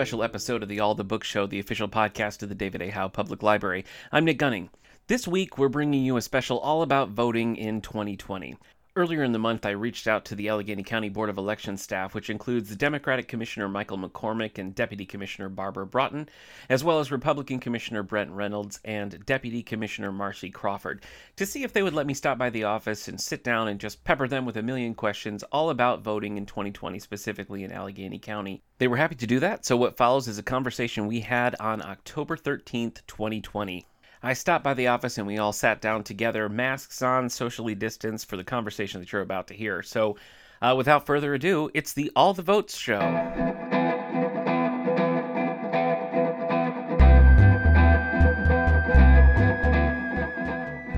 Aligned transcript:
special 0.00 0.22
episode 0.22 0.62
of 0.62 0.68
the 0.70 0.80
All 0.80 0.94
the 0.94 1.04
Book 1.04 1.22
Show, 1.22 1.46
the 1.46 1.60
official 1.60 1.86
podcast 1.86 2.42
of 2.42 2.48
the 2.48 2.54
David 2.54 2.80
A. 2.80 2.88
Howe 2.88 3.08
Public 3.08 3.42
Library. 3.42 3.84
I'm 4.10 4.24
Nick 4.24 4.38
Gunning. 4.38 4.70
This 5.08 5.28
week, 5.28 5.58
we're 5.58 5.68
bringing 5.68 6.02
you 6.02 6.16
a 6.16 6.22
special 6.22 6.58
all 6.58 6.80
about 6.80 7.10
voting 7.10 7.54
in 7.54 7.82
2020. 7.82 8.56
Earlier 9.00 9.22
in 9.22 9.32
the 9.32 9.38
month, 9.38 9.64
I 9.64 9.70
reached 9.70 10.06
out 10.06 10.26
to 10.26 10.34
the 10.34 10.48
Allegany 10.48 10.84
County 10.84 11.08
Board 11.08 11.30
of 11.30 11.38
Elections 11.38 11.80
staff, 11.80 12.14
which 12.14 12.28
includes 12.28 12.68
the 12.68 12.76
Democratic 12.76 13.28
Commissioner 13.28 13.66
Michael 13.66 13.96
McCormick 13.96 14.58
and 14.58 14.74
Deputy 14.74 15.06
Commissioner 15.06 15.48
Barbara 15.48 15.86
Broughton, 15.86 16.28
as 16.68 16.84
well 16.84 17.00
as 17.00 17.10
Republican 17.10 17.60
Commissioner 17.60 18.02
Brent 18.02 18.30
Reynolds 18.30 18.78
and 18.84 19.24
Deputy 19.24 19.62
Commissioner 19.62 20.12
Marcy 20.12 20.50
Crawford, 20.50 21.02
to 21.36 21.46
see 21.46 21.62
if 21.62 21.72
they 21.72 21.82
would 21.82 21.94
let 21.94 22.06
me 22.06 22.12
stop 22.12 22.36
by 22.36 22.50
the 22.50 22.64
office 22.64 23.08
and 23.08 23.18
sit 23.18 23.42
down 23.42 23.68
and 23.68 23.80
just 23.80 24.04
pepper 24.04 24.28
them 24.28 24.44
with 24.44 24.58
a 24.58 24.62
million 24.62 24.94
questions 24.94 25.42
all 25.44 25.70
about 25.70 26.02
voting 26.02 26.36
in 26.36 26.44
2020, 26.44 26.98
specifically 26.98 27.64
in 27.64 27.70
Allegany 27.70 28.20
County. 28.20 28.62
They 28.76 28.88
were 28.88 28.98
happy 28.98 29.14
to 29.14 29.26
do 29.26 29.40
that, 29.40 29.64
so 29.64 29.78
what 29.78 29.96
follows 29.96 30.28
is 30.28 30.36
a 30.36 30.42
conversation 30.42 31.06
we 31.06 31.20
had 31.20 31.56
on 31.58 31.80
October 31.80 32.36
13th, 32.36 33.00
2020. 33.06 33.86
I 34.22 34.34
stopped 34.34 34.62
by 34.62 34.74
the 34.74 34.88
office 34.88 35.16
and 35.16 35.26
we 35.26 35.38
all 35.38 35.52
sat 35.52 35.80
down 35.80 36.04
together, 36.04 36.46
masks 36.50 37.00
on, 37.00 37.30
socially 37.30 37.74
distanced, 37.74 38.28
for 38.28 38.36
the 38.36 38.44
conversation 38.44 39.00
that 39.00 39.10
you're 39.12 39.22
about 39.22 39.46
to 39.46 39.54
hear. 39.54 39.82
So, 39.82 40.16
uh, 40.60 40.74
without 40.76 41.06
further 41.06 41.32
ado, 41.32 41.70
it's 41.72 41.94
the 41.94 42.12
All 42.14 42.34
the 42.34 42.42
Votes 42.42 42.76
show. 42.76 42.98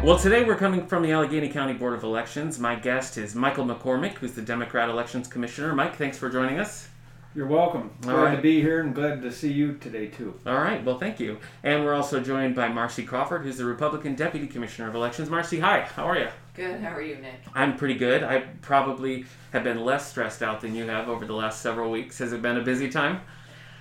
Well, 0.03 0.19
today 0.19 0.43
we're 0.43 0.57
coming 0.57 0.85
from 0.85 1.05
the 1.05 1.11
Allegany 1.11 1.53
County 1.53 1.75
Board 1.75 1.95
of 1.95 2.03
Elections. 2.03 2.59
My 2.59 2.75
guest 2.75 3.19
is 3.19 3.37
Michael 3.37 3.65
McCormick, 3.65 4.15
who's 4.15 4.33
the 4.33 4.43
Democrat 4.43 4.89
Elections 4.89 5.29
Commissioner. 5.29 5.77
Mike, 5.77 5.95
thanks 5.95 6.19
for 6.19 6.29
joining 6.29 6.59
us. 6.59 6.89
You're 7.35 7.47
welcome. 7.47 7.91
All 8.05 8.11
glad 8.11 8.23
right. 8.23 8.37
to 8.37 8.43
be 8.43 8.61
here 8.61 8.81
and 8.81 8.95
glad 8.95 9.23
to 9.23 9.33
see 9.33 9.51
you 9.51 9.79
today 9.79 10.09
too. 10.09 10.39
All 10.45 10.57
right, 10.57 10.85
well, 10.85 10.99
thank 10.99 11.19
you. 11.19 11.39
And 11.63 11.83
we're 11.83 11.95
also 11.95 12.21
joined 12.21 12.55
by 12.55 12.69
Marcy 12.69 13.05
Crawford, 13.05 13.43
who's 13.43 13.57
the 13.57 13.65
Republican 13.65 14.15
Deputy 14.15 14.47
Commissioner 14.47 14.91
of 14.91 14.95
Elections. 14.95 15.31
Marcy, 15.31 15.59
hi, 15.59 15.81
how 15.81 16.05
are 16.05 16.19
you? 16.19 16.29
Good. 16.53 16.81
How 16.81 16.95
are 16.95 17.01
you, 17.01 17.17
Nick? 17.17 17.41
I'm 17.55 17.79
pretty 17.79 17.95
good. 17.95 18.23
I 18.23 18.41
probably 18.61 19.25
have 19.55 19.65
been 19.65 19.83
less 19.83 20.11
stressed 20.11 20.43
out 20.43 20.61
than 20.61 20.75
you 20.75 20.85
have 20.85 21.09
over 21.09 21.25
the 21.25 21.33
last 21.33 21.63
several 21.63 21.91
weeks. 21.91 22.19
Has 22.19 22.35
it 22.35 22.43
been 22.43 22.59
a 22.59 22.63
busy 22.63 22.91
time? 22.91 23.23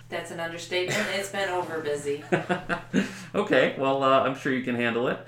That's 0.07 0.31
an 0.31 0.39
understatement. 0.39 1.05
It's 1.13 1.29
been 1.29 1.49
over 1.49 1.81
busy. 1.81 2.23
okay, 3.35 3.75
well, 3.77 4.01
uh, 4.01 4.21
I'm 4.21 4.35
sure 4.35 4.53
you 4.53 4.63
can 4.63 4.75
handle 4.75 5.09
it. 5.09 5.19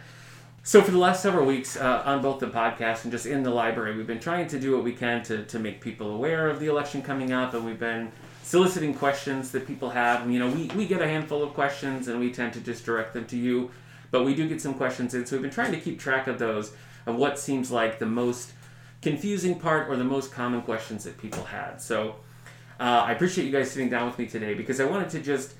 So, 0.65 0.81
for 0.81 0.91
the 0.91 0.97
last 0.97 1.21
several 1.21 1.45
weeks 1.45 1.75
uh, 1.75 2.03
on 2.05 2.21
both 2.21 2.39
the 2.39 2.47
podcast 2.47 3.03
and 3.03 3.11
just 3.11 3.25
in 3.25 3.43
the 3.43 3.49
library, 3.49 3.97
we've 3.97 4.07
been 4.07 4.21
trying 4.21 4.47
to 4.47 4.57
do 4.57 4.73
what 4.73 4.85
we 4.85 4.93
can 4.93 5.21
to, 5.23 5.43
to 5.43 5.59
make 5.59 5.81
people 5.81 6.11
aware 6.11 6.49
of 6.49 6.61
the 6.61 6.67
election 6.67 7.01
coming 7.01 7.33
up, 7.33 7.53
and 7.53 7.65
we've 7.65 7.81
been 7.81 8.13
soliciting 8.43 8.93
questions 8.93 9.51
that 9.51 9.67
people 9.67 9.89
have. 9.89 10.21
And, 10.21 10.33
you 10.33 10.39
know, 10.39 10.47
we, 10.47 10.67
we 10.67 10.87
get 10.87 11.01
a 11.01 11.07
handful 11.07 11.43
of 11.43 11.53
questions 11.53 12.07
and 12.07 12.17
we 12.17 12.31
tend 12.31 12.53
to 12.53 12.61
just 12.61 12.85
direct 12.85 13.13
them 13.13 13.25
to 13.25 13.37
you, 13.37 13.71
but 14.09 14.23
we 14.23 14.33
do 14.33 14.47
get 14.47 14.61
some 14.61 14.73
questions 14.73 15.13
in, 15.13 15.25
so 15.25 15.35
we've 15.35 15.41
been 15.41 15.51
trying 15.51 15.73
to 15.73 15.79
keep 15.81 15.99
track 15.99 16.27
of 16.27 16.39
those, 16.39 16.71
of 17.07 17.17
what 17.17 17.37
seems 17.37 17.69
like 17.69 17.99
the 17.99 18.05
most 18.05 18.53
confusing 19.01 19.59
part 19.59 19.89
or 19.89 19.97
the 19.97 20.05
most 20.05 20.31
common 20.31 20.61
questions 20.61 21.03
that 21.03 21.17
people 21.17 21.43
had. 21.43 21.81
So, 21.81 22.15
uh, 22.79 23.03
I 23.05 23.11
appreciate 23.11 23.43
you 23.43 23.51
guys 23.51 23.69
sitting 23.69 23.89
down 23.89 24.05
with 24.05 24.17
me 24.17 24.27
today 24.27 24.53
because 24.53 24.79
I 24.79 24.85
wanted 24.85 25.09
to 25.09 25.19
just 25.19 25.55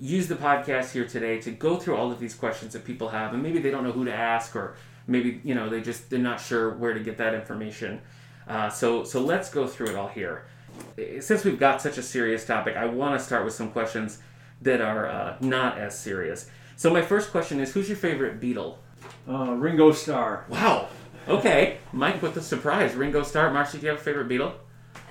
use 0.00 0.28
the 0.28 0.34
podcast 0.34 0.92
here 0.92 1.06
today 1.06 1.38
to 1.42 1.50
go 1.50 1.76
through 1.76 1.94
all 1.94 2.10
of 2.10 2.18
these 2.18 2.34
questions 2.34 2.72
that 2.72 2.84
people 2.84 3.08
have 3.10 3.34
and 3.34 3.42
maybe 3.42 3.58
they 3.58 3.70
don't 3.70 3.84
know 3.84 3.92
who 3.92 4.04
to 4.06 4.12
ask 4.14 4.56
or 4.56 4.74
maybe 5.06 5.40
you 5.44 5.54
know 5.54 5.68
they 5.68 5.80
just 5.80 6.08
they're 6.08 6.18
not 6.18 6.40
sure 6.40 6.70
where 6.70 6.94
to 6.94 7.00
get 7.00 7.18
that 7.18 7.34
information. 7.34 8.00
Uh, 8.48 8.68
so 8.70 9.04
so 9.04 9.20
let's 9.20 9.50
go 9.50 9.66
through 9.66 9.88
it 9.88 9.96
all 9.96 10.08
here. 10.08 10.46
Since 11.20 11.44
we've 11.44 11.58
got 11.58 11.82
such 11.82 11.98
a 11.98 12.02
serious 12.02 12.46
topic 12.46 12.76
i 12.76 12.86
want 12.86 13.18
to 13.18 13.24
start 13.24 13.44
with 13.44 13.52
some 13.54 13.70
questions 13.70 14.18
that 14.62 14.80
are 14.80 15.06
uh, 15.08 15.36
not 15.40 15.78
as 15.78 15.98
serious. 15.98 16.48
So 16.76 16.90
my 16.90 17.02
first 17.02 17.30
question 17.30 17.60
is 17.60 17.72
who's 17.72 17.88
your 17.88 17.96
favorite 17.98 18.40
beatle? 18.40 18.76
Uh, 19.28 19.52
Ringo 19.52 19.92
Starr. 19.92 20.46
wow. 20.48 20.88
Okay. 21.28 21.76
Mike 21.92 22.22
with 22.22 22.34
the 22.34 22.40
surprise 22.42 22.94
ringo 22.94 23.22
starr 23.22 23.52
marcy 23.52 23.78
do 23.78 23.84
you 23.84 23.90
have 23.90 24.00
a 24.00 24.02
favorite 24.02 24.28
beatle 24.28 24.54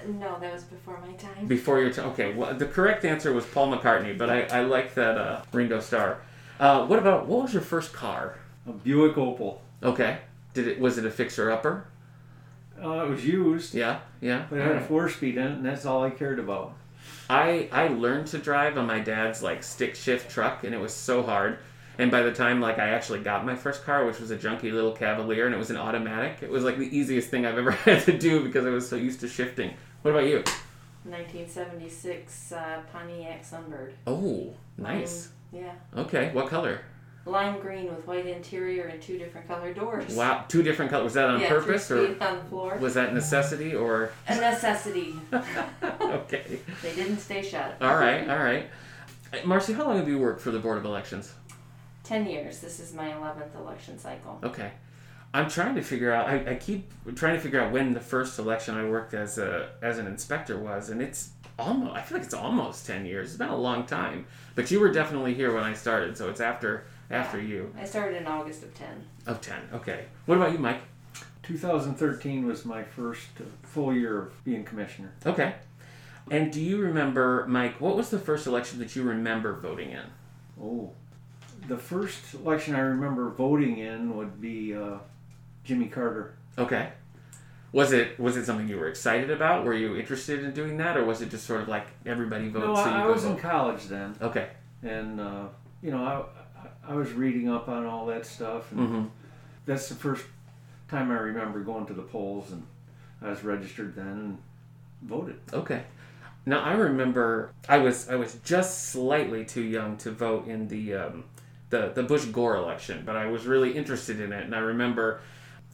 No, 0.07 0.37
that 0.39 0.53
was 0.53 0.63
before 0.63 0.99
my 1.05 1.13
time. 1.13 1.47
Before 1.47 1.79
your 1.79 1.91
time. 1.91 2.07
Okay, 2.09 2.33
well, 2.33 2.53
the 2.53 2.65
correct 2.65 3.05
answer 3.05 3.33
was 3.33 3.45
Paul 3.45 3.75
McCartney, 3.75 4.17
but 4.17 4.29
I, 4.29 4.41
I 4.43 4.61
like 4.61 4.93
that 4.95 5.17
uh, 5.17 5.41
Ringo 5.51 5.79
Starr. 5.79 6.21
Uh, 6.59 6.85
what 6.85 6.99
about, 6.99 7.27
what 7.27 7.43
was 7.43 7.53
your 7.53 7.61
first 7.61 7.93
car? 7.93 8.35
A 8.67 8.71
Buick 8.71 9.15
Opel. 9.15 9.59
Okay. 9.81 10.17
Did 10.53 10.67
it, 10.67 10.79
was 10.79 10.97
it 10.97 11.05
a 11.05 11.11
fixer 11.11 11.51
upper? 11.51 11.85
Uh, 12.81 13.05
it 13.05 13.09
was 13.09 13.25
used, 13.25 13.73
Yeah, 13.75 13.99
yeah. 14.21 14.45
but 14.49 14.59
it 14.59 14.63
had 14.65 14.75
a 14.77 14.81
four 14.81 15.09
speed 15.09 15.37
in 15.37 15.43
it, 15.45 15.51
and 15.51 15.65
that's 15.65 15.85
all 15.85 16.03
I 16.03 16.09
cared 16.09 16.39
about. 16.39 16.73
I, 17.29 17.69
I 17.71 17.89
learned 17.89 18.27
to 18.27 18.37
drive 18.37 18.77
on 18.77 18.87
my 18.87 18.99
dad's 18.99 19.43
like 19.43 19.63
stick 19.63 19.95
shift 19.95 20.31
truck, 20.31 20.63
and 20.63 20.73
it 20.73 20.79
was 20.79 20.93
so 20.93 21.21
hard. 21.23 21.59
And 21.97 22.09
by 22.09 22.21
the 22.21 22.31
time 22.31 22.61
like 22.61 22.79
I 22.79 22.89
actually 22.89 23.19
got 23.19 23.45
my 23.45 23.55
first 23.55 23.83
car, 23.83 24.05
which 24.05 24.19
was 24.19 24.31
a 24.31 24.37
junky 24.37 24.71
little 24.71 24.93
Cavalier, 24.93 25.45
and 25.45 25.53
it 25.53 25.57
was 25.57 25.69
an 25.69 25.75
automatic, 25.77 26.37
it 26.41 26.49
was 26.49 26.63
like 26.63 26.77
the 26.77 26.97
easiest 26.97 27.29
thing 27.29 27.45
I've 27.45 27.57
ever 27.57 27.71
had 27.85 28.03
to 28.03 28.17
do 28.17 28.41
because 28.43 28.65
I 28.65 28.69
was 28.69 28.87
so 28.87 28.95
used 28.95 29.19
to 29.19 29.27
shifting. 29.27 29.73
What 30.01 30.11
about 30.11 30.25
you? 30.25 30.37
1976 31.03 32.51
uh, 32.51 32.81
Pontiac 32.91 33.43
Sunbird. 33.43 33.93
Oh, 34.07 34.53
nice. 34.77 35.29
Yeah. 35.51 35.73
Okay, 35.95 36.29
what 36.33 36.47
color? 36.47 36.81
Lime 37.25 37.59
green 37.59 37.93
with 37.93 38.07
white 38.07 38.25
interior 38.25 38.85
and 38.85 39.01
two 39.01 39.17
different 39.17 39.47
color 39.47 39.73
doors. 39.73 40.15
Wow, 40.15 40.45
two 40.47 40.63
different 40.63 40.89
colors. 40.89 41.05
Was 41.05 41.13
that 41.15 41.29
on 41.29 41.41
yeah, 41.41 41.49
purpose 41.49 41.91
or 41.91 42.17
on 42.21 42.37
the 42.37 42.43
floor. 42.45 42.77
was 42.77 42.93
that 42.93 43.13
necessity 43.13 43.75
or? 43.75 44.11
A 44.27 44.35
necessity. 44.35 45.15
okay. 46.01 46.59
they 46.81 46.95
didn't 46.95 47.19
stay 47.19 47.41
shut. 47.41 47.75
All 47.81 47.95
right. 47.95 48.27
All 48.29 48.37
right. 48.37 48.67
Uh, 49.33 49.37
Marcy, 49.45 49.73
how 49.73 49.85
long 49.85 49.97
have 49.97 50.07
you 50.07 50.17
worked 50.17 50.41
for 50.41 50.51
the 50.51 50.59
Board 50.59 50.77
of 50.77 50.85
Elections? 50.85 51.33
Ten 52.03 52.25
years. 52.25 52.61
This 52.61 52.79
is 52.79 52.93
my 52.93 53.09
11th 53.09 53.55
election 53.55 53.99
cycle. 53.99 54.39
Okay. 54.43 54.71
I'm 55.33 55.49
trying 55.49 55.75
to 55.75 55.81
figure 55.83 56.11
out. 56.11 56.27
I, 56.27 56.51
I 56.51 56.55
keep 56.55 56.91
trying 57.15 57.35
to 57.35 57.39
figure 57.39 57.61
out 57.61 57.71
when 57.71 57.93
the 57.93 57.99
first 57.99 58.39
election 58.39 58.75
I 58.75 58.89
worked 58.89 59.13
as 59.13 59.37
a 59.37 59.69
as 59.81 59.99
an 59.99 60.07
inspector 60.07 60.57
was, 60.57 60.89
and 60.89 61.01
it's 61.01 61.31
almost. 61.59 61.95
I 61.95 62.01
feel 62.01 62.17
like 62.17 62.25
it's 62.25 62.33
almost 62.33 62.87
ten 62.87 63.05
years. 63.05 63.29
It's 63.29 63.37
been 63.37 63.49
a 63.49 63.57
long 63.57 63.85
time. 63.85 64.25
But 64.55 64.71
you 64.71 64.79
were 64.79 64.91
definitely 64.91 65.35
here 65.35 65.53
when 65.53 65.63
I 65.63 65.73
started, 65.73 66.17
so 66.17 66.29
it's 66.29 66.41
after 66.41 66.85
after 67.11 67.39
you 67.39 67.73
I 67.79 67.85
started 67.85 68.17
in 68.17 68.27
August 68.27 68.63
of 68.63 68.73
10. 68.73 68.87
of 69.27 69.41
ten. 69.41 69.61
Okay. 69.73 70.05
What 70.25 70.37
about 70.37 70.51
you, 70.51 70.59
Mike? 70.59 70.81
2013 71.43 72.45
was 72.45 72.65
my 72.65 72.83
first 72.83 73.27
uh, 73.39 73.43
full 73.63 73.93
year 73.93 74.23
of 74.23 74.43
being 74.43 74.63
commissioner. 74.63 75.11
Okay. 75.25 75.55
And 76.29 76.51
do 76.51 76.61
you 76.61 76.77
remember, 76.77 77.45
Mike? 77.47 77.81
What 77.81 77.95
was 77.95 78.09
the 78.09 78.19
first 78.19 78.45
election 78.45 78.77
that 78.79 78.95
you 78.95 79.03
remember 79.03 79.53
voting 79.53 79.91
in? 79.91 80.05
Oh. 80.61 80.91
The 81.67 81.77
first 81.77 82.35
election 82.35 82.75
I 82.75 82.81
remember 82.81 83.29
voting 83.29 83.79
in 83.79 84.15
would 84.15 84.39
be 84.39 84.75
uh, 84.75 84.99
Jimmy 85.69 85.85
Carter. 85.87 86.33
Okay. 86.57 86.89
Was 87.71 87.91
it 87.93 88.19
was 88.19 88.35
it 88.35 88.45
something 88.45 88.67
you 88.67 88.77
were 88.77 88.87
excited 88.87 89.29
about? 89.29 89.63
Were 89.65 89.75
you 89.75 89.95
interested 89.95 90.43
in 90.43 90.51
doing 90.51 90.77
that, 90.77 90.97
or 90.97 91.05
was 91.05 91.21
it 91.21 91.29
just 91.29 91.45
sort 91.45 91.61
of 91.61 91.67
like 91.67 91.85
everybody 92.07 92.49
votes? 92.49 92.65
no, 92.65 92.73
so 92.73 92.81
I, 92.89 92.97
you 92.97 93.03
I 93.03 93.05
go 93.05 93.13
was 93.13 93.23
in 93.25 93.37
college 93.37 93.83
then, 93.85 94.15
Okay. 94.19 94.47
and 94.81 95.21
uh, 95.21 95.43
you 95.83 95.91
know, 95.91 96.03
I, 96.03 96.91
I 96.91 96.95
was 96.95 97.11
reading 97.11 97.47
up 97.49 97.69
on 97.69 97.85
all 97.85 98.07
that 98.07 98.25
stuff, 98.25 98.71
and 98.71 98.89
hmm 98.89 99.05
that's 99.67 99.89
the 99.89 99.93
first 99.93 100.25
time 100.87 101.11
I 101.11 101.19
remember 101.19 101.59
going 101.59 101.85
to 101.85 101.93
the 101.93 102.01
polls, 102.01 102.51
and 102.51 102.65
I 103.21 103.29
was 103.29 103.43
registered 103.43 103.95
then 103.95 104.07
and 104.07 104.37
voted. 105.03 105.39
Okay. 105.53 105.83
Now 106.47 106.61
I 106.61 106.73
remember 106.73 107.51
I 107.67 107.77
was 107.77 108.09
I 108.09 108.15
was 108.15 108.39
just 108.43 108.85
slightly 108.89 109.45
too 109.45 109.61
young 109.61 109.97
to 109.97 110.09
vote 110.09 110.47
in 110.47 110.67
the 110.67 110.95
um, 110.95 111.25
the 111.69 111.91
the 111.93 112.01
Bush 112.01 112.25
Gore 112.25 112.55
election, 112.55 113.03
but 113.05 113.15
I 113.15 113.27
was 113.27 113.45
really 113.45 113.73
interested 113.77 114.19
in 114.19 114.33
it, 114.33 114.45
and 114.45 114.55
I 114.55 114.59
remember 114.73 115.21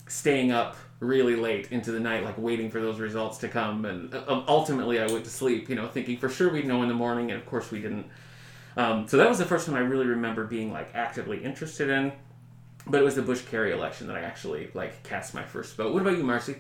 staying 0.08 0.52
up 0.52 0.76
really 1.00 1.36
late 1.36 1.72
into 1.72 1.92
the 1.92 2.00
night, 2.00 2.24
like 2.24 2.38
waiting 2.38 2.70
for 2.70 2.82
those 2.82 3.00
results 3.00 3.38
to 3.40 3.48
come, 3.48 3.86
and 3.86 4.14
uh, 4.14 4.44
ultimately 4.48 5.00
I 5.00 5.08
went 5.08 5.26
to 5.26 5.30
sleep, 5.30 5.70
you 5.70 5.76
know, 5.76 5.88
thinking 5.88 6.18
for 6.18 6.30
sure 6.30 6.52
we'd 6.52 6.66
know 6.66 6.82
in 6.84 6.88
the 6.88 6.96
morning, 6.96 7.32
and 7.32 7.40
of 7.40 7.46
course 7.46 7.72
we 7.72 7.82
didn't. 7.82 8.06
Um, 8.78 9.08
so 9.08 9.18
that 9.18 9.30
was 9.30 9.38
the 9.38 9.46
first 9.46 9.68
one 9.68 9.78
I 9.78 9.82
really 9.82 10.06
remember 10.06 10.46
being 10.46 10.72
like 10.72 10.90
actively 10.94 11.44
interested 11.44 11.90
in. 11.90 12.12
But 12.88 13.02
it 13.02 13.04
was 13.04 13.16
the 13.16 13.22
Bush 13.24 13.42
Kerry 13.42 13.72
election 13.72 14.08
that 14.08 14.16
I 14.16 14.22
actually 14.22 14.70
like 14.74 15.02
cast 15.04 15.34
my 15.34 15.44
first 15.44 15.76
vote. 15.76 15.92
What 15.94 16.02
about 16.02 16.18
you, 16.18 16.24
Marcy? 16.24 16.58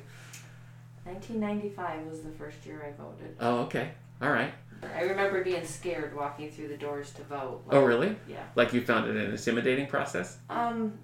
1995 1.03 2.07
was 2.07 2.21
the 2.21 2.31
first 2.31 2.65
year 2.65 2.83
I 2.83 2.99
voted. 2.99 3.35
Oh, 3.39 3.59
okay. 3.59 3.91
All 4.21 4.31
right. 4.31 4.51
I 4.95 5.01
remember 5.01 5.43
being 5.43 5.63
scared 5.65 6.15
walking 6.15 6.49
through 6.49 6.69
the 6.69 6.77
doors 6.77 7.11
to 7.13 7.23
vote. 7.23 7.63
Oh, 7.69 7.83
really? 7.83 8.15
Yeah. 8.27 8.43
Like 8.55 8.73
you 8.73 8.81
found 8.81 9.07
it 9.07 9.15
an 9.15 9.31
intimidating 9.31 9.85
process? 9.87 10.39
Um, 10.49 10.97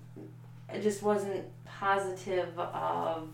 it 0.74 0.82
just 0.82 1.04
wasn't 1.04 1.46
positive 1.82 2.58
of 2.60 3.28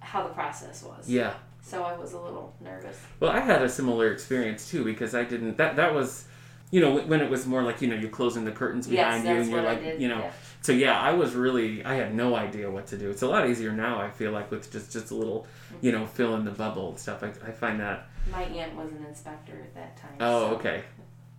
how 0.00 0.22
the 0.22 0.34
process 0.34 0.82
was. 0.82 1.08
Yeah. 1.08 1.32
So 1.62 1.82
I 1.82 1.96
was 1.96 2.12
a 2.12 2.20
little 2.20 2.54
nervous. 2.60 3.00
Well, 3.18 3.30
I 3.30 3.40
had 3.40 3.62
a 3.62 3.68
similar 3.68 4.12
experience 4.12 4.70
too 4.70 4.84
because 4.84 5.14
I 5.14 5.24
didn't. 5.24 5.56
That 5.56 5.76
that 5.76 5.94
was, 5.94 6.26
you 6.70 6.82
know, 6.82 6.98
when 6.98 7.22
it 7.22 7.30
was 7.30 7.46
more 7.46 7.62
like 7.62 7.80
you 7.80 7.88
know 7.88 7.96
you're 7.96 8.10
closing 8.10 8.44
the 8.44 8.52
curtains 8.52 8.86
Yes, 8.86 9.22
behind 9.22 9.24
you 9.24 9.42
and 9.42 9.50
you're 9.50 9.62
like 9.62 9.82
did, 9.82 10.02
you 10.02 10.08
know. 10.08 10.18
yeah. 10.18 10.32
So 10.60 10.72
yeah, 10.72 11.00
I 11.00 11.12
was 11.12 11.34
really 11.34 11.82
I 11.82 11.94
had 11.94 12.14
no 12.14 12.36
idea 12.36 12.70
what 12.70 12.86
to 12.88 12.98
do. 12.98 13.08
It's 13.10 13.22
a 13.22 13.26
lot 13.26 13.48
easier 13.48 13.72
now. 13.72 13.98
I 13.98 14.10
feel 14.10 14.32
like 14.32 14.50
with 14.50 14.70
just 14.70 14.92
just 14.92 15.10
a 15.10 15.14
little, 15.14 15.46
you 15.80 15.90
mm-hmm. 15.90 16.02
know, 16.02 16.06
fill 16.06 16.34
in 16.36 16.44
the 16.44 16.50
bubble 16.50 16.90
and 16.90 16.98
stuff. 16.98 17.22
I, 17.22 17.28
I 17.28 17.52
find 17.52 17.80
that. 17.80 18.08
My 18.30 18.42
aunt 18.42 18.74
was 18.76 18.92
an 18.92 19.04
inspector 19.06 19.54
at 19.62 19.74
that 19.74 19.96
time. 19.96 20.16
Oh, 20.20 20.50
so 20.50 20.56
okay. 20.56 20.82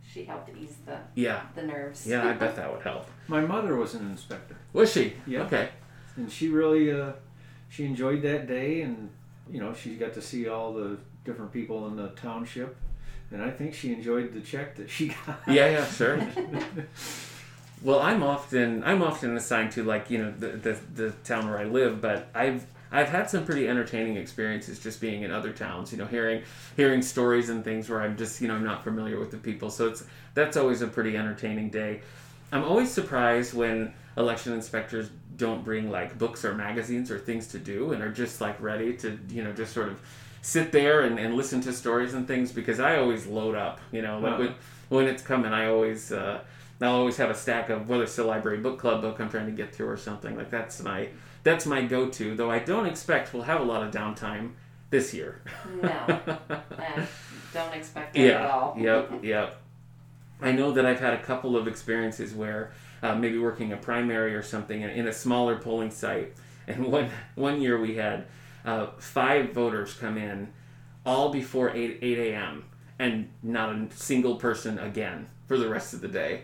she 0.03 0.23
helped 0.25 0.49
ease 0.57 0.77
the 0.87 0.97
Yeah. 1.13 1.41
the 1.53 1.61
nerves. 1.61 2.07
Yeah, 2.07 2.27
I 2.27 2.33
bet 2.33 2.55
that 2.59 2.73
would 2.73 2.81
help. 2.81 3.05
My 3.27 3.41
mother 3.41 3.75
was 3.75 3.93
an 3.93 4.09
inspector, 4.09 4.57
Was 4.73 4.91
she? 4.91 5.13
Yeah. 5.27 5.43
Okay. 5.43 5.69
And 6.15 6.31
she 6.31 6.49
really 6.49 6.91
uh, 6.91 7.13
she 7.69 7.85
enjoyed 7.85 8.21
that 8.23 8.47
day, 8.47 8.81
and 8.81 9.09
you 9.51 9.59
know 9.59 9.73
she 9.73 9.95
got 9.95 10.13
to 10.13 10.21
see 10.21 10.47
all 10.47 10.73
the 10.73 10.97
different 11.23 11.51
people 11.51 11.87
in 11.87 11.95
the 11.95 12.09
township, 12.09 12.75
and 13.31 13.41
I 13.41 13.51
think 13.51 13.73
she 13.73 13.93
enjoyed 13.93 14.33
the 14.33 14.41
check 14.41 14.75
that 14.75 14.89
she 14.89 15.09
got. 15.25 15.39
Yeah, 15.47 15.69
yeah, 15.69 15.85
sure. 15.85 16.25
well, 17.81 17.99
I'm 17.99 18.23
often 18.23 18.83
I'm 18.83 19.01
often 19.01 19.35
assigned 19.35 19.71
to 19.73 19.83
like 19.83 20.09
you 20.09 20.19
know 20.19 20.31
the, 20.31 20.47
the 20.47 20.79
the 20.93 21.11
town 21.23 21.47
where 21.49 21.57
I 21.57 21.65
live, 21.65 22.01
but 22.01 22.29
I've 22.33 22.65
I've 22.91 23.09
had 23.09 23.29
some 23.29 23.45
pretty 23.45 23.67
entertaining 23.67 24.15
experiences 24.15 24.79
just 24.79 25.01
being 25.01 25.23
in 25.23 25.31
other 25.31 25.51
towns. 25.51 25.91
You 25.91 25.97
know, 25.97 26.05
hearing 26.05 26.43
hearing 26.77 27.01
stories 27.01 27.49
and 27.49 27.63
things 27.63 27.89
where 27.89 28.01
I'm 28.01 28.15
just 28.15 28.39
you 28.41 28.47
know 28.47 28.55
I'm 28.55 28.63
not 28.63 28.83
familiar 28.83 29.19
with 29.19 29.31
the 29.31 29.37
people. 29.37 29.69
So 29.69 29.87
it's 29.87 30.05
that's 30.33 30.55
always 30.55 30.81
a 30.81 30.87
pretty 30.87 31.17
entertaining 31.17 31.69
day. 31.69 32.01
I'm 32.51 32.63
always 32.63 32.91
surprised 32.91 33.53
when 33.53 33.93
election 34.17 34.53
inspectors 34.53 35.09
don't 35.37 35.63
bring 35.63 35.89
like 35.91 36.17
books 36.17 36.45
or 36.45 36.53
magazines 36.53 37.11
or 37.11 37.19
things 37.19 37.47
to 37.47 37.59
do 37.59 37.91
and 37.91 38.01
are 38.01 38.11
just 38.11 38.39
like 38.41 38.59
ready 38.61 38.95
to 38.97 39.17
you 39.29 39.43
know 39.43 39.51
just 39.53 39.73
sort 39.73 39.89
of 39.89 39.99
sit 40.41 40.71
there 40.71 41.01
and, 41.01 41.17
and 41.19 41.35
listen 41.35 41.59
to 41.61 41.73
stories 41.73 42.13
and 42.13 42.27
things 42.27 42.51
because 42.51 42.79
I 42.79 42.97
always 42.97 43.25
load 43.25 43.55
up. 43.55 43.79
You 43.91 44.01
know, 44.01 44.19
like 44.19 44.33
Uh-huh. 44.33 44.43
when 44.43 44.53
when 44.89 45.07
it's 45.07 45.23
coming, 45.23 45.51
I 45.51 45.67
always 45.67 46.11
uh, 46.11 46.39
I'll 46.81 46.91
always 46.95 47.17
have 47.17 47.29
a 47.29 47.35
stack 47.35 47.69
of 47.69 47.89
whether 47.89 48.03
it's 48.03 48.15
the 48.15 48.23
library 48.23 48.57
book 48.59 48.77
club 48.79 49.01
book 49.01 49.19
I'm 49.19 49.29
trying 49.29 49.47
to 49.47 49.51
get 49.51 49.73
through 49.75 49.89
or 49.89 49.97
something 49.97 50.35
like 50.37 50.49
that's 50.51 50.81
my 50.83 51.09
that's 51.43 51.65
my 51.65 51.81
go-to. 51.83 52.35
Though 52.35 52.51
I 52.51 52.59
don't 52.59 52.85
expect 52.85 53.33
we'll 53.33 53.43
have 53.43 53.61
a 53.61 53.63
lot 53.63 53.81
of 53.83 53.91
downtime 53.93 54.51
this 54.91 55.13
year. 55.13 55.41
No, 55.81 55.89
I 55.89 57.07
don't 57.53 57.73
expect 57.73 58.13
that 58.13 58.19
yeah. 58.19 58.43
at 58.45 58.51
all. 58.51 58.75
Yep. 58.77 59.23
Yep. 59.23 59.61
I 60.41 60.51
know 60.51 60.71
that 60.73 60.85
I've 60.85 60.99
had 60.99 61.13
a 61.13 61.23
couple 61.23 61.55
of 61.57 61.67
experiences 61.67 62.33
where 62.33 62.71
uh, 63.03 63.15
maybe 63.15 63.37
working 63.37 63.73
a 63.73 63.77
primary 63.77 64.35
or 64.35 64.43
something 64.43 64.81
in, 64.81 64.89
in 64.89 65.07
a 65.07 65.13
smaller 65.13 65.57
polling 65.57 65.91
site, 65.91 66.33
and 66.67 66.85
one 66.91 67.09
one 67.35 67.61
year 67.61 67.79
we 67.79 67.95
had 67.95 68.25
uh, 68.65 68.87
five 68.97 69.53
voters 69.53 69.93
come 69.93 70.17
in, 70.17 70.51
all 71.05 71.29
before 71.29 71.75
eight 71.75 71.99
eight 72.01 72.17
a.m. 72.19 72.63
and 72.99 73.29
not 73.43 73.69
a 73.69 73.87
single 73.95 74.35
person 74.35 74.79
again 74.79 75.27
for 75.47 75.57
the 75.57 75.69
rest 75.69 75.93
of 75.93 76.01
the 76.01 76.07
day. 76.07 76.43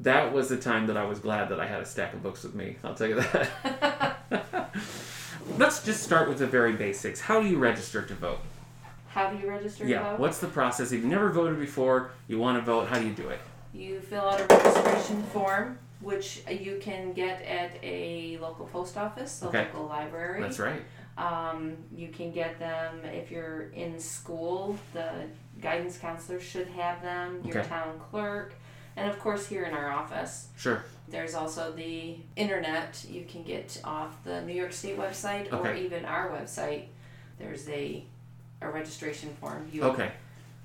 That 0.00 0.32
was 0.32 0.48
the 0.48 0.56
time 0.56 0.86
that 0.86 0.96
I 0.96 1.04
was 1.04 1.18
glad 1.18 1.50
that 1.50 1.60
I 1.60 1.66
had 1.66 1.82
a 1.82 1.84
stack 1.84 2.14
of 2.14 2.22
books 2.22 2.42
with 2.42 2.54
me. 2.54 2.76
I'll 2.82 2.94
tell 2.94 3.08
you 3.08 3.16
that. 3.16 4.20
Let's 5.58 5.84
just 5.84 6.02
start 6.02 6.28
with 6.28 6.38
the 6.38 6.46
very 6.46 6.72
basics. 6.72 7.20
How 7.20 7.42
do 7.42 7.46
you 7.46 7.58
register 7.58 8.00
to 8.00 8.14
vote? 8.14 8.38
How 9.08 9.30
do 9.30 9.38
you 9.38 9.50
register 9.50 9.84
to 9.84 9.90
Yeah, 9.90 10.16
what's 10.16 10.38
the 10.38 10.46
process? 10.46 10.92
If 10.92 11.02
you've 11.02 11.10
never 11.10 11.30
voted 11.30 11.58
before, 11.58 12.12
you 12.28 12.38
want 12.38 12.56
to 12.56 12.64
vote, 12.64 12.88
how 12.88 12.98
do 12.98 13.06
you 13.06 13.12
do 13.12 13.28
it? 13.28 13.40
You 13.72 14.00
fill 14.00 14.22
out 14.22 14.40
a 14.40 14.46
registration 14.46 15.22
form, 15.24 15.78
which 16.00 16.42
you 16.50 16.78
can 16.80 17.12
get 17.12 17.42
at 17.42 17.72
a 17.82 18.38
local 18.38 18.66
post 18.66 18.96
office, 18.96 19.42
a 19.42 19.48
Okay. 19.48 19.64
local 19.66 19.86
library. 19.86 20.40
That's 20.40 20.58
right. 20.58 20.82
Um, 21.16 21.76
you 21.94 22.08
can 22.08 22.32
get 22.32 22.58
them 22.58 23.04
if 23.04 23.30
you're 23.30 23.68
in 23.70 23.98
school. 24.00 24.76
The 24.92 25.26
guidance 25.60 25.98
counselor 25.98 26.40
should 26.40 26.68
have 26.68 27.02
them. 27.02 27.42
Your 27.44 27.58
Okay. 27.58 27.68
town 27.68 28.00
clerk, 28.10 28.54
and 28.96 29.08
of 29.10 29.18
course 29.18 29.46
here 29.46 29.64
in 29.64 29.74
our 29.74 29.90
office. 29.90 30.48
Sure. 30.56 30.82
There's 31.08 31.34
also 31.34 31.72
the 31.72 32.16
internet. 32.36 33.04
You 33.08 33.24
can 33.24 33.42
get 33.42 33.80
off 33.84 34.22
the 34.24 34.40
New 34.42 34.54
York 34.54 34.72
State 34.72 34.96
website 34.98 35.52
or 35.52 35.68
Okay. 35.68 35.84
even 35.84 36.04
our 36.04 36.30
website. 36.30 36.86
There's 37.38 37.68
a 37.68 38.04
a 38.62 38.68
registration 38.70 39.34
form. 39.40 39.66
You 39.72 39.84
Okay. 39.84 40.12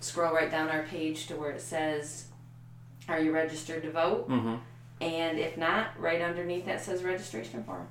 scroll 0.02 0.34
right 0.34 0.52
down 0.52 0.68
our 0.70 0.84
page 0.84 1.28
to 1.28 1.36
where 1.38 1.52
it 1.52 1.62
says, 1.62 2.26
"Are 3.08 3.20
you 3.20 3.32
registered 3.34 3.84
to 3.84 3.92
vote?" 3.92 4.30
Mm-hmm. 4.30 4.56
And 5.02 5.38
if 5.40 5.58
not, 5.58 6.00
right 6.00 6.22
underneath 6.22 6.66
that 6.66 6.82
says 6.82 7.04
registration 7.04 7.64
form. 7.64 7.88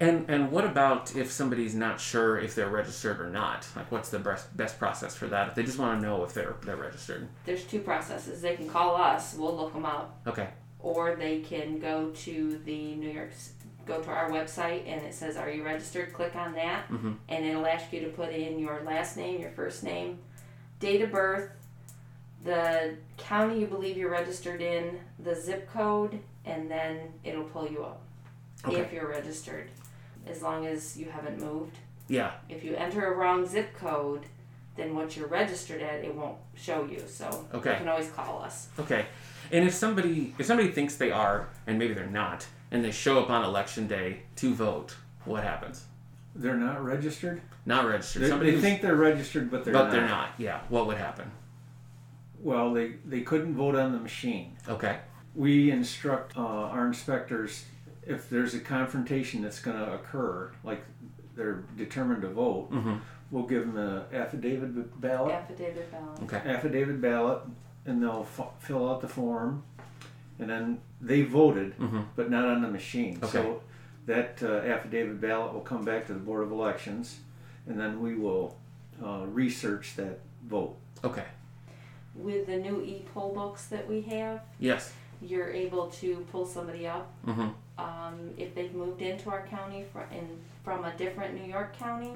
And 0.00 0.28
and 0.28 0.50
what 0.50 0.64
about 0.64 1.14
if 1.14 1.30
somebody's 1.30 1.74
not 1.74 2.00
sure 2.00 2.38
if 2.38 2.54
they're 2.54 2.68
registered 2.68 3.20
or 3.20 3.30
not? 3.30 3.66
Like, 3.76 3.90
what's 3.92 4.08
the 4.08 4.18
best 4.18 4.56
best 4.56 4.78
process 4.78 5.14
for 5.14 5.26
that? 5.28 5.48
If 5.48 5.54
they 5.54 5.62
just 5.62 5.78
want 5.78 6.00
to 6.00 6.06
know 6.06 6.24
if 6.24 6.34
they're 6.34 6.56
they're 6.64 6.76
registered. 6.76 7.28
There's 7.44 7.64
two 7.64 7.80
processes. 7.80 8.42
They 8.42 8.56
can 8.56 8.68
call 8.68 8.96
us. 8.96 9.34
We'll 9.34 9.56
look 9.56 9.72
them 9.72 9.84
up. 9.84 10.20
Okay. 10.26 10.48
or 10.80 11.16
they 11.16 11.40
can 11.40 11.78
go 11.78 12.10
to 12.10 12.58
the 12.66 12.94
New 12.96 13.08
York, 13.08 13.30
go 13.86 14.02
to 14.02 14.10
our 14.10 14.28
website 14.30 14.82
and 14.86 15.00
it 15.06 15.14
says, 15.14 15.34
"Are 15.38 15.48
you 15.48 15.64
registered?" 15.64 16.12
Click 16.12 16.36
on 16.36 16.52
that, 16.54 16.86
Mhm. 16.90 17.16
and 17.30 17.42
it'll 17.46 17.66
ask 17.66 17.90
you 17.90 18.00
to 18.00 18.08
put 18.08 18.28
in 18.30 18.58
your 18.58 18.82
last 18.82 19.16
name, 19.16 19.40
your 19.40 19.50
first 19.52 19.82
name, 19.82 20.18
date 20.80 21.00
of 21.00 21.10
birth, 21.10 21.48
the 22.44 22.94
county 23.16 23.60
you 23.60 23.66
believe 23.66 23.96
you're 23.96 24.10
registered 24.10 24.60
in, 24.60 24.98
the 25.18 25.34
zip 25.34 25.68
code, 25.72 26.18
and 26.44 26.70
then 26.70 26.98
it'll 27.24 27.44
pull 27.44 27.66
you 27.70 27.82
up 27.84 28.02
Okay. 28.66 28.80
if 28.80 28.92
you're 28.92 29.08
registered, 29.08 29.70
as 30.26 30.42
long 30.42 30.66
as 30.66 30.96
you 30.96 31.06
haven't 31.10 31.40
moved. 31.40 31.76
Yeah. 32.08 32.32
If 32.48 32.62
you 32.64 32.74
enter 32.76 33.12
a 33.12 33.16
wrong 33.16 33.46
zip 33.46 33.74
code, 33.74 34.22
then 34.76 34.94
what 34.94 35.16
you're 35.16 35.28
registered 35.28 35.80
at, 35.80 36.04
it 36.04 36.14
won't 36.14 36.36
show 36.54 36.84
you. 36.84 37.02
So 37.06 37.46
Okay. 37.54 37.72
you 37.72 37.76
can 37.78 37.88
always 37.88 38.10
call 38.10 38.42
us. 38.42 38.68
Okay. 38.78 39.06
And 39.52 39.66
if 39.66 39.74
somebody 39.74 40.34
if 40.38 40.46
somebody 40.46 40.70
thinks 40.70 40.96
they 40.96 41.10
are 41.10 41.48
and 41.66 41.78
maybe 41.78 41.94
they're 41.94 42.06
not, 42.06 42.46
and 42.70 42.84
they 42.84 42.90
show 42.90 43.20
up 43.20 43.30
on 43.30 43.44
election 43.44 43.86
day 43.86 44.20
to 44.36 44.54
vote, 44.54 44.96
what 45.24 45.44
happens? 45.44 45.84
They're 46.34 46.56
not 46.56 46.84
registered. 46.84 47.40
Not 47.64 47.86
registered. 47.86 48.22
They, 48.22 48.28
somebody 48.28 48.50
they 48.52 48.60
think 48.60 48.82
they're 48.82 48.96
registered, 48.96 49.50
but 49.50 49.64
they're 49.64 49.72
but 49.72 49.84
not. 49.84 49.92
they're 49.92 50.08
not. 50.08 50.30
Yeah. 50.38 50.60
What 50.68 50.86
would 50.88 50.96
happen? 50.96 51.30
Well, 52.44 52.72
they 52.72 52.92
they 53.04 53.22
couldn't 53.22 53.54
vote 53.56 53.74
on 53.74 53.90
the 53.92 53.98
machine. 53.98 54.56
Okay. 54.68 54.98
We 55.34 55.72
instruct 55.72 56.36
uh, 56.36 56.40
our 56.42 56.86
inspectors 56.86 57.64
if 58.06 58.28
there's 58.30 58.54
a 58.54 58.60
confrontation 58.60 59.42
that's 59.42 59.58
going 59.60 59.76
to 59.78 59.94
occur, 59.94 60.52
like 60.62 60.84
they're 61.34 61.64
determined 61.76 62.22
to 62.22 62.28
vote. 62.28 62.70
Mm-hmm. 62.70 62.96
We'll 63.32 63.46
give 63.46 63.66
them 63.66 63.76
an 63.78 64.02
affidavit 64.14 65.00
ballot. 65.00 65.32
Affidavit 65.32 65.90
ballot. 65.90 66.22
Okay. 66.24 66.36
affidavit 66.48 67.00
ballot 67.00 67.40
and 67.86 68.00
they'll 68.02 68.26
f- 68.38 68.52
fill 68.60 68.88
out 68.88 69.00
the 69.00 69.08
form 69.08 69.64
and 70.38 70.48
then 70.48 70.80
they 71.00 71.22
voted 71.22 71.76
Mm-hmm. 71.78 72.02
but 72.14 72.30
not 72.30 72.44
on 72.46 72.62
the 72.62 72.68
machine 72.68 73.18
Okay. 73.22 73.32
so 73.32 73.62
that 74.06 74.40
uh, 74.42 74.58
affidavit 74.58 75.20
ballot 75.20 75.52
will 75.54 75.60
come 75.62 75.84
back 75.84 76.06
to 76.06 76.12
the 76.12 76.18
board 76.20 76.44
of 76.44 76.52
elections 76.52 77.18
and 77.66 77.78
then 77.80 78.00
we 78.00 78.14
will 78.14 78.56
uh, 79.04 79.24
research 79.26 79.96
that 79.96 80.20
vote 80.46 80.76
Okay. 81.02 81.24
With 82.14 82.46
the 82.46 82.56
new 82.56 82.80
e-poll 82.82 83.32
books 83.34 83.66
that 83.66 83.88
we 83.88 84.00
have, 84.02 84.40
Yes. 84.60 84.92
you're 85.20 85.50
able 85.50 85.86
to 85.88 86.26
pull 86.30 86.46
somebody 86.46 86.86
up. 86.86 87.10
Mm-hmm. 87.26 87.48
Um, 87.78 88.30
if 88.38 88.54
they've 88.54 88.74
moved 88.74 89.02
into 89.02 89.30
our 89.30 89.46
county 89.46 89.84
fr- 89.92 90.12
in, 90.14 90.28
from 90.64 90.84
a 90.84 90.92
different 90.96 91.34
New 91.34 91.50
York 91.50 91.76
county, 91.76 92.12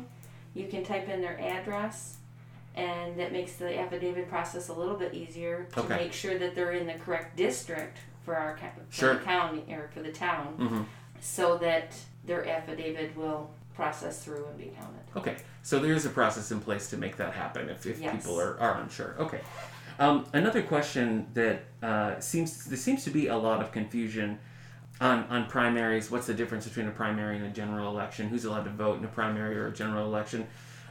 you 0.55 0.69
can 0.69 0.85
type 0.85 1.09
in 1.09 1.21
their 1.21 1.38
address, 1.40 2.17
and 2.76 3.19
that 3.19 3.33
makes 3.33 3.55
the 3.55 3.78
affidavit 3.78 4.28
process 4.28 4.69
a 4.69 4.73
little 4.73 4.95
bit 4.97 5.14
easier 5.14 5.67
to 5.75 5.81
Okay. 5.81 5.97
make 5.97 6.12
sure 6.12 6.38
that 6.38 6.55
they're 6.55 6.73
in 6.73 6.87
the 6.87 6.95
correct 6.95 7.37
district 7.37 7.99
for 8.25 8.37
our 8.37 8.57
for 8.57 8.71
Sure. 8.95 9.14
the 9.14 9.21
county 9.21 9.64
or 9.73 9.88
for 9.93 10.00
the 10.00 10.12
town, 10.12 10.55
Mm-hmm. 10.59 10.83
so 11.21 11.59
that 11.59 11.93
their 12.25 12.47
affidavit 12.49 13.17
will 13.17 13.50
process 13.75 14.23
through 14.25 14.45
and 14.47 14.59
be 14.59 14.67
counted. 14.78 15.00
Okay, 15.17 15.37
so 15.62 15.78
there 15.78 15.93
is 15.93 16.05
a 16.05 16.11
process 16.11 16.50
in 16.50 16.61
place 16.61 16.90
to 16.90 16.97
make 16.97 17.17
that 17.17 17.33
happen 17.33 17.69
if, 17.69 17.87
if 17.87 18.00
Yes. 18.00 18.14
people 18.14 18.38
are, 18.40 18.59
are 18.61 18.81
unsure. 18.81 19.14
Okay. 19.19 19.40
Um, 19.99 20.26
another 20.33 20.62
question 20.62 21.26
that 21.35 21.64
uh, 21.83 22.21
seems 22.21 22.67
there 22.67 22.78
seems 22.78 23.05
to 23.05 23.11
be 23.11 23.26
a 23.26 23.37
lot 23.37 23.61
of 23.61 23.73
confusion 23.73 24.38
on, 25.00 25.25
on 25.25 25.47
primaries. 25.47 26.11
What's 26.11 26.26
the 26.26 26.35
difference 26.35 26.67
between 26.67 26.87
a 26.87 26.93
primary 26.93 27.37
and 27.37 27.47
a 27.47 27.50
general 27.50 27.90
election? 27.90 28.28
Who's 28.28 28.45
allowed 28.45 28.64
to 28.64 28.71
vote 28.71 28.99
in 28.99 29.05
a 29.05 29.09
primary 29.09 29.59
or 29.59 29.67
a 29.67 29.73
general 29.73 30.07
election? 30.07 30.47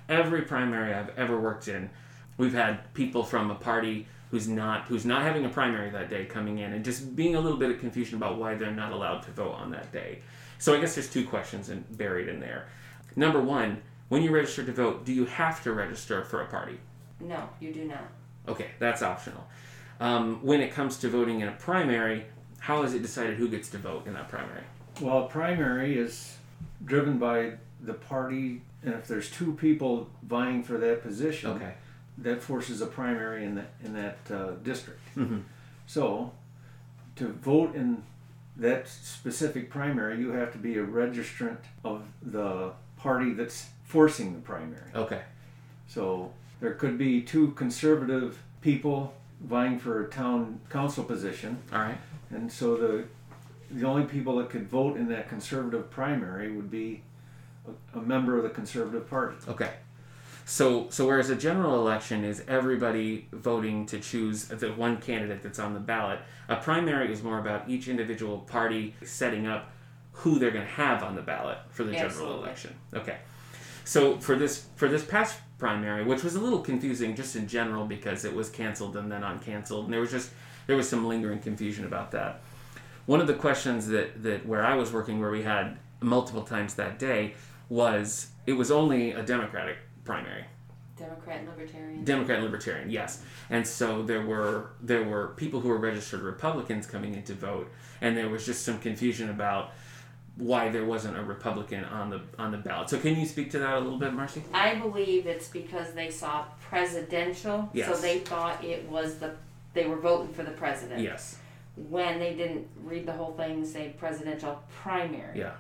Every 0.10 0.42
primary 0.42 0.94
I've 0.94 1.18
ever 1.18 1.40
worked 1.40 1.68
in, 1.68 1.90
we've 2.38 2.54
had 2.54 2.94
people 2.94 3.24
from 3.24 3.50
a 3.50 3.56
party 3.56 4.08
who's 4.30 4.48
not 4.48 4.84
who's 4.88 5.06
not 5.06 5.22
having 5.22 5.46
a 5.46 5.50
primary 5.50 5.90
that 5.90 6.10
day 6.10 6.26
coming 6.26 6.58
in 6.58 6.74
and 6.74 6.84
just 6.84 7.16
being 7.16 7.36
a 7.36 7.40
little 7.40 7.58
bit 7.58 7.72
of 7.72 7.80
confusion 7.80 8.18
about 8.18 8.38
why 8.38 8.56
they're 8.56 8.72
not 8.72 8.92
allowed 8.92 9.24
to 9.24 9.32
vote 9.32 9.54
on 9.54 9.72
that 9.72 9.92
day. 9.94 10.20
So 10.60 10.76
I 10.76 10.82
guess 10.82 10.96
there's 10.96 11.10
two 11.10 11.26
questions 11.26 11.70
in, 11.70 11.86
buried 11.92 12.28
in 12.28 12.42
there. 12.42 12.68
Number 13.16 13.42
one, 13.42 13.82
when 14.10 14.22
you 14.22 14.32
register 14.32 14.66
to 14.66 14.72
vote, 14.72 15.06
do 15.06 15.14
you 15.14 15.26
have 15.26 15.64
to 15.64 15.72
register 15.72 16.26
for 16.26 16.42
a 16.42 16.48
party? 16.48 16.78
No, 17.20 17.50
you 17.60 17.74
do 17.74 17.86
not. 17.86 18.10
Okay, 18.48 18.70
that's 18.80 19.02
optional. 19.02 19.48
Um, 20.00 20.40
when 20.44 20.62
it 20.62 20.72
comes 20.72 20.98
to 20.98 21.10
voting 21.10 21.42
in 21.42 21.48
a 21.48 21.54
primary, 21.54 22.26
how 22.60 22.84
is 22.84 22.94
it 22.94 23.02
decided 23.02 23.38
who 23.38 23.48
gets 23.50 23.70
to 23.70 23.78
vote 23.78 24.08
in 24.08 24.14
that 24.14 24.28
primary? 24.30 24.64
well 25.00 25.26
a 25.26 25.28
primary 25.28 25.96
is 25.98 26.38
driven 26.84 27.20
by 27.20 27.52
the 27.82 27.94
party 27.94 28.62
and 28.84 28.96
if 28.96 29.08
there's 29.08 29.30
two 29.30 29.54
people 29.54 30.10
vying 30.24 30.64
for 30.64 30.80
that 30.80 31.04
position 31.04 31.52
Okay. 31.52 31.74
that 32.18 32.42
forces 32.42 32.82
a 32.82 32.88
primary 32.88 33.46
in 33.46 33.54
that 33.56 33.70
in 33.84 33.94
that 33.94 34.18
uh, 34.32 34.52
district 34.64 35.00
Mm-hmm. 35.16 35.40
So, 35.86 36.32
to 37.18 37.28
vote 37.28 37.76
in 37.76 38.02
that 38.58 38.88
specific 38.88 39.70
primary, 39.70 40.20
you 40.20 40.32
have 40.32 40.52
to 40.54 40.58
be 40.58 40.78
a 40.80 40.84
registrant 40.84 41.60
of 41.86 42.02
the 42.24 42.72
party 42.98 43.34
that's 43.34 43.68
forcing 43.86 44.34
the 44.34 44.42
primary. 44.42 44.90
Okay. 44.96 45.22
So, 45.88 46.34
there 46.60 46.74
could 46.74 46.98
be 46.98 47.22
two 47.22 47.52
conservative 47.52 48.42
people 48.62 49.14
vying 49.42 49.78
for 49.80 50.06
a 50.06 50.10
town 50.10 50.60
council 50.70 51.04
position, 51.04 51.62
All 51.72 51.80
right. 51.80 51.98
and 52.32 52.52
so 52.52 52.76
the 52.76 53.06
the 53.70 53.86
only 53.86 54.06
people 54.06 54.38
that 54.38 54.50
could 54.50 54.68
vote 54.68 54.96
in 54.98 55.10
that 55.10 55.28
conservative 55.28 55.90
primary 55.90 56.52
would 56.52 56.72
be 56.72 57.02
a, 57.68 58.00
a 58.00 58.02
member 58.02 58.38
of 58.38 58.44
the 58.44 58.50
conservative 58.50 59.10
party. 59.10 59.36
Okay. 59.48 59.74
So, 60.46 60.88
so 60.90 61.06
whereas 61.06 61.30
a 61.30 61.36
general 61.36 61.76
election 61.76 62.24
is 62.24 62.42
everybody 62.48 63.28
voting 63.34 63.86
to 63.88 64.00
choose 64.00 64.46
the 64.46 64.70
one 64.72 65.02
candidate 65.02 65.44
that's 65.44 65.60
on 65.60 65.74
the 65.74 65.80
ballot, 65.82 66.20
a 66.48 66.56
primary 66.56 67.12
is 67.12 67.22
more 67.22 67.40
about 67.40 67.68
each 67.68 67.90
individual 67.90 68.40
party 68.40 68.96
setting 69.04 69.46
up 69.46 69.70
who 70.14 70.40
they're 70.40 70.52
going 70.52 70.66
to 70.66 70.72
have 70.72 71.04
on 71.04 71.16
the 71.16 71.22
ballot 71.22 71.58
for 71.70 71.84
the 71.84 71.92
general 71.92 72.42
election. 72.42 72.74
Okay. 72.94 73.18
So 73.88 74.20
for 74.20 74.36
this 74.36 74.66
for 74.76 74.90
this 74.90 75.06
past 75.06 75.40
primary, 75.58 76.04
which 76.04 76.22
was 76.22 76.36
a 76.36 76.42
little 76.42 76.60
confusing 76.60 77.16
just 77.16 77.38
in 77.38 77.48
general 77.48 77.86
because 77.86 78.26
it 78.26 78.36
was 78.36 78.50
canceled 78.50 78.98
and 78.98 79.10
then 79.10 79.22
uncanceled, 79.22 79.86
and 79.86 79.94
there 79.94 80.02
was 80.02 80.12
just 80.12 80.30
there 80.68 80.76
was 80.76 80.90
some 80.90 81.08
lingering 81.08 81.40
confusion 81.40 81.86
about 81.86 82.12
that. 82.12 82.42
One 83.06 83.22
of 83.22 83.28
the 83.28 83.34
questions 83.34 83.88
that 83.88 84.24
that 84.24 84.46
where 84.46 84.66
I 84.66 84.76
was 84.76 84.92
working, 84.92 85.22
where 85.22 85.32
we 85.32 85.44
had 85.44 85.78
multiple 86.02 86.44
times 86.44 86.76
that 86.76 87.00
day, 87.00 87.36
was 87.70 88.28
it 88.46 88.54
was 88.54 88.72
only 88.72 89.12
a 89.12 89.24
Democratic 89.24 89.78
primary. 90.04 90.44
Democrat 90.98 91.40
and 91.40 91.48
Libertarian. 91.48 92.04
Democrat 92.04 92.40
and 92.40 92.46
Libertarian, 92.46 92.90
yes. 92.90 93.24
And 93.50 93.66
so 93.66 94.04
there 94.04 94.26
were 94.26 94.72
there 94.82 95.06
were 95.06 95.30
people 95.38 95.62
who 95.62 95.70
were 95.70 95.78
registered 95.78 96.24
Republicans 96.24 96.88
coming 96.88 97.16
in 97.16 97.24
to 97.24 97.34
vote, 97.34 97.72
and 98.02 98.18
there 98.18 98.28
was 98.28 98.46
just 98.46 98.66
some 98.66 98.80
confusion 98.80 99.30
about 99.30 99.72
why 100.38 100.70
there 100.70 100.86
wasn't 100.86 101.18
a 101.18 101.24
Republican 101.24 101.84
on 101.86 102.10
the 102.10 102.22
on 102.38 102.52
the 102.52 102.58
ballot. 102.58 102.90
So 102.90 103.00
can 103.00 103.16
you 103.20 103.26
speak 103.26 103.50
to 103.52 103.60
that 103.60 103.74
a 103.74 103.80
little 103.80 103.98
bit, 103.98 104.14
Marcy? 104.14 104.44
I 104.54 104.76
believe 104.76 105.26
it's 105.26 105.48
because 105.48 105.94
they 105.94 106.12
saw 106.12 106.46
presidential, 106.62 107.70
Yes. 107.74 107.88
so 107.88 108.00
they 108.02 108.20
thought 108.20 108.64
it 108.64 108.88
was 108.90 109.16
the 109.16 109.36
they 109.74 109.86
were 109.86 109.98
voting 109.98 110.34
for 110.34 110.44
the 110.44 110.52
president. 110.52 111.02
Yes. 111.02 111.38
When 111.76 112.20
they 112.20 112.34
didn't 112.34 112.68
read 112.84 113.06
the 113.06 113.12
whole 113.14 113.34
thing, 113.34 113.66
say 113.66 113.94
presidential 113.98 114.62
primary. 114.82 115.38
Yeah. 115.40 115.54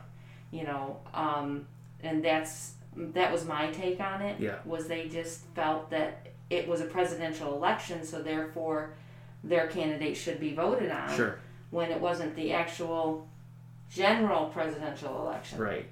You 0.51 0.63
know, 0.63 0.99
um, 1.13 1.67
and 2.01 2.23
that's 2.23 2.73
that 2.95 3.31
was 3.31 3.45
my 3.45 3.71
take 3.71 3.99
on 3.99 4.21
it. 4.21 4.39
Yeah. 4.39 4.55
Was 4.65 4.87
they 4.87 5.07
just 5.07 5.41
felt 5.55 5.89
that 5.89 6.27
it 6.49 6.67
was 6.67 6.81
a 6.81 6.85
presidential 6.85 7.53
election, 7.55 8.05
so 8.05 8.21
therefore 8.21 8.91
their 9.43 9.67
candidate 9.67 10.17
should 10.17 10.39
be 10.39 10.53
voted 10.53 10.91
on. 10.91 11.15
Sure. 11.15 11.39
When 11.69 11.91
it 11.91 11.99
wasn't 11.99 12.35
the 12.35 12.53
actual 12.53 13.27
general 13.89 14.47
presidential 14.47 15.21
election. 15.21 15.59
Right. 15.59 15.85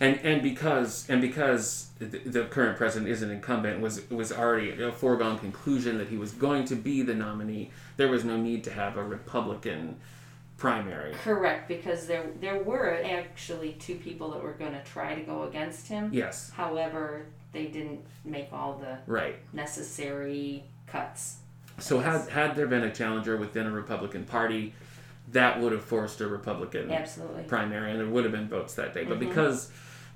And 0.00 0.16
and 0.18 0.42
because 0.42 1.08
and 1.08 1.20
because 1.20 1.88
the, 1.98 2.06
the 2.06 2.44
current 2.46 2.76
president 2.76 3.10
is 3.10 3.22
an 3.22 3.30
incumbent 3.30 3.80
was 3.80 4.08
was 4.10 4.32
already 4.32 4.82
a 4.82 4.90
foregone 4.90 5.38
conclusion 5.38 5.98
that 5.98 6.08
he 6.08 6.16
was 6.16 6.32
going 6.32 6.64
to 6.66 6.74
be 6.74 7.02
the 7.02 7.14
nominee. 7.14 7.70
There 7.96 8.08
was 8.08 8.24
no 8.24 8.36
need 8.36 8.64
to 8.64 8.70
have 8.72 8.96
a 8.96 9.04
Republican 9.04 9.96
primary. 10.56 11.14
Correct, 11.14 11.68
because 11.68 12.06
there 12.06 12.26
there 12.40 12.62
were 12.62 13.00
actually 13.04 13.72
two 13.74 13.94
people 13.96 14.30
that 14.32 14.42
were 14.42 14.52
going 14.52 14.72
to 14.72 14.82
try 14.84 15.14
to 15.14 15.22
go 15.22 15.44
against 15.44 15.86
him. 15.88 16.10
Yes. 16.12 16.50
However, 16.50 17.26
they 17.52 17.66
didn't 17.66 18.00
make 18.24 18.52
all 18.52 18.74
the 18.74 18.98
Right. 19.06 19.36
necessary 19.52 20.64
cuts. 20.86 21.36
So 21.78 21.98
had 22.00 22.28
had 22.28 22.56
there 22.56 22.66
been 22.66 22.84
a 22.84 22.92
challenger 22.92 23.36
within 23.36 23.66
a 23.66 23.70
Republican 23.70 24.24
Party, 24.24 24.74
that 25.34 25.60
would 25.60 25.72
have 25.72 25.84
forced 25.84 26.20
a 26.20 26.26
Republican 26.28 26.90
Absolutely. 26.92 27.42
primary, 27.44 27.90
and 27.90 27.98
there 28.00 28.06
would 28.08 28.22
have 28.24 28.32
been 28.32 28.48
votes 28.48 28.74
that 28.74 28.94
day. 28.94 29.04
But 29.04 29.16
Mhm. 29.16 29.28
because, 29.28 29.70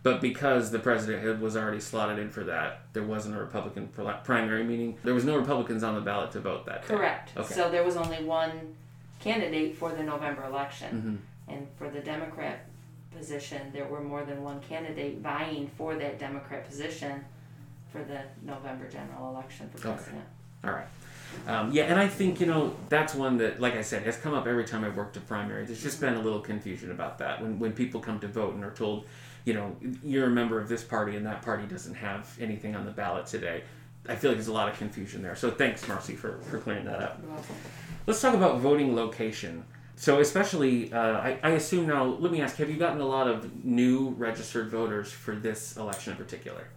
but 0.05 0.21
because 0.21 0.71
the 0.71 0.79
president 0.79 1.25
had, 1.27 1.41
was 1.41 1.57
already 1.57 1.81
slotted 1.81 2.21
in 2.21 2.31
for 2.31 2.45
that, 2.45 2.83
there 2.93 3.03
wasn't 3.03 3.35
a 3.35 3.39
Republican 3.39 3.89
primary. 4.25 4.63
Meaning 4.63 4.97
there 5.03 5.15
was 5.15 5.25
no 5.25 5.37
Republicans 5.37 5.83
on 5.83 5.97
the 5.97 6.01
ballot 6.01 6.31
to 6.33 6.41
vote 6.41 6.65
that 6.67 6.83
day. 6.83 6.95
Correct. 6.95 7.33
Okay. 7.37 7.53
So 7.53 7.69
there 7.69 7.83
was 7.83 7.97
only 7.97 8.23
one 8.25 8.75
candidate 9.19 9.77
for 9.77 9.91
the 9.93 10.03
November 10.03 10.45
election. 10.45 10.91
hmm 11.47 11.53
And 11.53 11.67
for 11.79 11.89
the 11.91 12.01
Democrat 12.01 12.67
position, 13.17 13.73
there 13.73 13.87
were 13.87 14.03
more 14.03 14.23
than 14.25 14.45
one 14.45 14.61
candidate 14.61 15.19
vying 15.19 15.69
for 15.77 15.97
that 15.97 16.19
Democrat 16.19 16.65
position 16.69 17.25
for 17.91 18.05
the 18.05 18.21
November 18.43 18.87
general 18.89 19.31
election 19.31 19.69
for 19.71 19.79
Okay. 19.79 19.97
president. 19.97 20.25
All 20.63 20.71
right. 20.73 20.87
Um, 21.47 21.73
yeah, 21.73 21.85
and 21.85 21.99
I 21.99 22.09
think 22.09 22.41
you 22.41 22.47
know 22.47 22.75
that's 22.89 23.15
one 23.15 23.39
that, 23.39 23.61
like 23.61 23.75
I 23.75 23.83
said, 23.83 24.03
has 24.03 24.17
come 24.17 24.35
up 24.35 24.47
every 24.47 24.65
time 24.65 24.85
I've 24.85 24.97
worked 24.97 25.17
a 25.17 25.21
primary. 25.21 25.65
There's 25.65 25.83
just 25.83 26.01
been 26.01 26.15
a 26.15 26.21
little 26.21 26.41
confusion 26.41 26.91
about 26.91 27.19
that 27.19 27.41
when 27.41 27.59
when 27.59 27.73
people 27.73 28.01
come 28.01 28.21
to 28.21 28.29
vote 28.29 28.55
and 28.55 28.65
are 28.65 28.71
told, 28.73 29.07
you 29.45 29.55
know, 29.55 29.77
you're 30.03 30.27
a 30.27 30.31
member 30.31 30.61
of 30.61 30.69
this 30.69 30.85
party 30.85 31.17
and 31.17 31.25
that 31.27 31.43
party 31.43 31.67
doesn't 31.67 31.95
have 31.95 32.37
anything 32.41 32.77
on 32.77 32.85
the 32.85 32.91
ballot 32.91 33.27
today. 33.27 33.63
I 34.09 34.17
feel 34.17 34.31
like 34.31 34.39
there's 34.39 34.49
a 34.49 34.53
lot 34.53 34.69
of 34.69 34.79
confusion 34.79 35.23
there. 35.23 35.37
So 35.37 35.51
thanks, 35.51 35.87
Marcy, 35.87 36.15
for, 36.17 36.39
for 36.43 36.59
clearing 36.59 36.85
that 36.87 37.03
up. 37.03 37.21
Let's 38.07 38.21
talk 38.23 38.35
about 38.35 38.59
voting 38.61 38.97
location. 38.97 39.65
So, 39.97 40.21
especially, 40.21 40.93
uh, 40.93 40.99
I, 40.99 41.39
I 41.43 41.51
assume 41.51 41.87
now, 41.87 42.05
let 42.05 42.31
me 42.31 42.41
ask 42.41 42.57
have 42.57 42.71
you 42.71 42.77
gotten 42.77 43.01
a 43.01 43.07
lot 43.07 43.27
of 43.27 43.65
new 43.65 44.11
registered 44.11 44.71
voters 44.71 45.11
for 45.11 45.35
this 45.35 45.77
election 45.77 46.13
in 46.13 46.17
particular? 46.17 46.69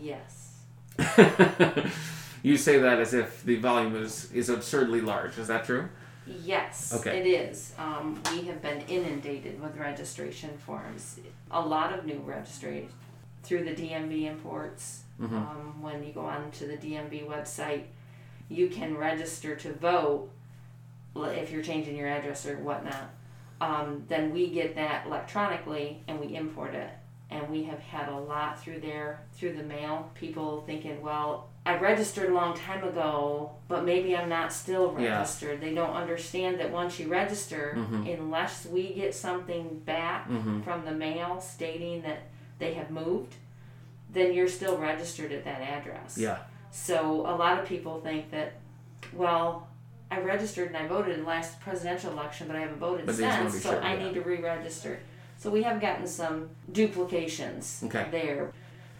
Yes. 0.00 0.54
you 2.42 2.56
say 2.56 2.78
that 2.78 2.98
as 3.00 3.14
if 3.14 3.42
the 3.44 3.56
volume 3.56 3.96
is, 3.96 4.30
is 4.32 4.48
absurdly 4.48 5.00
large. 5.00 5.38
Is 5.38 5.48
that 5.48 5.64
true? 5.64 5.88
Yes, 6.26 6.92
Okay. 6.94 7.18
it 7.20 7.26
is. 7.26 7.72
Um, 7.78 8.20
we 8.32 8.42
have 8.42 8.60
been 8.60 8.82
inundated 8.82 9.60
with 9.62 9.76
registration 9.76 10.56
forms. 10.58 11.18
A 11.50 11.60
lot 11.60 11.98
of 11.98 12.04
new 12.04 12.18
registration 12.18 12.90
through 13.42 13.64
the 13.64 13.74
DMV 13.74 14.26
imports. 14.26 15.04
Mhm. 15.20 15.32
Um, 15.32 15.82
when 15.82 16.04
you 16.04 16.12
go 16.12 16.20
on 16.26 16.50
to 16.52 16.66
the 16.66 16.76
DMV 16.76 17.22
website, 17.26 17.84
you 18.50 18.68
can 18.68 18.96
register 18.96 19.56
to 19.56 19.72
vote 19.72 20.30
if 21.16 21.50
you're 21.50 21.62
changing 21.62 21.96
your 21.96 22.08
address 22.08 22.46
or 22.46 22.58
whatnot. 22.58 23.10
Um, 23.60 24.04
then 24.08 24.32
we 24.32 24.50
get 24.50 24.74
that 24.76 25.06
electronically 25.06 26.02
and 26.06 26.20
we 26.20 26.36
import 26.36 26.74
it. 26.74 26.90
And 27.30 27.48
we 27.50 27.64
have 27.64 27.80
had 27.80 28.08
a 28.08 28.16
lot 28.18 28.60
through 28.62 28.80
there, 28.80 29.22
through 29.32 29.54
the 29.54 29.62
mail. 29.62 30.10
People 30.14 30.62
thinking, 30.66 31.02
well, 31.02 31.48
I 31.68 31.76
registered 31.76 32.30
a 32.30 32.32
long 32.32 32.56
time 32.56 32.82
ago, 32.82 33.50
but 33.68 33.84
maybe 33.84 34.16
I'm 34.16 34.30
not 34.30 34.54
still 34.54 34.96
Yeah. 34.98 35.18
registered. 35.18 35.60
They 35.60 35.74
don't 35.74 35.92
understand 35.94 36.58
that 36.60 36.70
once 36.70 36.98
you 36.98 37.08
register, 37.08 37.74
Mhm. 37.76 38.18
unless 38.18 38.64
we 38.64 38.94
get 38.94 39.14
something 39.14 39.80
back 39.84 40.26
Mm-hmm. 40.30 40.62
from 40.62 40.86
the 40.86 40.92
mail 40.92 41.42
stating 41.42 42.00
that 42.02 42.20
they 42.58 42.72
have 42.72 42.90
moved, 42.90 43.34
then 44.10 44.32
you're 44.32 44.48
still 44.48 44.78
registered 44.78 45.30
at 45.30 45.44
that 45.44 45.60
address. 45.60 46.16
Yeah. 46.16 46.38
So 46.70 47.26
a 47.26 47.36
lot 47.36 47.58
of 47.58 47.66
people 47.66 48.00
think 48.00 48.30
that, 48.30 48.54
well, 49.12 49.68
I 50.10 50.20
registered 50.20 50.68
and 50.68 50.76
I 50.78 50.86
voted 50.86 51.12
in 51.18 51.20
the 51.24 51.28
last 51.28 51.60
presidential 51.60 52.12
election, 52.12 52.46
but 52.46 52.56
I 52.56 52.60
haven't 52.60 52.78
voted 52.78 53.04
But 53.04 53.18
they 53.18 53.24
just 53.24 53.36
wanna 53.38 53.50
since, 53.50 53.62
so 53.62 53.72
sure, 53.72 53.82
I 53.84 53.92
yeah. 53.94 54.04
need 54.04 54.14
to 54.14 54.22
re-register. 54.22 55.00
So 55.36 55.50
we 55.50 55.62
have 55.64 55.82
gotten 55.82 56.06
some 56.06 56.48
duplications 56.72 57.82
Okay. 57.84 58.06
there. 58.10 58.52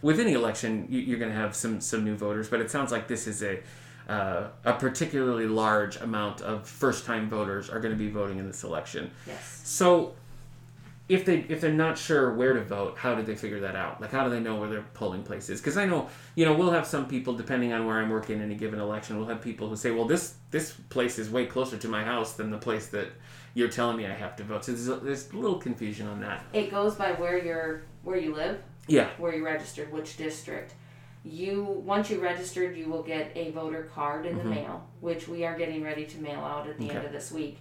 With 0.03 0.21
any 0.21 0.33
election, 0.33 0.87
you, 0.89 1.01
you're 1.01 1.19
going 1.19 1.33
to 1.33 1.37
have 1.37 1.55
some, 1.55 1.81
some 1.81 2.05
new 2.05 2.15
voters, 2.15 2.49
but 2.49 2.61
it 2.61 2.71
sounds 2.71 2.93
like 2.93 3.09
this 3.09 3.27
is 3.27 3.43
a, 3.43 3.61
uh, 4.09 4.49
a 4.65 4.73
particularly 4.75 5.47
large 5.47 5.97
amount 5.97 6.41
of 6.41 6.67
first 6.67 7.05
time 7.05 7.29
voters 7.29 7.69
are 7.69 7.81
going 7.81 7.93
to 7.93 7.99
be 7.99 8.11
voting 8.11 8.39
in 8.39 8.47
this 8.47 8.65
election. 8.65 9.11
Yes. 9.27 9.61
So, 9.65 10.15
if 11.09 11.25
they 11.25 11.39
if 11.49 11.61
they're 11.61 11.73
not 11.73 11.97
sure 11.97 12.35
where 12.35 12.53
to 12.53 12.63
vote, 12.63 12.99
how 12.99 13.15
do 13.15 13.23
they 13.23 13.35
figure 13.35 13.61
that 13.61 13.75
out? 13.75 14.01
Like, 14.01 14.11
how 14.11 14.25
do 14.25 14.31
they 14.31 14.41
know 14.41 14.57
where 14.57 14.69
their 14.69 14.85
polling 14.93 15.23
place 15.23 15.49
is? 15.49 15.59
Because 15.61 15.79
I 15.79 15.87
know, 15.87 16.09
you 16.35 16.45
know, 16.45 16.53
we'll 16.53 16.71
have 16.71 16.87
some 16.87 17.09
people 17.09 17.35
depending 17.35 17.73
on 17.73 17.87
where 17.87 17.99
I'm 17.99 18.11
working 18.11 18.37
in 18.37 18.43
any 18.43 18.55
given 18.55 18.79
election. 18.79 19.17
We'll 19.17 19.29
have 19.29 19.41
people 19.41 19.69
who 19.69 19.77
say, 19.77 19.91
"Well, 19.91 20.05
this 20.05 20.35
this 20.51 20.73
place 20.91 21.19
is 21.19 21.31
way 21.31 21.47
closer 21.47 21.79
to 21.79 21.89
my 21.89 22.05
house 22.05 22.35
than 22.35 22.51
the 22.51 22.59
place 22.59 22.89
that 22.89 23.09
you're 23.55 23.69
telling 23.69 23.97
me 23.97 24.07
I 24.07 24.13
have 24.13 24.37
to 24.37 24.45
vote." 24.45 24.67
So 24.67 24.73
there's 24.73 24.89
a, 24.89 24.97
there's 24.97 25.31
a 25.33 25.37
little 25.37 25.59
confusion 25.59 26.07
on 26.07 26.21
that. 26.21 26.45
It 26.53 26.71
goes 26.71 26.95
by 26.95 27.13
where 27.13 27.43
you're 27.43 27.83
where 28.03 28.19
you 28.19 28.35
live, 28.35 28.61
Yeah. 28.89 29.11
where 29.19 29.35
you 29.35 29.45
registered, 29.45 29.93
which 29.93 30.17
district. 30.17 30.75
You 31.25 31.63
once 31.63 32.11
you 32.11 32.21
registered, 32.21 32.77
you 32.77 32.87
will 32.89 33.03
get 33.03 33.31
a 33.37 33.51
voter 33.51 33.85
card 33.95 34.25
in 34.27 34.37
Mhm. 34.37 34.43
the 34.43 34.49
mail, 34.49 34.87
which 35.01 35.29
we 35.29 35.45
are 35.45 35.57
getting 35.57 35.83
ready 35.85 36.07
to 36.07 36.19
mail 36.19 36.41
out 36.41 36.67
at 36.67 36.79
the 36.79 36.91
end 36.91 37.05
of 37.05 37.13
this 37.13 37.31
week. 37.31 37.59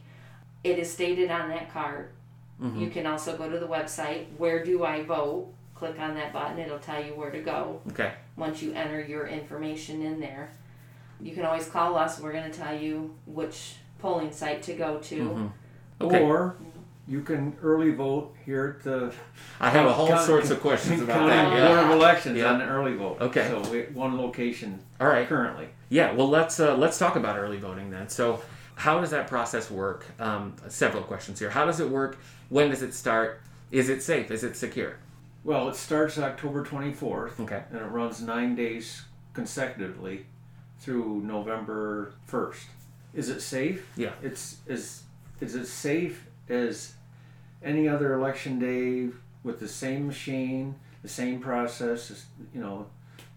It 0.64 0.80
is 0.80 0.92
stated 0.92 1.30
on 1.30 1.50
that 1.50 1.72
card. 1.72 2.10
Mhm. 2.62 2.80
You 2.80 2.90
can 2.90 3.06
also 3.06 3.38
go 3.38 3.50
to 3.50 3.60
the 3.60 3.68
website. 3.68 4.26
Where 4.38 4.64
do 4.64 4.84
I 4.84 5.04
vote? 5.04 5.54
Click 5.76 6.00
on 6.00 6.16
that 6.16 6.34
button. 6.34 6.58
It'll 6.60 6.80
tell 6.80 7.04
you 7.04 7.14
where 7.14 7.30
to 7.30 7.40
go. 7.42 7.82
Okay. 7.92 8.14
Once 8.36 8.62
you 8.64 8.74
enter 8.74 9.00
your 9.02 9.28
information 9.28 10.02
in 10.02 10.20
there, 10.20 10.50
you 11.20 11.36
can 11.36 11.46
always 11.46 11.68
call 11.70 11.96
us. 11.96 12.20
We're 12.20 12.32
going 12.32 12.50
to 12.52 12.58
tell 12.58 12.76
you 12.76 13.16
which 13.28 13.76
polling 14.00 14.32
site 14.32 14.64
to 14.64 14.74
go 14.74 14.98
to. 15.00 15.16
Mhm. 15.20 15.52
Okay. 16.02 16.24
Or 16.24 16.56
you 17.08 17.22
can 17.22 17.56
early 17.64 17.92
vote 17.92 18.36
here 18.46 18.78
at 18.78 18.84
the 18.84 19.14
I 19.60 19.70
have 19.70 19.86
a 19.86 19.94
whole 19.94 20.10
County- 20.10 20.26
sorts 20.26 20.50
of 20.50 20.60
questions 20.60 21.02
about 21.02 21.28
that. 21.28 21.50
Board 21.68 21.80
of 21.80 21.92
Elections 21.92 22.38
Yeah. 22.38 22.52
on 22.52 22.60
the 22.60 22.66
early 22.66 22.96
vote. 22.96 23.18
Okay. 23.22 23.48
So 23.48 23.62
we, 23.72 23.82
one 23.94 24.18
location 24.18 24.80
All 25.00 25.08
right. 25.08 25.28
currently. 25.28 25.70
Yeah, 25.90 26.12
well, 26.12 26.28
let's 26.30 26.60
uh, 26.60 26.76
let's 26.76 26.98
talk 26.98 27.16
about 27.16 27.38
early 27.38 27.58
voting 27.58 27.90
then. 27.92 28.10
So, 28.10 28.42
how 28.76 29.00
does 29.00 29.12
that 29.12 29.28
process 29.28 29.72
work? 29.72 30.06
Um, 30.20 30.54
several 30.68 31.02
questions 31.04 31.40
here. 31.40 31.50
How 31.50 31.66
does 31.66 31.80
it 31.80 31.90
work? 31.90 32.18
When 32.50 32.70
does 32.70 32.82
it 32.84 32.94
start? 32.94 33.42
Is 33.72 33.88
it 33.90 34.04
safe? 34.04 34.30
Is 34.30 34.44
it 34.44 34.58
secure? 34.58 34.98
Well, 35.46 35.70
it 35.70 35.76
starts 35.78 36.18
October 36.18 36.66
24th 36.66 37.40
Okay. 37.40 37.64
and 37.72 37.80
it 37.80 37.86
runs 37.86 38.22
nine 38.22 38.54
days 38.56 39.04
consecutively 39.34 40.26
through 40.80 41.22
November 41.24 42.12
1st. 42.30 42.66
is 43.14 43.30
it 43.30 43.40
safe? 43.42 43.90
Yeah. 43.96 44.12
It's 44.22 44.58
is 44.68 45.04
is 45.40 45.56
it 45.56 45.68
safe 45.68 46.26
as 46.50 46.94
any 47.64 47.88
other 47.88 48.14
election 48.14 48.60
day 48.60 49.10
with 49.44 49.60
the 49.60 49.68
same 49.68 50.08
machine, 50.08 50.76
the 51.02 51.10
same 51.10 51.40
process, 51.40 52.26
you 52.54 52.62
know, 52.62 52.88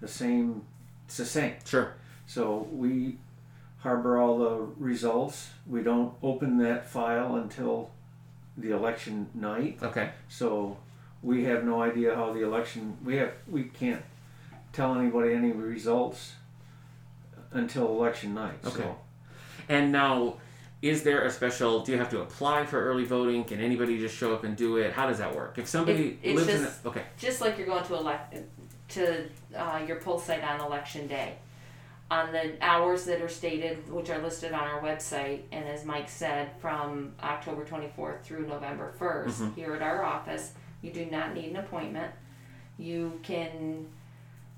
the 0.01 0.09
same. 0.09 0.63
It's 1.07 1.17
the 1.17 1.25
same. 1.25 1.55
Sure. 1.65 1.95
So 2.27 2.69
we 2.73 3.17
harbor 3.81 4.19
all 4.19 4.39
the 4.39 4.67
results. 4.79 5.51
We 5.67 5.83
don't 5.83 6.15
open 6.23 6.59
that 6.59 6.87
file 6.89 7.37
until 7.37 7.91
the 8.57 8.71
election 8.73 9.29
night. 9.35 9.79
Okay. 9.83 10.11
So 10.29 10.77
we 11.23 11.45
have 11.45 11.65
no 11.65 11.83
idea 11.83 12.15
how 12.15 12.33
the 12.33 12.45
election. 12.45 12.97
We 13.05 13.17
have 13.17 13.33
we 13.49 13.65
can't 13.65 14.03
tell 14.73 14.95
anybody 14.95 15.35
any 15.35 15.53
results 15.53 16.35
until 17.53 17.89
election 17.89 18.35
night. 18.35 18.59
Okay. 18.65 18.83
So 18.83 18.97
And 19.69 19.93
now, 19.93 20.37
is 20.83 21.03
there 21.03 21.23
a 21.25 21.31
special? 21.31 21.81
Do 21.81 21.93
you 21.93 21.99
have 21.99 22.11
to 22.11 22.21
apply 22.23 22.65
for 22.67 22.83
early 22.83 23.05
voting? 23.05 23.45
Can 23.45 23.61
anybody 23.61 23.99
just 23.99 24.17
show 24.17 24.33
up 24.35 24.45
and 24.45 24.57
do 24.57 24.77
it? 24.79 24.93
How 24.93 25.07
does 25.07 25.19
that 25.19 25.35
work? 25.35 25.59
If 25.59 25.69
somebody 25.69 26.19
It- 26.23 26.35
lives 26.37 26.49
in 26.49 26.63
just- 26.63 26.85
a, 26.85 26.89
okay, 26.89 27.03
just 27.19 27.41
like 27.41 27.59
you're 27.59 27.67
going 27.67 27.85
to 27.85 27.95
elect 27.97 28.35
to 28.89 29.25
uh, 29.55 29.81
your 29.87 29.97
poll 29.97 30.19
site 30.19 30.43
on 30.43 30.61
election 30.61 31.07
day 31.07 31.35
on 32.11 32.33
the 32.33 32.53
hours 32.61 33.05
that 33.05 33.21
are 33.23 33.29
stated 33.29 33.89
which 33.89 34.11
are 34.11 34.19
listed 34.19 34.53
on 34.53 34.59
our 34.65 34.81
website 34.83 35.43
and 35.53 35.65
as 35.69 35.85
mike 35.85 36.09
said 36.09 36.51
from 36.61 37.13
october 37.23 37.65
24th 37.65 38.21
through 38.25 38.45
november 38.49 38.93
1st 38.99 39.29
Mhm. 39.43 39.55
here 39.55 39.75
at 39.77 39.81
our 39.83 40.03
office 40.03 40.55
you 40.83 40.91
do 40.93 41.07
not 41.07 41.35
need 41.35 41.51
an 41.51 41.57
appointment 41.59 42.13
you 42.79 43.21
can 43.23 43.87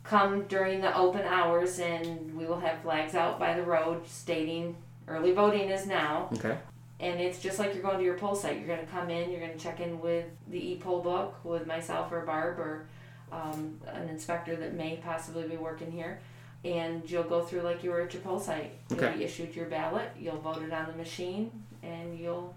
come 0.02 0.44
during 0.44 0.80
the 0.80 0.96
open 0.96 1.20
hours 1.26 1.78
and 1.78 2.34
we 2.34 2.46
will 2.46 2.60
have 2.60 2.80
flags 2.80 3.14
out 3.14 3.38
by 3.38 3.52
the 3.52 3.62
road 3.62 4.06
stating 4.08 4.74
early 5.08 5.32
voting 5.32 5.68
is 5.70 5.86
now 5.86 6.28
okay, 6.34 6.56
and 7.00 7.20
it's 7.20 7.38
just 7.40 7.58
like 7.58 7.74
you're 7.74 7.82
going 7.82 7.98
to 7.98 8.04
your 8.04 8.18
poll 8.18 8.34
site. 8.34 8.58
You're 8.58 8.66
going 8.66 8.80
to 8.80 8.86
come 8.86 9.10
in, 9.10 9.30
you're 9.30 9.40
going 9.40 9.52
to 9.52 9.58
check 9.58 9.80
in 9.80 10.00
with 10.00 10.26
the 10.48 10.72
e-poll 10.72 11.00
book 11.00 11.36
with 11.44 11.66
myself 11.66 12.12
or 12.12 12.20
Barb 12.22 12.58
or 12.58 12.86
um, 13.30 13.78
an 13.88 14.08
inspector 14.08 14.54
that 14.56 14.74
may 14.74 14.96
possibly 14.96 15.48
be 15.48 15.56
working 15.56 15.90
here, 15.90 16.20
and 16.64 17.08
you'll 17.10 17.22
go 17.24 17.42
through 17.42 17.62
like 17.62 17.82
you 17.82 17.90
were 17.90 18.02
at 18.02 18.12
your 18.12 18.22
poll 18.22 18.38
site. 18.38 18.72
You'll 18.90 19.12
be 19.12 19.24
issued 19.24 19.54
your 19.56 19.66
ballot, 19.66 20.10
you'll 20.18 20.38
vote 20.40 20.62
it 20.62 20.72
on 20.72 20.86
the 20.86 20.94
machine, 20.94 21.50
and 21.82 22.18
you'll 22.18 22.54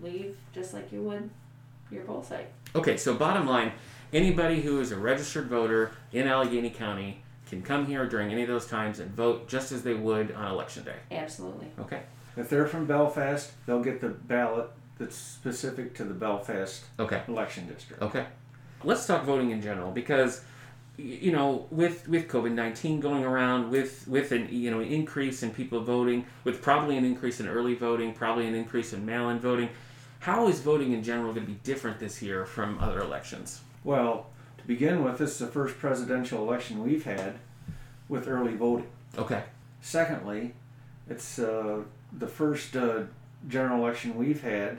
leave 0.00 0.36
just 0.54 0.74
like 0.74 0.90
you 0.92 1.02
would 1.02 1.30
your 1.90 2.04
poll 2.04 2.22
site. 2.22 2.48
okay. 2.74 2.96
So 2.96 3.14
bottom 3.14 3.46
line, 3.46 3.72
anybody 4.12 4.60
who 4.62 4.80
is 4.80 4.90
a 4.90 4.96
registered 4.96 5.46
voter 5.46 5.92
in 6.12 6.26
Allegany 6.26 6.74
County 6.74 7.22
can 7.48 7.62
come 7.62 7.86
here 7.86 8.06
during 8.06 8.30
any 8.32 8.42
of 8.42 8.48
those 8.48 8.66
times 8.66 9.00
and 9.00 9.10
vote 9.10 9.48
just 9.48 9.70
as 9.72 9.82
they 9.82 9.94
would 9.94 10.32
on 10.32 10.50
election 10.50 10.84
day. 10.84 10.96
Absolutely. 11.10 11.68
Okay. 11.78 12.00
if 12.36 12.48
they're 12.48 12.66
from 12.66 12.86
Belfast, 12.86 13.52
they'll 13.66 13.82
get 13.82 14.00
the 14.00 14.08
ballot 14.08 14.68
that's 14.98 15.16
specific 15.16 15.94
to 15.94 16.04
the 16.04 16.14
Belfast 16.14 16.84
Okay. 16.98 17.22
election 17.28 17.66
district. 17.68 18.02
Okay. 18.02 18.26
Let's 18.82 19.06
talk 19.06 19.24
voting 19.24 19.50
in 19.50 19.60
general 19.62 19.90
because 19.90 20.42
you 20.96 21.32
know 21.32 21.66
with 21.70 22.06
with 22.08 22.28
COVID-19 22.28 23.00
going 23.00 23.24
around 23.24 23.70
with 23.70 24.06
with 24.06 24.30
an 24.32 24.48
you 24.50 24.70
know 24.70 24.80
an 24.80 24.86
increase 24.88 25.42
in 25.42 25.50
people 25.50 25.80
voting 25.80 26.24
with 26.44 26.62
probably 26.62 26.96
an 26.96 27.04
increase 27.04 27.40
in 27.40 27.48
early 27.48 27.74
voting, 27.74 28.12
probably 28.12 28.46
an 28.46 28.54
increase 28.54 28.92
in 28.92 29.04
mail-in 29.04 29.38
voting, 29.40 29.68
how 30.20 30.46
is 30.48 30.60
voting 30.60 30.92
in 30.92 31.02
general 31.02 31.32
going 31.32 31.44
to 31.46 31.52
be 31.52 31.58
different 31.64 31.98
this 31.98 32.22
year 32.22 32.44
from 32.46 32.78
other 32.78 33.00
elections? 33.00 33.60
Well, 33.82 34.26
to 34.64 34.68
begin 34.68 35.04
with, 35.04 35.18
this 35.18 35.32
is 35.32 35.38
the 35.38 35.46
first 35.46 35.78
presidential 35.78 36.40
election 36.46 36.82
we've 36.82 37.04
had 37.04 37.34
with 38.08 38.26
early 38.28 38.54
voting. 38.54 38.86
Okay. 39.18 39.42
Secondly, 39.82 40.54
it's 41.08 41.38
uh, 41.38 41.82
the 42.18 42.26
first 42.26 42.74
uh, 42.74 43.02
general 43.46 43.84
election 43.84 44.16
we've 44.16 44.42
had 44.42 44.78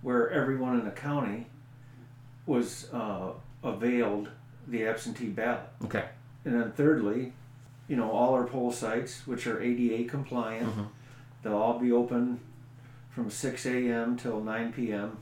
where 0.00 0.30
everyone 0.30 0.78
in 0.78 0.84
the 0.86 0.90
county 0.90 1.46
was 2.46 2.88
uh, 2.94 3.32
availed 3.62 4.28
the 4.68 4.86
absentee 4.86 5.28
ballot. 5.28 5.68
Okay. 5.84 6.04
And 6.46 6.54
then 6.54 6.72
thirdly, 6.72 7.34
you 7.88 7.96
know, 7.96 8.10
all 8.10 8.32
our 8.32 8.46
poll 8.46 8.72
sites, 8.72 9.26
which 9.26 9.46
are 9.46 9.60
ADA 9.60 10.08
compliant, 10.08 10.74
Mhm. 10.74 10.86
they'll 11.42 11.52
all 11.56 11.78
be 11.78 11.92
open 11.92 12.40
from 13.10 13.28
6 13.28 13.66
a.m. 13.66 14.16
till 14.16 14.40
9 14.40 14.72
p.m. 14.72 15.18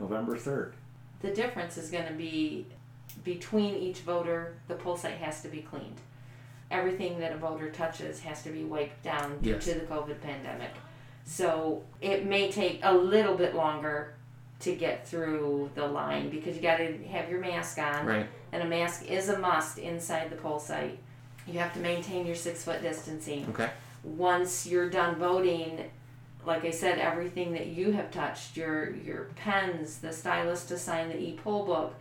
November 0.00 0.36
3rd. 0.38 0.72
The 1.20 1.34
difference 1.34 1.76
is 1.76 1.90
going 1.90 2.06
to 2.06 2.14
be 2.14 2.66
between 3.24 3.74
each 3.74 4.00
voter, 4.00 4.54
the 4.68 4.74
poll 4.74 4.96
site 4.96 5.16
has 5.18 5.40
to 5.42 5.48
be 5.48 5.62
cleaned. 5.62 6.00
Everything 6.70 7.18
that 7.20 7.32
a 7.32 7.36
voter 7.36 7.70
touches 7.70 8.20
has 8.20 8.42
to 8.42 8.50
be 8.50 8.64
wiped 8.64 9.02
down 9.02 9.38
due 9.40 9.50
Yes. 9.52 9.64
to 9.64 9.74
the 9.74 9.86
COVID 9.86 10.20
pandemic. 10.20 10.70
So 11.24 11.82
it 12.00 12.26
may 12.26 12.50
take 12.52 12.80
a 12.82 12.94
little 12.94 13.34
bit 13.34 13.54
longer 13.54 14.14
to 14.60 14.74
get 14.74 15.06
through 15.06 15.70
the 15.74 15.86
line 15.86 16.30
because 16.30 16.56
you 16.56 16.62
got 16.62 16.76
to 16.78 16.98
have 17.08 17.28
your 17.30 17.40
mask 17.40 17.78
on, 17.78 18.06
Right. 18.06 18.26
and 18.52 18.62
a 18.62 18.66
mask 18.66 19.04
is 19.10 19.28
a 19.28 19.38
must 19.38 19.78
inside 19.78 20.30
the 20.30 20.36
poll 20.36 20.58
site. 20.58 20.98
You 21.46 21.58
have 21.58 21.72
to 21.74 21.80
maintain 21.80 22.26
your 22.26 22.36
six 22.36 22.64
foot 22.64 22.80
distancing 22.82 23.46
Okay. 23.50 23.70
once 24.02 24.66
you're 24.66 24.88
done 24.90 25.16
voting, 25.16 25.90
like 26.46 26.64
I 26.64 26.70
said, 26.70 26.98
everything 26.98 27.52
that 27.52 27.66
you 27.66 27.92
have 27.92 28.10
touched, 28.10 28.56
your 28.56 28.90
your 28.90 29.24
pens, 29.36 29.98
the 29.98 30.12
stylus 30.12 30.64
to 30.66 30.78
sign 30.78 31.08
the 31.08 31.18
e-poll 31.18 31.64
book, 31.66 31.94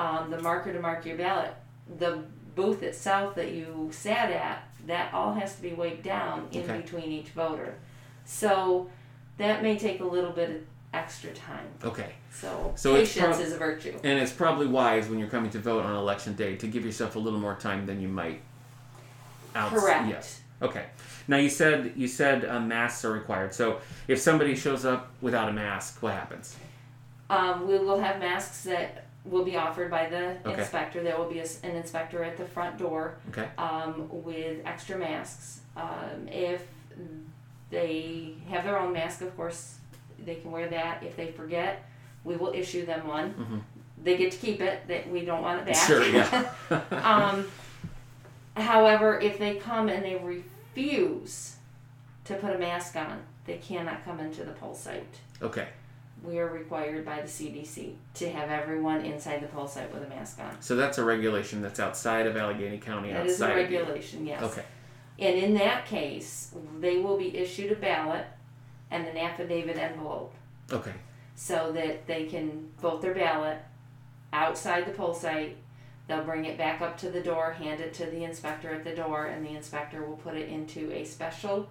um, 0.00 0.30
the 0.30 0.40
marker 0.40 0.72
to 0.72 0.80
mark 0.80 1.04
your 1.04 1.16
ballot, 1.16 1.54
the 1.98 2.22
booth 2.54 2.82
itself 2.82 3.34
that 3.34 3.52
you 3.52 3.88
sat 3.92 4.30
at, 4.30 4.66
that 4.86 5.12
all 5.12 5.34
has 5.34 5.54
to 5.56 5.62
be 5.62 5.72
wiped 5.72 6.02
down 6.02 6.48
in 6.52 6.62
Okay. 6.62 6.80
between 6.80 7.10
each 7.12 7.28
voter. 7.28 7.74
So 8.24 8.88
that 9.38 9.62
may 9.62 9.78
take 9.78 10.00
a 10.00 10.04
little 10.04 10.30
bit 10.32 10.50
of 10.50 10.56
extra 10.94 11.32
time. 11.32 11.66
Okay. 11.84 12.12
So, 12.32 12.72
So 12.76 12.94
it's 12.96 13.12
patience 13.14 13.36
prob- 13.36 13.46
is 13.46 13.52
a 13.52 13.58
virtue. 13.58 13.98
And 14.02 14.18
it's 14.18 14.32
probably 14.32 14.66
wise 14.66 15.08
when 15.08 15.18
you're 15.18 15.28
coming 15.28 15.50
to 15.50 15.58
vote 15.58 15.84
on 15.84 15.94
election 15.94 16.34
day 16.34 16.56
to 16.56 16.66
give 16.66 16.84
yourself 16.84 17.16
a 17.16 17.18
little 17.18 17.38
more 17.38 17.54
time 17.56 17.86
than 17.86 18.00
you 18.00 18.08
might. 18.08 18.40
outs- 19.54 19.74
Correct. 19.78 20.08
Yes. 20.08 20.40
Okay. 20.62 20.86
Now 21.28 21.36
you 21.36 21.48
said 21.48 21.92
you 21.96 22.08
said 22.08 22.44
uh, 22.44 22.58
masks 22.60 23.04
are 23.04 23.12
required. 23.12 23.54
So 23.54 23.80
if 24.08 24.18
somebody 24.18 24.54
shows 24.56 24.84
up 24.84 25.10
without 25.20 25.48
a 25.48 25.52
mask, 25.52 26.02
what 26.02 26.12
happens? 26.14 26.56
Um, 27.28 27.66
we 27.68 27.78
will 27.78 28.00
have 28.00 28.18
masks 28.18 28.64
that 28.64 29.06
will 29.24 29.44
be 29.44 29.56
offered 29.56 29.90
by 29.90 30.08
the 30.08 30.36
Okay. 30.46 30.60
inspector. 30.60 31.02
There 31.02 31.16
will 31.18 31.28
be 31.28 31.40
a 31.40 31.46
an 31.62 31.76
inspector 31.76 32.22
at 32.24 32.36
the 32.36 32.44
front 32.46 32.78
door 32.78 33.16
Okay. 33.30 33.48
um, 33.58 34.08
with 34.10 34.64
extra 34.64 34.96
masks. 34.98 35.60
Um, 35.76 36.26
if 36.28 36.62
they 37.70 38.34
have 38.48 38.64
their 38.64 38.78
own 38.78 38.92
mask, 38.92 39.20
of 39.22 39.36
course, 39.36 39.76
they 40.24 40.36
can 40.36 40.50
wear 40.50 40.68
that. 40.68 41.02
If 41.02 41.16
they 41.16 41.30
forget, 41.32 41.84
we 42.24 42.36
will 42.36 42.52
issue 42.54 42.84
them 42.86 43.06
one. 43.06 43.34
Mhm. 43.34 43.60
They 44.02 44.16
get 44.16 44.32
to 44.32 44.38
keep 44.38 44.60
it. 44.60 44.86
That 44.88 45.08
we 45.10 45.24
don't 45.24 45.42
want 45.42 45.60
it 45.60 45.66
back. 45.66 45.86
Sure. 45.86 46.02
Yeah. 46.04 46.50
um, 46.90 47.46
however, 48.56 49.18
if 49.20 49.38
they 49.38 49.56
come 49.56 49.88
and 49.88 50.02
they 50.04 50.16
refuse 50.16 51.56
to 52.24 52.34
put 52.34 52.54
a 52.54 52.58
mask 52.58 52.96
on, 52.96 53.22
they 53.46 53.58
cannot 53.58 54.04
come 54.04 54.20
into 54.20 54.44
the 54.44 54.52
poll 54.52 54.74
site. 54.74 55.18
okay. 55.42 55.68
We 56.22 56.38
are 56.38 56.48
required 56.48 57.04
by 57.04 57.22
the 57.22 57.28
CDC 57.28 57.94
to 58.14 58.30
have 58.30 58.50
everyone 58.50 59.00
inside 59.04 59.42
the 59.42 59.46
poll 59.46 59.66
site 59.66 59.92
with 59.92 60.02
a 60.02 60.08
mask 60.08 60.38
on. 60.40 60.60
So 60.60 60.76
that's 60.76 60.98
a 60.98 61.04
regulation 61.04 61.62
that's 61.62 61.80
outside 61.80 62.26
of 62.26 62.34
Allegany 62.34 62.80
County. 62.80 63.12
That 63.12 63.26
is 63.26 63.40
a 63.40 63.44
outside 63.46 63.64
of 63.64 63.70
you. 63.70 63.78
regulation, 63.80 64.26
yes. 64.26 64.42
Okay. 64.42 64.64
And 65.18 65.36
in 65.36 65.54
that 65.54 65.86
case, 65.86 66.52
they 66.78 66.98
will 66.98 67.16
be 67.16 67.36
issued 67.36 67.72
a 67.72 67.74
ballot 67.76 68.26
and 68.90 69.06
an 69.06 69.16
affidavit 69.16 69.76
envelope 69.76 70.34
Okay. 70.72 70.92
so 71.36 71.72
that 71.72 72.06
they 72.06 72.24
can 72.26 72.70
vote 72.80 73.00
their 73.02 73.14
ballot 73.14 73.58
outside 74.32 74.86
the 74.86 74.92
poll 74.92 75.14
site. 75.14 75.56
They'll 76.06 76.24
bring 76.24 76.44
it 76.44 76.58
back 76.58 76.80
up 76.80 76.98
to 76.98 77.10
the 77.10 77.20
door, 77.22 77.52
hand 77.52 77.80
it 77.80 77.94
to 77.94 78.06
the 78.06 78.24
inspector 78.24 78.70
at 78.74 78.82
the 78.84 78.94
door, 78.94 79.26
and 79.26 79.44
the 79.46 79.50
inspector 79.54 80.04
will 80.04 80.16
put 80.16 80.34
it 80.34 80.48
into 80.48 80.90
a 80.92 81.04
special, 81.04 81.68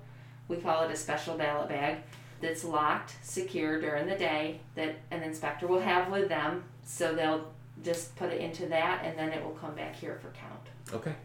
we 0.48 0.58
call 0.58 0.84
it 0.84 0.92
a 0.92 0.96
special 0.96 1.38
ballot 1.38 1.70
bag, 1.70 1.98
that's 2.42 2.64
locked, 2.64 3.16
secure 3.22 3.80
during 3.80 4.08
the 4.08 4.16
day, 4.16 4.62
that 4.76 4.96
an 5.12 5.24
inspector 5.24 5.68
will 5.68 5.82
have 5.82 6.12
with 6.12 6.30
them. 6.30 6.64
So 6.84 7.14
they'll 7.14 7.48
just 7.84 8.16
put 8.16 8.32
it 8.32 8.42
into 8.42 8.66
that, 8.68 9.04
and 9.06 9.18
then 9.18 9.30
it 9.30 9.44
will 9.44 9.52
come 9.52 9.76
back 9.76 9.96
here 9.96 10.20
for 10.22 10.30
count. 10.30 10.68
Okay. 10.94 11.16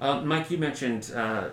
Uh, 0.00 0.20
Mike, 0.20 0.50
you 0.50 0.58
mentioned 0.58 1.12
uh, 1.14 1.50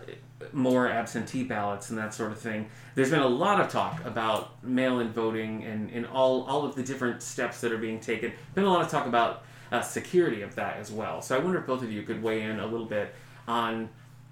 more 0.54 0.90
absentee 0.90 1.44
ballots 1.44 1.90
and 1.90 2.00
that 2.00 2.14
sort 2.14 2.32
of 2.32 2.40
thing. 2.40 2.70
There's 2.96 3.12
been 3.12 3.22
a 3.22 3.28
lot 3.28 3.62
of 3.62 3.70
talk 3.70 4.04
about 4.06 4.64
mail-in 4.64 5.12
voting 5.12 5.64
and, 5.64 5.90
and 5.92 6.06
all, 6.08 6.44
all 6.44 6.66
of 6.66 6.76
the 6.76 6.84
different 6.84 7.22
steps 7.22 7.62
that 7.62 7.72
are 7.72 7.78
being 7.78 8.00
taken. 8.00 8.34
Been 8.56 8.64
a 8.64 8.70
lot 8.70 8.82
of 8.82 8.90
talk 8.90 9.06
about 9.06 9.44
uh, 9.72 9.82
security 9.82 10.42
of 10.42 10.56
that 10.56 10.78
as 10.78 10.92
well. 10.92 11.22
So 11.22 11.36
I 11.36 11.40
wonder 11.40 11.60
if 11.60 11.66
both 11.66 11.84
of 11.84 11.92
you 11.92 12.04
could 12.04 12.22
weigh 12.22 12.42
in 12.42 12.60
a 12.60 12.66
little 12.66 12.86
bit 12.86 13.14
on 13.48 13.90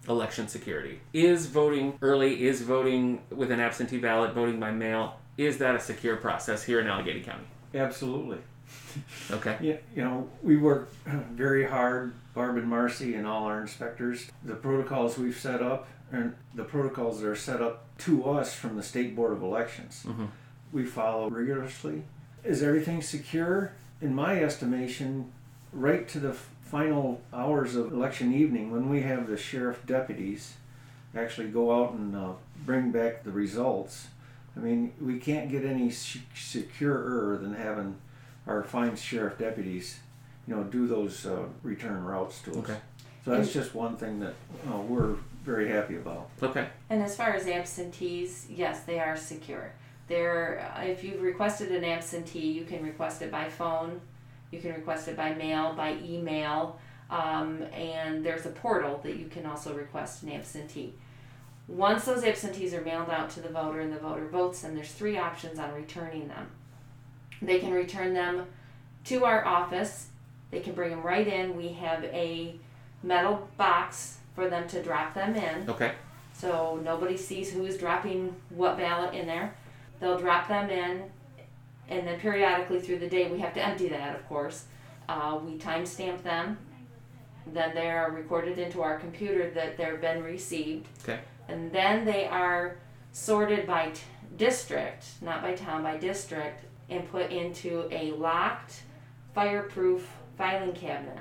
election 0.07 0.47
security. 0.47 0.99
Is 1.13 1.45
voting 1.47 1.97
early, 2.01 2.45
is 2.47 2.62
voting 2.62 3.21
with 3.29 3.51
an 3.51 3.59
absentee 3.59 3.97
ballot, 3.99 4.33
voting 4.33 4.59
by 4.59 4.71
mail, 4.71 5.19
is 5.38 5.57
that 5.59 5.75
a 5.75 5.79
secure 5.79 6.15
process 6.17 6.63
here 6.63 6.79
in 6.79 6.88
Allegany 6.88 7.23
County? 7.23 7.45
Absolutely. 7.73 8.39
Okay. 9.31 9.57
Yeah, 9.62 9.77
you 9.95 10.03
know, 10.03 10.29
we 10.43 10.57
work 10.57 10.91
very 11.05 11.65
hard, 11.65 12.13
Barb 12.33 12.57
and 12.57 12.67
Marcy 12.67 13.15
and 13.15 13.25
all 13.27 13.45
our 13.45 13.62
inspectors. 13.62 14.29
The 14.43 14.55
protocols 14.55 15.17
we've 15.17 15.38
set 15.38 15.62
up 15.62 15.88
and 16.12 16.35
the 16.55 16.63
protocols 16.63 17.21
that 17.21 17.27
are 17.27 17.35
set 17.35 17.62
up 17.62 17.85
to 17.99 18.25
us 18.25 18.53
from 18.53 18.75
the 18.75 18.83
State 18.83 19.15
Board 19.15 19.31
of 19.33 19.41
Elections. 19.43 20.03
Mhm. 20.07 20.27
We 20.71 20.85
follow 20.85 21.29
rigorously. 21.29 22.03
Is 22.43 22.63
everything 22.63 23.01
secure? 23.01 23.73
In 24.01 24.13
my 24.15 24.41
estimation, 24.41 25.31
right 25.73 26.07
to 26.07 26.19
the 26.19 26.33
final 26.69 27.19
hours 27.34 27.75
of 27.75 27.91
election 27.91 28.34
evening, 28.34 28.71
when 28.71 28.89
we 28.89 29.01
have 29.01 29.27
the 29.27 29.38
sheriff 29.38 29.84
deputies 29.88 30.53
actually 31.15 31.47
go 31.47 31.84
out 31.84 31.93
and 31.93 32.15
uh, 32.15 32.34
bring 32.65 32.91
back 32.91 33.23
the 33.23 33.32
results, 33.32 34.08
I 34.55 34.60
mean, 34.60 34.93
we 35.01 35.17
can't 35.17 35.49
get 35.49 35.65
any 35.65 35.88
s- 35.88 36.17
securer 36.36 37.38
than 37.38 37.55
having 37.55 37.95
our 38.45 38.63
fine 38.63 38.95
sheriff 38.95 39.39
deputies, 39.39 39.99
you 40.47 40.55
know, 40.55 40.63
do 40.63 40.88
those 40.88 41.25
uh, 41.25 41.45
return 41.63 42.03
routes 42.03 42.41
to 42.43 42.51
us. 42.51 42.58
Okay. 42.58 42.77
So 43.25 43.32
that's 43.32 43.51
just 43.51 43.73
one 43.73 43.97
thing 43.97 44.19
that 44.19 44.34
uh, 44.71 44.77
we're 44.77 45.15
very 45.43 45.69
happy 45.69 45.95
about. 45.97 46.29
Okay. 46.41 46.67
And 46.89 47.01
as 47.01 47.15
far 47.15 47.34
as 47.34 47.47
absentees, 47.47 48.45
yes, 48.49 48.82
they 48.84 48.99
are 48.99 49.17
secure. 49.17 49.73
They're, 50.08 50.71
uh, 50.75 50.84
if 50.84 51.03
you've 51.03 51.21
requested 51.21 51.71
an 51.71 51.84
absentee, 51.84 52.51
you 52.51 52.65
can 52.65 52.84
request 52.84 53.21
it 53.21 53.32
by 53.32 53.49
phone, 53.49 54.01
you 54.51 54.59
can 54.59 54.73
request 54.73 55.07
it 55.07 55.15
by 55.17 55.33
mail, 55.33 55.73
by 55.73 55.97
email, 56.03 56.79
um, 57.09 57.63
and 57.73 58.25
there's 58.25 58.45
a 58.45 58.49
portal 58.49 58.99
that 59.03 59.17
you 59.17 59.27
can 59.27 59.45
also 59.45 59.73
request 59.73 60.23
an 60.23 60.31
absentee. 60.31 60.93
Once 61.67 62.05
those 62.05 62.23
absentees 62.23 62.73
are 62.73 62.81
mailed 62.81 63.09
out 63.09 63.29
to 63.29 63.41
the 63.41 63.49
voter 63.49 63.79
and 63.79 63.93
the 63.93 63.99
voter 63.99 64.27
votes 64.27 64.62
them, 64.62 64.75
there's 64.75 64.91
three 64.91 65.17
options 65.17 65.59
on 65.59 65.71
returning 65.73 66.27
them. 66.27 66.47
They 67.41 67.59
can 67.59 67.71
return 67.71 68.13
them 68.13 68.47
to 69.05 69.23
our 69.25 69.45
office. 69.45 70.07
They 70.51 70.59
can 70.62 70.73
bring 70.73 70.89
them 70.89 71.03
right 71.03 71.27
in. 71.27 71.55
We 71.55 71.69
have 71.73 72.03
a 72.05 72.55
metal 73.03 73.47
box 73.57 74.17
for 74.35 74.49
them 74.49 74.67
to 74.69 74.81
drop 74.83 75.13
them 75.13 75.35
in 75.35 75.69
Okay. 75.69 75.91
so 76.33 76.79
nobody 76.83 77.15
sees 77.17 77.51
who's 77.51 77.77
dropping 77.77 78.35
what 78.49 78.77
ballot 78.77 79.13
in 79.13 79.27
there. 79.27 79.53
They'll 79.99 80.17
drop 80.17 80.47
them 80.47 80.69
in, 80.69 81.03
and 81.89 82.08
then 82.08 82.19
periodically 82.19 82.80
through 82.80 82.99
the 82.99 83.10
day, 83.10 83.30
we 83.30 83.39
have 83.39 83.54
to 83.56 83.65
empty 83.65 83.89
that, 83.89 84.15
of 84.15 84.28
course. 84.30 84.65
Uh, 85.08 85.39
we 85.43 85.58
timestamp 85.58 86.21
them. 86.21 86.58
Then 87.52 87.73
they 87.73 87.89
are 87.89 88.12
recorded 88.12 88.60
into 88.60 88.82
our 88.84 88.99
computer 88.99 89.49
that 89.52 89.75
they've 89.75 89.99
been 89.99 90.23
received. 90.23 90.88
Okay. 91.04 91.19
And 91.47 91.71
then 91.71 92.06
they 92.06 92.28
are 92.28 92.78
sorted 93.12 93.65
by 93.65 93.89
t- 93.89 94.02
district, 94.38 95.06
not 95.21 95.41
by 95.41 95.54
town, 95.54 95.82
by 95.82 95.97
district, 95.97 96.63
and 96.89 97.10
put 97.10 97.32
into 97.32 97.88
a 97.91 98.12
locked, 98.12 98.84
fireproof 99.34 100.08
filing 100.38 100.73
cabinet. 100.73 101.19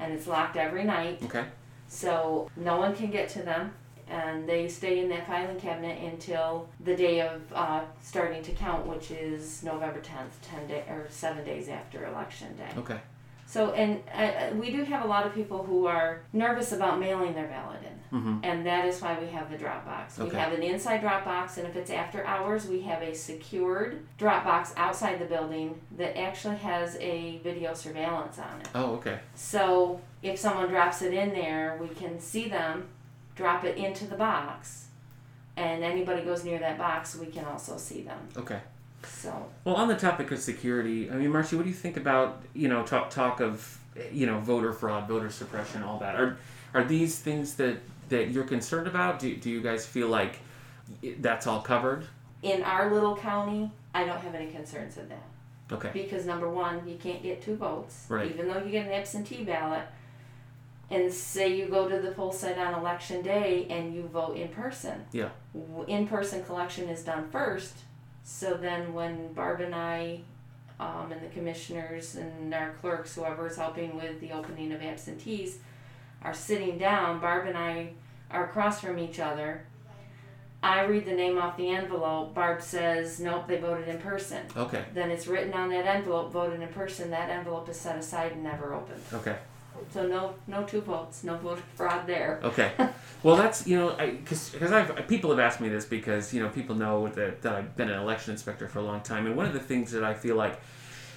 And 0.00 0.12
it's 0.12 0.26
locked 0.26 0.56
every 0.56 0.82
night. 0.82 1.20
Okay. 1.22 1.44
So 1.86 2.50
no 2.56 2.78
one 2.78 2.96
can 2.96 3.10
get 3.10 3.28
to 3.30 3.42
them, 3.42 3.72
and 4.08 4.48
they 4.48 4.68
stay 4.68 5.00
in 5.00 5.08
that 5.10 5.26
filing 5.26 5.58
cabinet 5.58 6.02
until 6.02 6.68
the 6.80 6.94
day 6.96 7.20
of 7.20 7.40
uh, 7.54 7.82
starting 8.02 8.42
to 8.42 8.52
count, 8.52 8.86
which 8.86 9.10
is 9.10 9.62
November 9.62 10.00
10th, 10.00 10.30
10 10.42 10.66
day 10.68 10.84
or 10.88 11.06
seven 11.08 11.44
days 11.44 11.68
after 11.68 12.06
election 12.06 12.56
day. 12.56 12.68
Okay. 12.78 12.98
So, 13.44 13.72
and 13.72 14.02
uh, 14.14 14.18
uh, 14.18 14.50
we 14.54 14.70
do 14.70 14.82
have 14.84 15.04
a 15.04 15.06
lot 15.06 15.26
of 15.26 15.34
people 15.34 15.62
who 15.62 15.86
are 15.86 16.22
nervous 16.32 16.72
about 16.72 16.98
mailing 16.98 17.34
their 17.34 17.48
ballot 17.48 17.80
in, 17.82 17.92
Mm-hmm. 18.18 18.38
and 18.44 18.66
that 18.66 18.84
is 18.86 19.00
why 19.00 19.18
we 19.18 19.26
have 19.28 19.50
the 19.50 19.56
drop 19.58 19.86
box. 19.86 20.18
We 20.18 20.26
Okay. 20.26 20.38
have 20.38 20.52
an 20.52 20.62
inside 20.62 21.00
drop 21.00 21.24
box, 21.24 21.56
and 21.58 21.66
if 21.66 21.76
it's 21.76 21.90
after 21.90 22.24
hours, 22.26 22.66
we 22.66 22.80
have 22.82 23.02
a 23.02 23.14
secured 23.14 24.06
drop 24.18 24.44
box 24.44 24.72
outside 24.76 25.18
the 25.18 25.24
building 25.26 25.80
that 25.96 26.18
actually 26.18 26.56
has 26.56 26.96
a 26.96 27.38
video 27.42 27.72
surveillance 27.74 28.38
on 28.38 28.60
it. 28.60 28.68
Oh, 28.74 28.94
okay. 28.96 29.18
So 29.34 30.00
if 30.22 30.38
someone 30.38 30.68
drops 30.68 31.00
it 31.02 31.12
in 31.14 31.30
there, 31.30 31.78
we 31.80 31.88
can 31.88 32.20
see 32.20 32.48
them 32.48 32.88
drop 33.34 33.64
it 33.64 33.76
into 33.76 34.06
the 34.06 34.16
box. 34.16 34.86
And 35.56 35.84
anybody 35.84 36.22
goes 36.22 36.44
near 36.44 36.58
that 36.58 36.78
box, 36.78 37.16
we 37.16 37.26
can 37.26 37.44
also 37.44 37.76
see 37.76 38.02
them. 38.02 38.18
Okay. 38.36 38.60
So 39.04 39.50
Well, 39.64 39.74
on 39.74 39.88
the 39.88 39.96
topic 39.96 40.30
of 40.30 40.38
security, 40.38 41.10
I 41.10 41.14
mean, 41.14 41.30
Marcy, 41.30 41.56
what 41.56 41.64
do 41.64 41.68
you 41.68 41.74
think 41.74 41.96
about 41.96 42.42
you 42.54 42.68
know 42.68 42.84
talk 42.84 43.10
talk 43.10 43.40
of 43.40 43.78
you 44.12 44.26
know 44.26 44.38
voter 44.38 44.72
fraud, 44.72 45.08
voter 45.08 45.30
suppression, 45.30 45.82
all 45.82 45.98
that? 45.98 46.14
Are 46.14 46.38
are 46.72 46.84
these 46.84 47.18
things 47.18 47.54
that 47.56 47.78
that 48.08 48.30
you're 48.30 48.44
concerned 48.44 48.86
about? 48.86 49.18
Do 49.18 49.34
do 49.36 49.50
you 49.50 49.60
guys 49.60 49.84
feel 49.84 50.08
like 50.08 50.38
that's 51.18 51.46
all 51.46 51.60
covered? 51.60 52.06
in 52.42 52.62
our 52.62 52.92
little 52.92 53.16
county, 53.16 53.70
I 53.94 54.04
don't 54.04 54.18
have 54.18 54.34
any 54.34 54.50
concerns 54.50 54.96
of 54.98 55.08
that. 55.08 55.22
Okay. 55.70 55.90
Because 55.92 56.26
number 56.26 56.50
one, 56.50 56.86
you 56.86 56.96
can't 56.96 57.22
get 57.22 57.40
two 57.40 57.56
votes. 57.56 58.06
Right. 58.08 58.30
Even 58.30 58.48
though 58.48 58.58
you 58.58 58.70
get 58.70 58.86
an 58.86 58.92
absentee 58.92 59.44
ballot. 59.44 59.86
And 60.92 61.10
say 61.10 61.56
you 61.56 61.66
go 61.66 61.88
to 61.88 61.98
the 62.00 62.10
poll 62.10 62.32
site 62.32 62.58
on 62.58 62.74
election 62.74 63.22
day 63.22 63.66
and 63.70 63.94
you 63.94 64.02
vote 64.02 64.36
in 64.36 64.48
person. 64.48 65.06
Yeah. 65.10 65.30
In 65.88 66.06
person 66.06 66.44
collection 66.44 66.88
is 66.90 67.02
done 67.02 67.30
first. 67.30 67.74
So 68.24 68.54
then 68.54 68.92
when 68.92 69.32
Barb 69.32 69.62
and 69.62 69.74
I 69.74 70.20
um, 70.78 71.10
and 71.10 71.22
the 71.22 71.28
commissioners 71.28 72.16
and 72.16 72.52
our 72.52 72.72
clerks, 72.74 73.14
whoever 73.14 73.46
is 73.46 73.56
helping 73.56 73.96
with 73.96 74.20
the 74.20 74.32
opening 74.32 74.70
of 74.72 74.82
absentees, 74.82 75.58
are 76.20 76.34
sitting 76.34 76.76
down, 76.76 77.20
Barb 77.20 77.46
and 77.46 77.56
I 77.56 77.92
are 78.30 78.44
across 78.44 78.80
from 78.80 78.98
each 78.98 79.18
other. 79.18 79.64
I 80.62 80.82
read 80.82 81.06
the 81.06 81.12
name 81.12 81.38
off 81.38 81.56
the 81.56 81.70
envelope. 81.70 82.34
Barb 82.34 82.62
says, 82.62 83.18
nope, 83.18 83.48
they 83.48 83.58
voted 83.58 83.88
in 83.88 83.98
person. 83.98 84.46
Okay. 84.56 84.84
Then 84.94 85.10
it's 85.10 85.26
written 85.26 85.52
on 85.54 85.70
that 85.70 85.86
envelope, 85.86 86.30
voted 86.30 86.60
in 86.60 86.68
person. 86.68 87.10
That 87.10 87.30
envelope 87.30 87.68
is 87.68 87.80
set 87.80 87.98
aside 87.98 88.32
and 88.32 88.44
never 88.44 88.72
opened. 88.72 89.02
Okay. 89.12 89.36
So 89.90 90.06
no, 90.06 90.34
no 90.46 90.64
two 90.64 90.80
votes, 90.80 91.24
no 91.24 91.36
voter 91.36 91.62
fraud 91.74 92.06
there. 92.06 92.40
Okay. 92.42 92.72
Well, 93.22 93.36
that's 93.36 93.68
you 93.68 93.76
know, 93.76 93.94
because 93.96 94.50
because 94.50 94.72
I've 94.72 95.06
people 95.06 95.30
have 95.30 95.38
asked 95.38 95.60
me 95.60 95.68
this 95.68 95.84
because 95.84 96.34
you 96.34 96.42
know 96.42 96.48
people 96.48 96.74
know 96.74 97.06
that 97.06 97.40
that 97.42 97.54
I've 97.54 97.76
been 97.76 97.88
an 97.88 98.00
election 98.00 98.32
inspector 98.32 98.66
for 98.66 98.80
a 98.80 98.82
long 98.82 99.00
time, 99.00 99.26
and 99.26 99.36
one 99.36 99.46
of 99.46 99.52
the 99.52 99.60
things 99.60 99.92
that 99.92 100.02
I 100.02 100.12
feel 100.12 100.34
like 100.34 100.60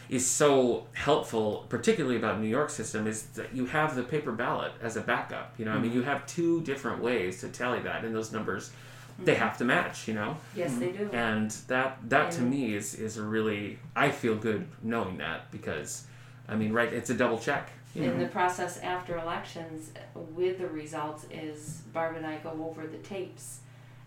is 0.07 0.29
so 0.29 0.85
helpful, 0.93 1.65
particularly 1.67 2.15
about 2.15 2.39
New 2.39 2.47
York 2.47 2.69
system, 2.69 3.07
is 3.07 3.23
that 3.29 3.55
you 3.55 3.65
have 3.65 3.95
the 3.95 4.03
paper 4.03 4.31
ballot 4.31 4.73
as 4.83 4.97
a 4.97 5.01
backup. 5.01 5.55
You 5.57 5.65
know, 5.65 5.71
I 5.71 5.79
mean, 5.79 5.93
you 5.93 6.01
mm-hmm. 6.01 6.09
have 6.09 6.27
two 6.27 6.61
different 6.61 7.01
ways 7.01 7.41
to 7.41 7.49
tally 7.49 7.79
that, 7.79 8.05
and 8.05 8.15
those 8.15 8.31
numbers 8.31 8.71
they 9.17 9.33
mm-hmm. 9.33 9.41
have 9.41 9.57
to 9.57 9.65
match. 9.65 10.07
You 10.07 10.13
know, 10.13 10.37
Yes, 10.55 10.77
they 10.77 10.91
do. 10.91 11.09
and 11.11 11.49
that 11.67 11.97
that 12.09 12.31
to 12.33 12.41
me 12.41 12.75
is 12.75 12.93
is 12.93 13.17
a 13.17 13.23
really 13.23 13.79
I 13.95 14.11
feel 14.11 14.35
good 14.35 14.67
knowing 14.83 15.17
that 15.17 15.49
because 15.51 16.05
I 16.47 16.55
mean, 16.55 16.71
right, 16.71 16.91
it's 16.91 17.09
a 17.09 17.15
double 17.15 17.39
check. 17.39 17.71
Know? 17.95 18.17
the 18.17 18.27
process 18.27 18.77
after 18.79 19.17
elections 19.17 19.91
with 20.13 20.59
the 20.59 20.67
results 20.67 21.25
is 21.31 21.81
Barb 21.93 22.15
and 22.17 22.25
I 22.25 22.37
go 22.37 22.51
over 22.69 22.85
the 22.87 22.97
tapes 22.97 23.59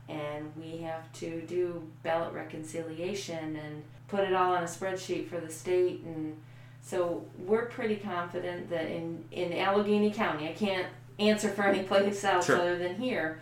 and 0.08 0.52
we 0.56 0.78
have 0.78 1.10
to 1.14 1.40
do 1.42 1.82
ballot 2.02 2.32
reconciliation 2.34 3.56
and 3.56 3.82
put 4.08 4.20
it 4.20 4.32
all 4.34 4.54
on 4.54 4.62
a 4.62 4.66
spreadsheet 4.66 5.28
for 5.28 5.40
the 5.40 5.50
state 5.50 6.02
and 6.04 6.36
so 6.82 7.24
we're 7.38 7.66
pretty 7.66 7.96
confident 7.96 8.70
that 8.70 8.86
in, 8.86 9.22
in 9.30 9.50
Allegany 9.52 10.14
County, 10.14 10.48
I 10.48 10.52
can't 10.52 10.86
answer 11.18 11.50
for 11.50 11.64
any 11.64 11.82
place 11.82 12.24
else 12.24 12.46
Sure. 12.46 12.56
other 12.56 12.78
than 12.78 12.96
here, 12.96 13.40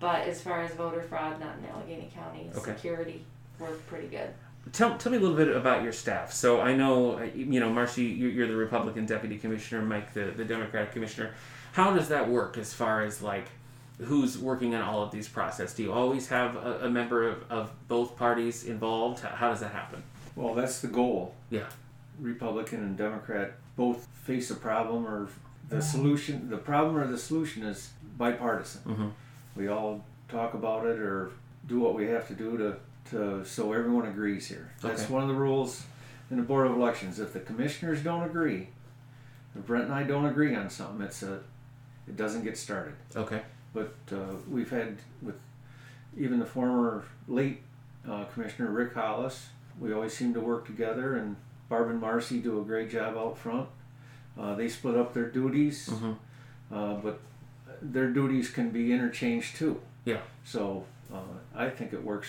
but 0.00 0.26
as 0.26 0.40
far 0.40 0.62
as 0.62 0.72
voter 0.72 1.02
fraud, 1.02 1.38
not 1.38 1.56
in 1.58 1.64
Allegany 1.66 2.12
County, 2.12 2.50
Okay. 2.56 2.72
security, 2.72 3.24
we're 3.60 3.68
pretty 3.86 4.08
good. 4.08 4.30
Tell, 4.72 4.96
tell 4.98 5.12
me 5.12 5.18
a 5.18 5.20
little 5.20 5.36
bit 5.36 5.54
about 5.54 5.82
your 5.82 5.92
staff. 5.92 6.32
So 6.32 6.60
I 6.60 6.74
know, 6.74 7.22
you 7.34 7.60
know, 7.60 7.70
Marcy, 7.70 8.04
you're, 8.04 8.46
the 8.46 8.56
Republican 8.56 9.06
deputy 9.06 9.38
commissioner, 9.38 9.82
Mike, 9.82 10.12
the, 10.14 10.26
the 10.36 10.44
Democratic 10.44 10.92
commissioner. 10.92 11.34
How 11.72 11.94
does 11.94 12.08
that 12.08 12.28
work 12.28 12.58
as 12.58 12.72
far 12.74 13.02
as 13.02 13.22
like 13.22 13.46
who's 13.98 14.38
working 14.38 14.74
on 14.74 14.82
all 14.82 15.02
of 15.02 15.10
these 15.10 15.28
process? 15.28 15.74
Do 15.74 15.82
you 15.82 15.92
always 15.92 16.28
have 16.28 16.56
a, 16.56 16.86
a 16.86 16.90
member 16.90 17.28
of, 17.28 17.50
of 17.50 17.70
both 17.88 18.16
parties 18.16 18.64
involved? 18.64 19.20
How, 19.20 19.28
how 19.30 19.50
does 19.50 19.60
that 19.60 19.72
happen? 19.72 20.02
Well, 20.36 20.54
that's 20.54 20.80
the 20.80 20.88
goal. 20.88 21.34
Yeah. 21.50 21.66
Republican 22.20 22.80
and 22.82 22.96
Democrat 22.96 23.52
both 23.76 24.06
face 24.24 24.50
a 24.50 24.54
problem 24.56 25.06
or 25.06 25.28
the 25.68 25.80
solution. 25.82 26.48
The 26.50 26.56
problem 26.56 26.96
or 26.96 27.06
the 27.06 27.18
solution 27.18 27.62
is 27.62 27.90
bipartisan. 28.16 28.82
Mhm. 28.84 29.10
We 29.56 29.68
all 29.68 30.04
talk 30.28 30.54
about 30.54 30.86
it 30.86 30.98
or 30.98 31.30
do 31.66 31.78
what 31.80 31.94
we 31.94 32.06
have 32.06 32.26
to 32.28 32.34
do 32.34 32.56
to, 32.58 32.76
to 33.10 33.44
so 33.44 33.72
everyone 33.72 34.06
agrees 34.06 34.46
here. 34.48 34.70
That's 34.80 35.04
Okay. 35.04 35.12
one 35.12 35.22
of 35.22 35.28
the 35.28 35.34
rules 35.34 35.84
in 36.30 36.36
the 36.36 36.42
Board 36.42 36.66
of 36.66 36.76
Elections. 36.76 37.18
If 37.20 37.32
the 37.32 37.40
commissioners 37.40 38.02
don't 38.02 38.22
agree, 38.24 38.68
if 39.56 39.66
Brent 39.66 39.84
and 39.84 39.94
I 39.94 40.02
don't 40.02 40.26
agree 40.26 40.54
on 40.54 40.68
something, 40.70 41.04
it's 41.04 41.22
a 41.22 41.40
it 42.06 42.16
doesn't 42.16 42.42
get 42.44 42.56
started. 42.56 42.94
Okay. 43.14 43.42
But 43.74 43.94
uh, 44.12 44.34
we've 44.48 44.70
had 44.70 44.96
with 45.22 45.36
even 46.16 46.38
the 46.38 46.46
former 46.46 47.04
late 47.26 47.60
uh, 48.08 48.24
Commissioner 48.24 48.70
Rick 48.70 48.94
Hollis, 48.94 49.48
we 49.78 49.92
always 49.92 50.14
seem 50.14 50.32
to 50.34 50.40
work 50.40 50.66
together, 50.66 51.16
and 51.16 51.36
Barb 51.68 51.90
and 51.90 52.00
Marcy 52.00 52.38
do 52.40 52.60
a 52.60 52.64
great 52.64 52.90
job 52.90 53.16
out 53.16 53.36
front. 53.36 53.68
Uh, 54.38 54.54
they 54.54 54.68
split 54.68 54.96
up 54.96 55.12
their 55.12 55.28
duties, 55.28 55.88
Mhm. 55.88 56.16
uh, 56.72 56.94
but 56.94 57.20
their 57.82 58.10
duties 58.10 58.50
can 58.50 58.70
be 58.70 58.92
interchanged 58.92 59.56
too. 59.56 59.80
Yeah. 60.04 60.20
So 60.44 60.84
uh, 61.12 61.20
I 61.54 61.68
think 61.68 61.92
it 61.92 62.02
works 62.02 62.28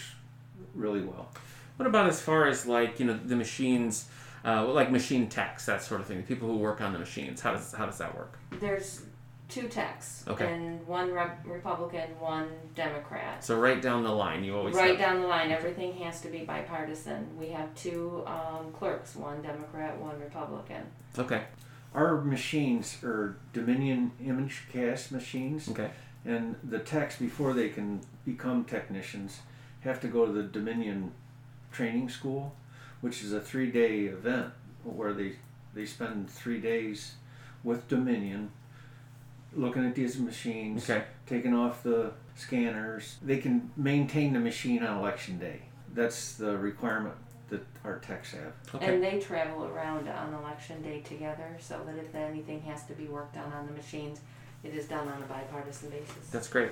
really 0.75 1.01
well. 1.01 1.29
What 1.77 1.87
about 1.87 2.07
as 2.09 2.21
far 2.21 2.47
as 2.47 2.65
like 2.65 2.99
you 2.99 3.05
know 3.05 3.17
the 3.17 3.35
machines, 3.35 4.07
uh, 4.45 4.65
like 4.65 4.91
machine 4.91 5.27
techs, 5.29 5.65
that 5.65 5.81
sort 5.83 6.01
of 6.01 6.07
thing? 6.07 6.17
The 6.17 6.23
people 6.23 6.47
who 6.49 6.57
work 6.57 6.81
on 6.81 6.93
the 6.93 6.99
machines. 6.99 7.41
How 7.41 7.53
does 7.53 7.71
how 7.73 7.85
does 7.85 7.97
that 7.99 8.15
work? 8.15 8.37
there's 8.59 9.03
two 9.47 9.67
techs. 9.67 10.23
Okay. 10.27 10.51
And 10.53 10.85
one 10.85 11.11
rep- 11.11 11.43
Republican, 11.43 12.07
one 12.19 12.49
Democrat. 12.75 13.43
So 13.43 13.59
right 13.59 13.81
down 13.81 14.03
the 14.03 14.11
line, 14.11 14.43
you 14.43 14.55
always 14.55 14.75
Right 14.75 14.91
have. 14.91 14.99
down 14.99 15.21
the 15.21 15.27
line, 15.27 15.49
everything 15.51 15.93
has 16.03 16.21
to 16.21 16.27
be 16.29 16.39
bipartisan. 16.43 17.35
We 17.35 17.47
have 17.49 17.73
two 17.73 18.23
um, 18.27 18.71
clerks, 18.73 19.15
one 19.15 19.41
Democrat, 19.41 19.97
one 19.99 20.19
Republican. 20.19 20.83
Okay. 21.17 21.45
Our 21.95 22.21
machines 22.21 23.03
are 23.03 23.37
Dominion 23.53 24.11
ImageCast 24.23 25.09
machines, 25.09 25.67
Okay. 25.69 25.89
and 26.25 26.55
the 26.63 26.77
techs 26.77 27.17
before 27.17 27.53
they 27.53 27.69
can 27.69 28.01
become 28.25 28.65
technicians 28.65 29.39
have 29.81 29.99
to 30.01 30.07
go 30.07 30.25
to 30.25 30.31
the 30.31 30.43
Dominion 30.43 31.11
training 31.71 32.09
school, 32.09 32.55
which 33.01 33.23
is 33.23 33.33
a 33.33 33.39
three-day 33.41 34.05
event 34.05 34.51
where 34.83 35.13
they 35.13 35.33
they 35.73 35.85
spend 35.85 36.29
three 36.29 36.59
days 36.59 37.15
with 37.63 37.87
Dominion 37.87 38.51
looking 39.53 39.85
at 39.85 39.95
these 39.95 40.17
machines, 40.19 40.89
Okay. 40.89 41.03
taking 41.27 41.53
off 41.53 41.83
the 41.83 42.11
scanners. 42.35 43.17
They 43.21 43.37
can 43.37 43.71
maintain 43.77 44.33
the 44.33 44.39
machine 44.39 44.83
on 44.83 44.97
election 44.97 45.37
day. 45.39 45.61
That's 45.93 46.33
the 46.35 46.57
requirement 46.57 47.15
that 47.49 47.65
our 47.83 47.99
techs 47.99 48.31
have. 48.33 48.53
Okay. 48.75 48.93
And 48.93 49.03
they 49.03 49.19
travel 49.19 49.65
around 49.65 50.07
on 50.07 50.33
election 50.33 50.81
day 50.81 51.01
together 51.01 51.57
so 51.59 51.81
that 51.85 51.97
if 51.97 52.13
anything 52.15 52.61
has 52.61 52.85
to 52.85 52.93
be 52.93 53.05
worked 53.05 53.37
on 53.37 53.51
on 53.53 53.65
the 53.67 53.73
machines, 53.73 54.21
it 54.63 54.73
is 54.73 54.87
done 54.87 55.07
on 55.07 55.21
a 55.21 55.25
bipartisan 55.25 55.89
basis. 55.89 56.29
That's 56.31 56.47
great. 56.47 56.71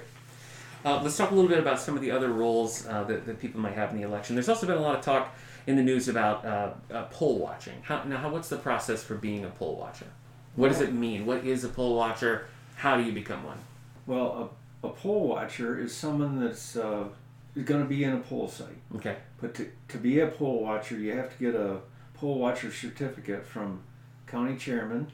Uh, 0.86 1.02
let's 1.04 1.18
talk 1.18 1.32
a 1.32 1.34
little 1.34 1.50
bit 1.50 1.60
about 1.60 1.80
some 1.80 1.96
of 1.96 2.02
the 2.02 2.12
other 2.12 2.30
roles 2.32 2.86
uh, 2.88 3.04
that, 3.04 3.26
that 3.26 3.40
people 3.40 3.60
might 3.60 3.74
have 3.74 3.92
in 3.92 3.98
the 3.98 4.04
election. 4.04 4.36
There's 4.36 4.48
also 4.50 4.66
been 4.68 4.78
a 4.78 4.82
lot 4.82 4.96
of 4.98 5.04
talk 5.04 5.36
in 5.66 5.76
the 5.76 5.84
news 5.84 6.08
about 6.08 6.46
uh, 6.46 6.72
uh, 6.92 7.04
poll 7.12 7.40
watching. 7.40 7.74
How, 7.82 8.04
now, 8.04 8.18
how, 8.18 8.30
what's 8.30 8.48
the 8.48 8.58
process 8.58 9.04
for 9.04 9.16
being 9.16 9.44
a 9.44 9.50
poll 9.50 9.76
watcher? 9.76 10.06
What 10.56 10.70
does 10.70 10.82
it 10.82 10.94
mean? 10.94 11.26
What 11.26 11.46
is 11.46 11.64
a 11.64 11.70
poll 11.70 11.96
watcher? 11.96 12.48
How 12.76 12.96
do 12.96 13.04
you 13.04 13.12
become 13.12 13.44
one? 13.44 13.58
Well, 14.06 14.52
a, 14.84 14.88
a 14.88 14.90
poll 14.92 15.28
watcher 15.28 15.78
is 15.80 15.94
someone 15.96 16.40
that's 16.40 16.78
uh, 16.78 17.06
going 17.66 17.82
to 17.82 17.90
be 17.90 18.04
in 18.04 18.14
a 18.14 18.20
poll 18.20 18.48
site. 18.48 18.68
Okay. 18.96 19.18
But 19.42 19.56
to, 19.56 19.70
to 19.90 19.98
be 19.98 20.20
a 20.20 20.28
poll 20.28 20.64
watcher, 20.64 20.98
you 20.98 21.12
have 21.18 21.36
to 21.38 21.44
get 21.44 21.56
a 21.56 21.80
poll 22.14 22.40
watcher 22.40 22.72
certificate 22.72 23.46
from 23.46 23.82
county 24.26 24.56
chairman, 24.56 25.08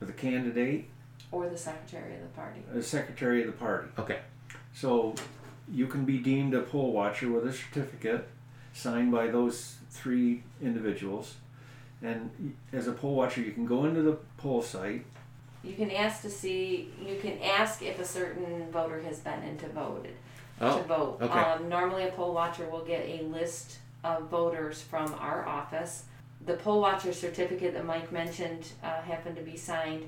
the 0.00 0.12
candidate, 0.12 0.88
Or 1.32 1.48
the 1.48 1.58
secretary 1.58 2.14
of 2.14 2.22
the 2.22 2.28
party. 2.28 2.60
the 2.72 2.82
secretary 2.82 3.40
of 3.40 3.46
the 3.48 3.52
party. 3.52 3.88
Okay. 3.98 4.20
So 4.74 5.14
you 5.72 5.86
can 5.86 6.04
be 6.04 6.18
deemed 6.18 6.54
a 6.54 6.62
poll 6.62 6.92
watcher 6.92 7.30
with 7.30 7.46
a 7.46 7.52
certificate 7.52 8.28
signed 8.72 9.12
by 9.12 9.28
those 9.28 9.76
three 9.90 10.42
individuals. 10.62 11.34
And 12.02 12.54
as 12.72 12.86
a 12.88 12.92
poll 12.92 13.14
watcher, 13.16 13.40
you 13.42 13.52
can 13.52 13.66
go 13.66 13.84
into 13.84 14.02
the 14.02 14.16
poll 14.38 14.62
site. 14.62 15.04
You 15.62 15.74
can 15.74 15.90
ask 15.90 16.22
to 16.22 16.30
see, 16.30 16.90
you 17.04 17.18
can 17.20 17.38
ask 17.42 17.82
if 17.82 17.98
a 17.98 18.04
certain 18.04 18.70
voter 18.70 19.00
has 19.02 19.18
been 19.18 19.42
in 19.42 19.58
to 19.58 19.68
voted. 19.68 20.14
to 20.58 20.66
Oh. 20.66 20.82
vote. 20.82 21.18
okay. 21.20 21.38
Um, 21.38 21.68
normally, 21.68 22.04
a 22.04 22.12
poll 22.12 22.32
watcher 22.34 22.66
will 22.68 22.84
get 22.84 23.06
a 23.06 23.22
list 23.24 23.78
of 24.04 24.28
voters 24.30 24.80
from 24.82 25.12
our 25.14 25.46
office. 25.46 26.04
The 26.46 26.54
poll 26.54 26.80
watcher 26.80 27.12
certificate 27.12 27.74
that 27.74 27.84
Mike 27.84 28.10
mentioned 28.10 28.68
uh, 28.82 29.02
happened 29.02 29.36
to 29.36 29.42
be 29.42 29.56
signed. 29.58 30.04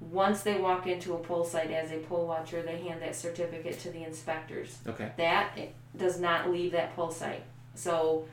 Once 0.00 0.42
they 0.42 0.58
walk 0.60 0.86
into 0.86 1.14
a 1.14 1.18
poll 1.18 1.44
site 1.44 1.70
as 1.70 1.90
a 1.90 1.96
poll 1.98 2.26
watcher, 2.26 2.62
they 2.62 2.78
hand 2.78 3.00
that 3.00 3.16
certificate 3.16 3.78
to 3.80 3.90
the 3.90 4.04
inspectors. 4.04 4.78
Okay. 4.86 5.10
That 5.16 5.56
does 5.96 6.20
not 6.20 6.50
leave 6.50 6.72
that 6.72 6.94
poll 6.94 7.10
site. 7.10 7.42
So 7.74 8.26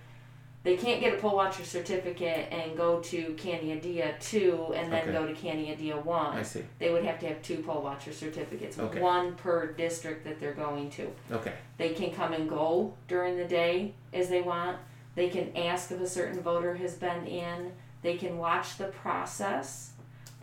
they 0.63 0.75
can't 0.77 0.99
get 0.99 1.13
a 1.13 1.17
poll 1.17 1.35
watcher 1.35 1.63
certificate 1.63 2.49
and 2.51 2.75
go 2.75 2.99
to 2.99 3.33
Caneadea 3.37 4.19
2 4.19 4.73
and 4.75 4.91
then 4.91 5.03
Okay. 5.03 5.11
go 5.13 5.25
to 5.25 5.33
Caneadea 5.33 6.03
1 6.03 6.37
I 6.37 6.41
see. 6.43 6.63
they 6.79 6.91
would 6.91 7.03
have 7.05 7.19
to 7.19 7.27
have 7.27 7.41
two 7.41 7.57
poll 7.63 7.81
watcher 7.81 8.11
certificates, 8.13 8.77
Okay. 8.77 8.99
one 9.01 9.35
per 9.35 9.67
district 9.73 10.25
that 10.25 10.39
they're 10.41 10.53
going 10.53 10.89
to. 10.91 11.09
Okay. 11.31 11.53
They 11.77 11.93
can 11.93 12.11
come 12.11 12.33
and 12.33 12.49
go 12.49 12.93
during 13.07 13.37
the 13.37 13.45
day 13.45 13.93
as 14.13 14.27
they 14.29 14.41
want. 14.41 14.77
They 15.15 15.29
can 15.29 15.55
ask 15.55 15.91
if 15.91 16.01
a 16.01 16.07
certain 16.07 16.41
voter 16.41 16.75
has 16.75 16.95
been 16.95 17.25
in. 17.25 17.71
They 18.01 18.17
can 18.17 18.37
watch 18.37 18.77
the 18.77 18.87
process. 18.87 19.91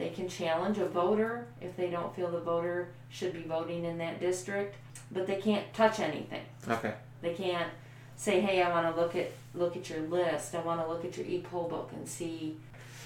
They 0.00 0.08
can 0.08 0.30
challenge 0.30 0.78
a 0.78 0.86
voter 0.86 1.46
if 1.60 1.76
they 1.76 1.90
don't 1.90 2.16
feel 2.16 2.30
the 2.30 2.40
voter 2.40 2.88
should 3.10 3.34
be 3.34 3.42
voting 3.42 3.84
in 3.84 3.98
that 3.98 4.18
district, 4.18 4.76
but 5.12 5.26
they 5.26 5.36
can't 5.36 5.70
touch 5.74 6.00
anything. 6.00 6.40
Okay. 6.66 6.94
They 7.20 7.34
can't 7.34 7.70
say, 8.16 8.40
"Hey, 8.40 8.62
I 8.62 8.70
want 8.70 8.94
to 8.94 8.98
look 8.98 9.14
at 9.14 9.30
look 9.54 9.76
at 9.76 9.90
your 9.90 10.00
list. 10.00 10.54
I 10.54 10.62
want 10.62 10.80
to 10.80 10.88
look 10.88 11.04
at 11.04 11.18
your 11.18 11.26
e-poll 11.26 11.68
book 11.68 11.90
and 11.94 12.08
see 12.08 12.56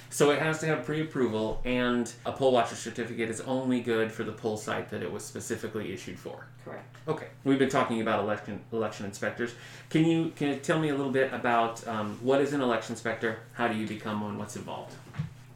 So 0.09 0.31
it 0.31 0.39
has 0.39 0.61
to 0.61 0.67
have 0.67 0.85
pre-approval, 0.85 1.61
and 1.65 2.13
a 2.25 2.31
poll 2.31 2.53
watcher 2.53 2.77
certificate 2.77 3.29
is 3.29 3.41
only 3.41 3.81
good 3.81 4.13
for 4.13 4.23
the 4.23 4.31
poll 4.31 4.57
site 4.57 4.89
that 4.91 5.03
it 5.03 5.11
was 5.11 5.25
specifically 5.25 5.93
issued 5.93 6.17
for. 6.17 6.47
correct." 6.65 6.97
Okay, 7.09 7.27
we've 7.43 7.59
been 7.59 7.69
talking 7.69 8.03
about 8.03 8.21
election 8.21 8.61
election 8.73 9.05
inspectors. 9.05 9.53
Can 9.91 10.05
you 10.05 10.31
can 10.37 10.51
you 10.51 10.57
tell 10.61 10.79
me 10.79 10.91
a 10.91 10.95
little 10.95 11.11
bit 11.11 11.33
about 11.33 11.85
um, 11.89 12.17
what 12.23 12.41
is 12.41 12.53
an 12.53 12.61
election 12.61 12.93
inspector? 12.93 13.41
How 13.55 13.67
do 13.67 13.75
you 13.77 13.89
become 13.89 14.21
one? 14.21 14.39
What's 14.39 14.55
involved? 14.55 14.95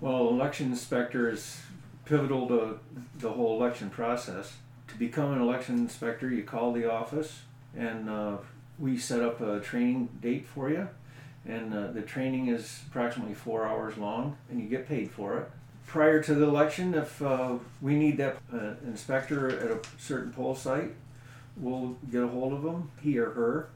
Well, 0.00 0.28
election 0.28 0.70
inspector 0.70 1.28
is 1.28 1.61
pivotal 2.04 2.46
to 2.48 2.78
the 3.18 3.32
whole 3.32 3.61
election 3.61 3.90
process. 3.90 4.56
To 4.88 4.96
become 4.96 5.32
an 5.32 5.40
election 5.40 5.76
inspector, 5.76 6.30
you 6.30 6.44
call 6.44 6.72
the 6.72 6.90
office 6.90 7.42
and 7.76 8.08
uh, 8.08 8.37
we 8.78 8.96
set 8.96 9.20
up 9.20 9.40
a 9.40 9.58
training 9.58 10.08
date 10.22 10.46
for 10.46 10.70
you. 10.70 10.88
And 11.46 11.74
uh, 11.74 11.90
the 11.90 12.02
training 12.02 12.46
is 12.48 12.80
approximately 12.87 13.34
four 13.34 13.66
hours 13.66 13.96
long 13.96 14.37
and 14.50 14.61
you 14.61 14.68
get 14.68 14.87
paid 14.87 15.11
for 15.11 15.38
it. 15.38 15.50
Prior 15.87 16.22
to 16.22 16.34
the 16.34 16.44
election, 16.44 16.94
if 16.94 17.20
uh, 17.20 17.54
we 17.80 17.96
need 17.96 18.18
that 18.18 18.37
uh, 18.52 18.74
inspector 18.87 19.48
at 19.48 19.70
a 19.70 19.80
certain 19.98 20.32
poll 20.32 20.54
site, 20.54 20.94
we'll 21.56 21.96
get 22.12 22.22
a 22.22 22.28
hold 22.28 22.52
of 22.52 22.62
them, 22.62 22.90
he 23.00 23.18
or 23.18 23.30
her, 23.30 23.68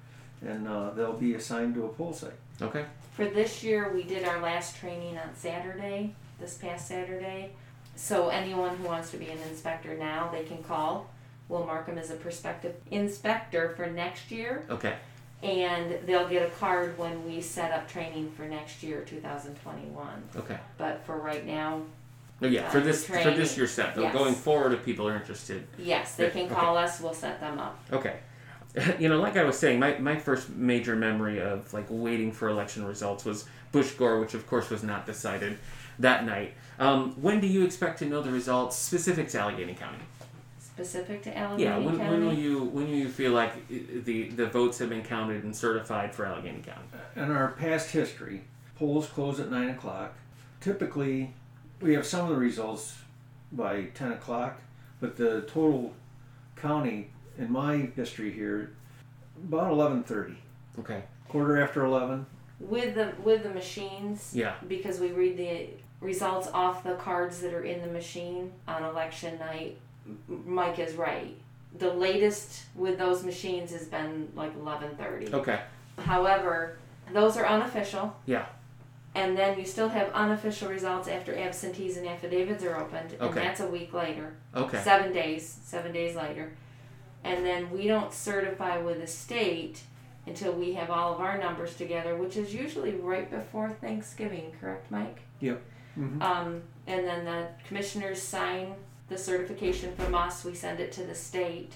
and 0.47 0.69
uh, 0.69 0.91
they'll 0.91 1.15
be 1.15 1.35
assigned 1.35 1.75
to 1.75 1.87
a 1.87 1.89
poll 1.89 2.13
site. 2.13 2.39
Okay. 2.61 2.85
For 3.13 3.27
this 3.27 3.63
year, 3.63 3.93
we 3.95 4.03
did 4.05 4.25
our 4.25 4.41
last 4.41 4.77
training 4.77 5.19
on 5.19 5.35
Saturday, 5.35 6.15
this 6.41 6.57
past 6.57 6.89
Saturday. 6.89 7.51
So 7.95 8.29
anyone 8.31 8.77
who 8.77 8.85
wants 8.85 9.11
to 9.11 9.19
be 9.19 9.29
an 9.29 9.39
inspector 9.51 9.95
now, 9.97 10.31
they 10.33 10.45
can 10.45 10.63
call. 10.63 11.11
We'll 11.49 11.67
mark 11.67 11.87
them 11.87 11.99
as 11.99 12.11
a 12.11 12.15
prospective 12.15 12.75
inspector 12.91 13.75
for 13.77 13.87
next 13.87 14.31
year, 14.31 14.65
Okay. 14.71 14.95
and 15.43 15.99
they'll 16.07 16.29
get 16.29 16.47
a 16.47 16.51
card 16.53 16.97
when 16.97 17.27
we 17.27 17.43
set 17.43 17.71
up 17.73 17.87
training 17.87 18.33
for 18.35 18.45
next 18.45 18.83
year, 18.83 19.03
2021. 19.03 20.07
Okay. 20.37 20.57
But 20.79 21.05
for 21.05 21.19
right 21.19 21.45
now, 21.45 21.83
yeah, 22.41 22.71
for 22.71 22.79
Uh, 22.79 22.85
this 22.85 23.05
for 23.07 23.13
this 23.31 23.57
year's 23.59 23.71
set. 23.73 23.95
Though 23.95 24.03
Yes. 24.03 24.15
going 24.15 24.35
forward, 24.35 24.73
if 24.73 24.85
people 24.85 25.07
are 25.07 25.15
interested. 25.15 25.67
yes, 25.79 26.15
they 26.17 26.31
can 26.31 26.47
okay. 26.47 26.55
call 26.55 26.79
us. 26.79 26.99
We'll 27.01 27.13
set 27.15 27.41
them 27.41 27.59
up. 27.59 27.79
Okay. 27.93 28.17
You 28.99 29.09
know, 29.09 29.21
like 29.21 29.37
I 29.37 29.45
was 29.45 29.59
saying, 29.59 29.79
my, 29.79 29.99
my 29.99 30.17
first 30.17 30.49
major 30.49 30.97
memory 30.97 31.41
of 31.41 31.73
like 31.75 31.87
waiting 31.91 32.33
for 32.33 32.49
election 32.49 32.85
results 32.85 33.25
was 33.25 33.45
Bush 33.71 33.91
Gore, 33.93 34.19
which 34.21 34.35
of 34.35 34.47
course 34.47 34.71
was 34.71 34.83
not 34.83 35.05
decided 35.07 35.59
that 35.99 36.25
night. 36.25 36.55
Um, 36.79 37.13
when 37.21 37.41
do 37.41 37.47
you 37.47 37.65
expect 37.65 37.99
to 37.99 38.07
know 38.07 38.23
the 38.23 38.31
results 38.31 38.77
specific 38.77 39.29
to 39.31 39.39
Allegany 39.39 39.77
County? 39.77 39.99
Specific 40.59 41.23
to 41.25 41.31
Allegany 41.31 41.35
County. 41.35 41.63
Yeah, 41.65 41.79
when, 41.79 41.99
County. 41.99 42.11
when 42.11 42.27
will 42.27 42.35
you 42.35 42.65
when 42.65 42.89
will 42.89 42.97
you 42.97 43.09
feel 43.09 43.33
like 43.33 43.69
the 43.69 44.31
the 44.31 44.47
votes 44.47 44.79
have 44.79 44.89
been 44.89 45.03
counted 45.03 45.45
and 45.45 45.55
certified 45.55 46.15
for 46.15 46.25
Allegany 46.25 46.65
County? 46.65 46.89
in 47.15 47.31
our 47.31 47.49
past 47.49 47.91
history, 47.91 48.43
polls 48.77 49.07
close 49.07 49.39
at 49.39 49.51
9 49.51 49.69
o'clock. 49.69 50.15
Typically, 50.61 51.35
we 51.81 51.95
have 51.95 52.07
some 52.07 52.25
of 52.25 52.31
the 52.31 52.37
results 52.37 52.97
by 53.53 53.85
10 53.95 54.13
o'clock, 54.13 54.61
but 55.01 55.17
the 55.17 55.43
total 55.43 55.93
county 56.57 57.11
in 57.39 57.51
my 57.51 57.91
history 57.97 58.31
here, 58.33 58.73
about 59.49 59.73
11.30. 59.73 60.37
Okay. 60.81 61.03
Quarter 61.29 61.63
after 61.63 61.85
11. 61.85 62.27
with 62.61 62.95
the 62.95 63.13
with 63.25 63.43
the 63.43 63.49
machines. 63.51 64.33
Yeah. 64.35 64.55
because 64.69 65.01
we 65.01 65.11
read 65.13 65.37
the 65.37 65.69
results 66.01 66.49
off 66.53 66.85
the 66.85 66.95
cards 66.95 67.41
that 67.41 67.55
are 67.55 67.65
in 67.65 67.81
the 67.81 67.87
machine 67.89 68.53
on 68.69 68.85
election 68.85 69.39
night. 69.39 69.79
Mike 70.29 70.79
is 70.79 70.95
right. 70.95 71.35
The 71.79 71.91
latest 71.93 72.65
with 72.75 72.99
those 72.99 73.25
machines 73.25 73.73
has 73.73 73.87
been 73.87 74.29
like 74.37 74.55
eleven 74.55 74.95
thirty. 74.97 75.33
Okay. 75.33 75.61
However, 75.99 76.77
those 77.13 77.37
are 77.37 77.47
unofficial. 77.47 78.15
Yeah. 78.27 78.47
And 79.15 79.37
then 79.37 79.59
you 79.59 79.65
still 79.65 79.89
have 79.89 80.11
unofficial 80.13 80.69
results 80.69 81.07
after 81.09 81.35
absentees 81.37 81.97
and 81.99 82.07
affidavits 82.07 82.63
are 82.65 82.77
opened, 82.79 83.13
and 83.13 83.23
Okay. 83.23 83.41
that's 83.41 83.61
a 83.61 83.67
week 83.67 83.93
later. 83.93 84.35
Okay. 84.55 84.83
Seven 84.83 85.13
days, 85.13 85.59
seven 85.65 85.93
days 85.93 86.15
later. 86.17 86.53
And 87.25 87.45
then 87.47 87.71
we 87.71 87.87
don't 87.87 88.13
certify 88.13 88.79
with 88.79 89.01
the 89.01 89.07
state 89.07 89.83
until 90.27 90.53
we 90.53 90.75
have 90.75 90.91
all 90.91 91.15
of 91.15 91.21
our 91.21 91.39
numbers 91.39 91.75
together, 91.77 92.17
which 92.17 92.37
is 92.37 92.55
usually 92.55 92.93
right 92.93 93.31
before 93.31 93.71
Thanksgiving, 93.71 94.53
correct, 94.61 94.91
Mike? 94.91 95.21
Mhm. 95.41 96.23
Um, 96.23 96.63
and 96.87 97.07
then 97.07 97.25
the 97.25 97.49
commissioners 97.67 98.21
sign 98.23 98.75
the 99.09 99.19
certification 99.19 99.95
from 99.97 100.15
us, 100.15 100.45
we 100.45 100.55
send 100.55 100.81
it 100.81 100.93
to 100.93 101.05
the 101.05 101.15
state. 101.15 101.75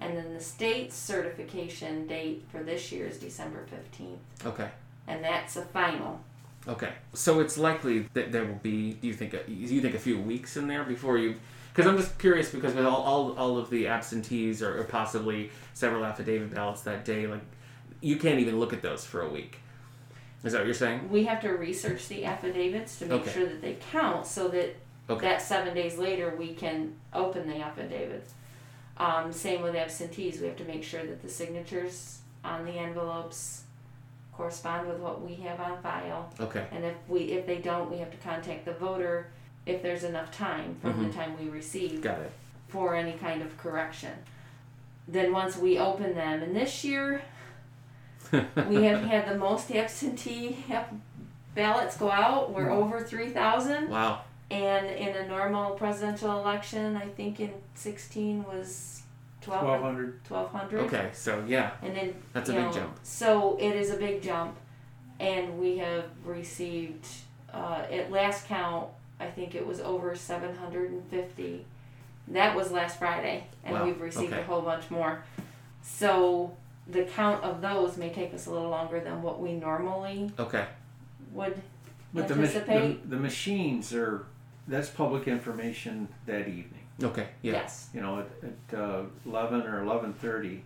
And 0.00 0.16
then 0.16 0.32
the 0.32 0.40
state's 0.40 0.94
certification 0.94 2.06
date 2.06 2.44
for 2.52 2.62
this 2.62 2.92
year 2.92 3.06
is 3.06 3.18
December 3.18 3.66
fifteenth. 3.66 4.20
Okay. 4.46 4.70
And 5.08 5.24
that's 5.24 5.56
a 5.56 5.62
final. 5.62 6.20
Okay, 6.68 6.92
so 7.14 7.40
it's 7.40 7.56
likely 7.56 8.00
that 8.12 8.30
there 8.30 8.44
will 8.44 8.60
be. 8.62 8.92
Do 8.92 9.06
you 9.08 9.14
think? 9.14 9.32
Do 9.32 9.52
you 9.52 9.80
think 9.80 9.94
a 9.94 9.98
few 9.98 10.20
weeks 10.20 10.56
in 10.56 10.68
there 10.68 10.84
before 10.84 11.18
you? 11.18 11.36
Because 11.78 11.92
I'm 11.92 11.96
just 11.96 12.18
curious 12.18 12.50
because 12.50 12.74
with 12.74 12.84
all, 12.84 13.02
all, 13.04 13.38
all 13.38 13.56
of 13.56 13.70
the 13.70 13.86
absentees 13.86 14.64
or, 14.64 14.80
or 14.80 14.82
possibly 14.82 15.52
several 15.74 16.04
affidavit 16.04 16.52
ballots 16.52 16.80
that 16.82 17.04
day, 17.04 17.28
like 17.28 17.42
you 18.00 18.16
can't 18.16 18.40
even 18.40 18.58
look 18.58 18.72
at 18.72 18.82
those 18.82 19.04
for 19.04 19.20
a 19.22 19.28
week. 19.28 19.60
Is 20.42 20.54
that 20.54 20.58
what 20.58 20.64
you're 20.64 20.74
saying? 20.74 21.08
We 21.08 21.22
have 21.26 21.40
to 21.42 21.50
research 21.50 22.08
the 22.08 22.24
affidavits 22.24 22.98
to 22.98 23.06
make 23.06 23.20
Okay. 23.22 23.30
sure 23.30 23.46
that 23.46 23.62
they 23.62 23.76
count 23.92 24.26
so 24.26 24.48
that 24.48 24.74
Okay. 25.08 25.24
that 25.28 25.40
seven 25.40 25.72
days 25.72 25.98
later 25.98 26.34
we 26.36 26.52
can 26.52 26.94
open 27.14 27.48
the 27.48 27.58
affidavits. 27.58 28.32
Um, 28.96 29.32
same 29.32 29.62
with 29.62 29.76
absentees. 29.76 30.40
We 30.40 30.48
have 30.48 30.56
to 30.56 30.64
make 30.64 30.82
sure 30.82 31.06
that 31.06 31.22
the 31.22 31.28
signatures 31.28 32.18
on 32.44 32.64
the 32.64 32.72
envelopes 32.72 33.62
correspond 34.32 34.88
with 34.88 34.98
what 34.98 35.22
we 35.24 35.36
have 35.36 35.60
on 35.60 35.80
file. 35.80 36.28
Okay. 36.40 36.66
And 36.72 36.84
if 36.84 36.96
we 37.06 37.20
if 37.20 37.46
they 37.46 37.58
don't, 37.58 37.88
we 37.88 37.98
have 37.98 38.10
to 38.10 38.16
contact 38.16 38.64
the 38.64 38.72
voter 38.72 39.28
if 39.68 39.82
there's 39.82 40.02
enough 40.04 40.30
time 40.32 40.76
from 40.80 40.94
Mhm. 40.94 41.06
the 41.08 41.12
time 41.12 41.36
we 41.38 41.48
receive 41.48 42.00
Got 42.02 42.18
it. 42.20 42.32
for 42.68 42.94
any 42.94 43.12
kind 43.12 43.42
of 43.42 43.56
correction. 43.58 44.12
Then 45.06 45.32
once 45.32 45.56
we 45.56 45.78
open 45.78 46.14
them, 46.14 46.42
and 46.42 46.56
this 46.56 46.84
year 46.84 47.22
we 48.32 48.82
have 48.84 49.02
had 49.04 49.28
the 49.28 49.36
most 49.36 49.70
absentee 49.70 50.64
ballots 51.54 51.96
go 51.96 52.10
out. 52.10 52.52
We're 52.52 52.70
over 52.70 53.00
three 53.00 53.30
thousand, 53.30 53.88
Wow. 53.90 54.22
and 54.50 54.86
in 54.86 55.16
a 55.16 55.26
normal 55.28 55.72
presidential 55.72 56.38
election, 56.40 56.96
I 56.96 57.06
think 57.08 57.40
in 57.40 57.52
sixteen 57.74 58.44
was 58.44 59.02
Twelve 59.40 59.62
12, 59.64 59.82
hundred. 59.82 60.20
1200. 60.28 60.80
Okay. 60.86 61.10
So 61.12 61.42
yeah, 61.46 61.70
And 61.82 61.96
then 61.96 62.14
that's 62.32 62.50
a 62.50 62.52
big 62.52 62.64
know, 62.64 62.72
jump. 62.72 62.98
So 63.02 63.56
it 63.58 63.74
is 63.76 63.90
a 63.90 63.96
big 63.96 64.20
jump, 64.20 64.56
and 65.20 65.58
we 65.58 65.78
have 65.78 66.04
received 66.24 67.06
uh, 67.54 67.84
at 67.90 68.10
last 68.10 68.46
count, 68.46 68.88
I 69.20 69.26
think 69.26 69.54
it 69.54 69.66
was 69.66 69.80
over 69.80 70.14
seven 70.14 70.54
hundred 70.56 70.90
and 70.90 71.04
fifty. 71.10 71.64
That 72.28 72.54
was 72.54 72.70
last 72.70 72.98
Friday, 72.98 73.46
and 73.64 73.74
Wow, 73.74 73.86
we've 73.86 74.00
received 74.00 74.32
okay. 74.32 74.42
a 74.42 74.44
whole 74.44 74.60
bunch 74.62 74.90
more. 74.90 75.24
So 75.82 76.56
the 76.86 77.04
count 77.04 77.42
of 77.42 77.60
those 77.60 77.96
may 77.96 78.10
take 78.10 78.34
us 78.34 78.46
a 78.46 78.50
little 78.50 78.68
longer 78.70 79.00
than 79.00 79.22
what 79.22 79.40
we 79.40 79.52
normally 79.54 80.30
Okay. 80.38 80.66
would. 81.32 81.60
But 82.14 82.28
the, 82.28 82.34
the 82.34 82.96
the 83.06 83.16
machines 83.16 83.92
are 83.94 84.26
that's 84.66 84.88
public 84.88 85.26
information 85.28 86.08
that 86.26 86.42
evening. 86.48 86.84
Okay. 87.02 87.28
Yeah. 87.42 87.52
Yes. 87.52 87.88
You 87.94 88.00
know, 88.00 88.20
at, 88.20 88.74
at 88.74 88.78
uh, 88.78 89.02
eleven 89.26 89.62
or 89.62 89.82
eleven 89.82 90.12
thirty, 90.12 90.62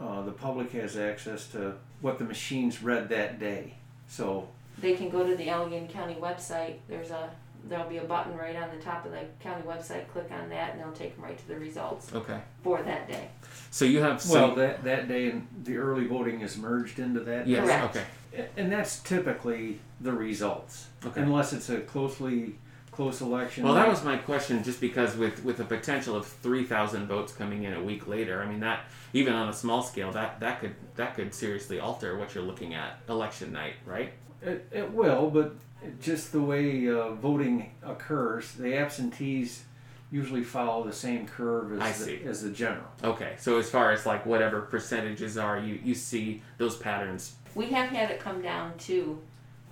uh, 0.00 0.22
the 0.22 0.32
public 0.32 0.72
has 0.72 0.96
access 0.96 1.48
to 1.48 1.74
what 2.00 2.18
the 2.18 2.24
machines 2.24 2.82
read 2.82 3.08
that 3.10 3.38
day. 3.38 3.74
So 4.08 4.48
They 4.78 4.94
can 4.94 5.08
go 5.08 5.26
to 5.26 5.34
the 5.36 5.46
Allegany 5.46 5.88
County 5.90 6.14
website. 6.14 6.76
There's 6.88 7.10
a 7.10 7.30
there'll 7.68 7.88
be 7.88 7.98
a 7.98 8.04
button 8.04 8.36
right 8.36 8.56
on 8.56 8.70
the 8.76 8.82
top 8.82 9.04
of 9.06 9.12
the 9.12 9.20
county 9.40 9.62
website. 9.62 10.08
Click 10.08 10.30
on 10.30 10.48
that, 10.48 10.72
and 10.72 10.80
it'll 10.80 10.92
take 10.92 11.14
them 11.16 11.24
right 11.24 11.38
to 11.38 11.48
the 11.48 11.56
results 11.56 12.12
Okay. 12.14 12.40
for 12.62 12.82
that 12.82 13.08
day. 13.08 13.28
So 13.70 13.84
you 13.84 14.00
have 14.00 14.24
well 14.28 14.54
that 14.56 14.84
that 14.84 15.08
day 15.08 15.30
and 15.30 15.46
the 15.64 15.76
early 15.76 16.06
voting 16.06 16.40
is 16.40 16.56
merged 16.56 16.98
into 16.98 17.20
that. 17.20 17.46
yes. 17.46 17.64
Correct. 17.64 17.96
Okay. 17.96 18.48
And 18.56 18.72
that's 18.72 19.00
typically 19.00 19.78
the 20.00 20.12
results, 20.12 20.86
Okay. 21.04 21.20
unless 21.20 21.52
it's 21.52 21.68
a 21.68 21.80
closely 21.80 22.54
close 22.90 23.20
election. 23.20 23.64
Well, 23.64 23.74
that 23.74 23.88
was 23.88 24.02
my 24.04 24.16
question, 24.16 24.62
just 24.62 24.80
because 24.80 25.16
with 25.16 25.44
with 25.44 25.60
a 25.60 25.64
potential 25.64 26.16
of 26.16 26.26
three 26.26 26.64
thousand 26.64 27.06
votes 27.06 27.32
coming 27.32 27.64
in 27.64 27.74
a 27.74 27.82
week 27.82 28.06
later, 28.08 28.42
I 28.42 28.46
mean 28.46 28.60
that 28.60 28.84
even 29.12 29.34
on 29.34 29.48
a 29.48 29.52
small 29.52 29.82
scale, 29.82 30.10
that 30.12 30.40
that 30.40 30.60
could 30.60 30.74
that 30.96 31.14
could 31.14 31.34
seriously 31.34 31.78
alter 31.80 32.16
what 32.18 32.34
you're 32.34 32.44
looking 32.44 32.74
at 32.74 32.98
election 33.08 33.52
night, 33.52 33.74
right? 33.86 34.12
It, 34.42 34.66
it 34.72 34.90
will, 34.92 35.30
but 35.30 35.54
just 36.00 36.32
the 36.32 36.40
way 36.42 36.88
uh, 36.88 37.10
voting 37.10 37.72
occurs, 37.82 38.52
the 38.52 38.76
absentees 38.76 39.64
usually 40.10 40.42
follow 40.44 40.84
the 40.84 40.92
same 40.92 41.26
curve 41.26 41.80
I 41.80 41.88
as 41.90 41.98
the, 42.00 42.04
see. 42.04 42.20
as 42.24 42.42
the 42.42 42.50
general. 42.50 42.86
Okay, 43.02 43.34
so 43.38 43.58
as 43.58 43.70
far 43.70 43.92
as 43.92 44.04
like 44.06 44.26
whatever 44.26 44.60
percentages 44.62 45.38
are, 45.38 45.58
you 45.58 45.78
you 45.82 45.94
see 45.94 46.42
those 46.58 46.76
patterns. 46.76 47.36
We 47.54 47.66
have 47.66 47.90
had 47.90 48.10
it 48.10 48.20
come 48.20 48.42
down 48.42 48.76
to 48.78 49.18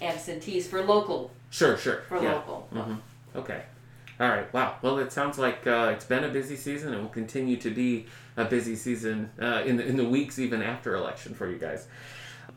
absentees 0.02 0.66
for 0.66 0.82
local, 0.82 1.30
Sure, 1.50 1.76
sure. 1.76 2.02
for 2.08 2.22
yeah. 2.22 2.34
local. 2.34 2.68
hmm 2.72 2.94
Okay. 3.36 3.62
All 4.18 4.28
right. 4.28 4.52
Wow. 4.52 4.76
Well, 4.82 4.98
it 4.98 5.12
sounds 5.12 5.38
like 5.38 5.66
uh, 5.66 5.92
it's 5.94 6.04
been 6.04 6.24
a 6.24 6.28
busy 6.28 6.56
season 6.56 6.92
and 6.92 7.02
will 7.02 7.08
continue 7.10 7.56
to 7.58 7.70
be 7.70 8.06
a 8.36 8.44
busy 8.44 8.76
season 8.76 9.30
uh, 9.40 9.62
in 9.64 9.76
the 9.76 9.86
in 9.86 9.96
the 9.96 10.04
weeks 10.04 10.38
even 10.38 10.62
after 10.62 10.94
election 10.94 11.34
for 11.34 11.48
you 11.50 11.58
guys. 11.58 11.86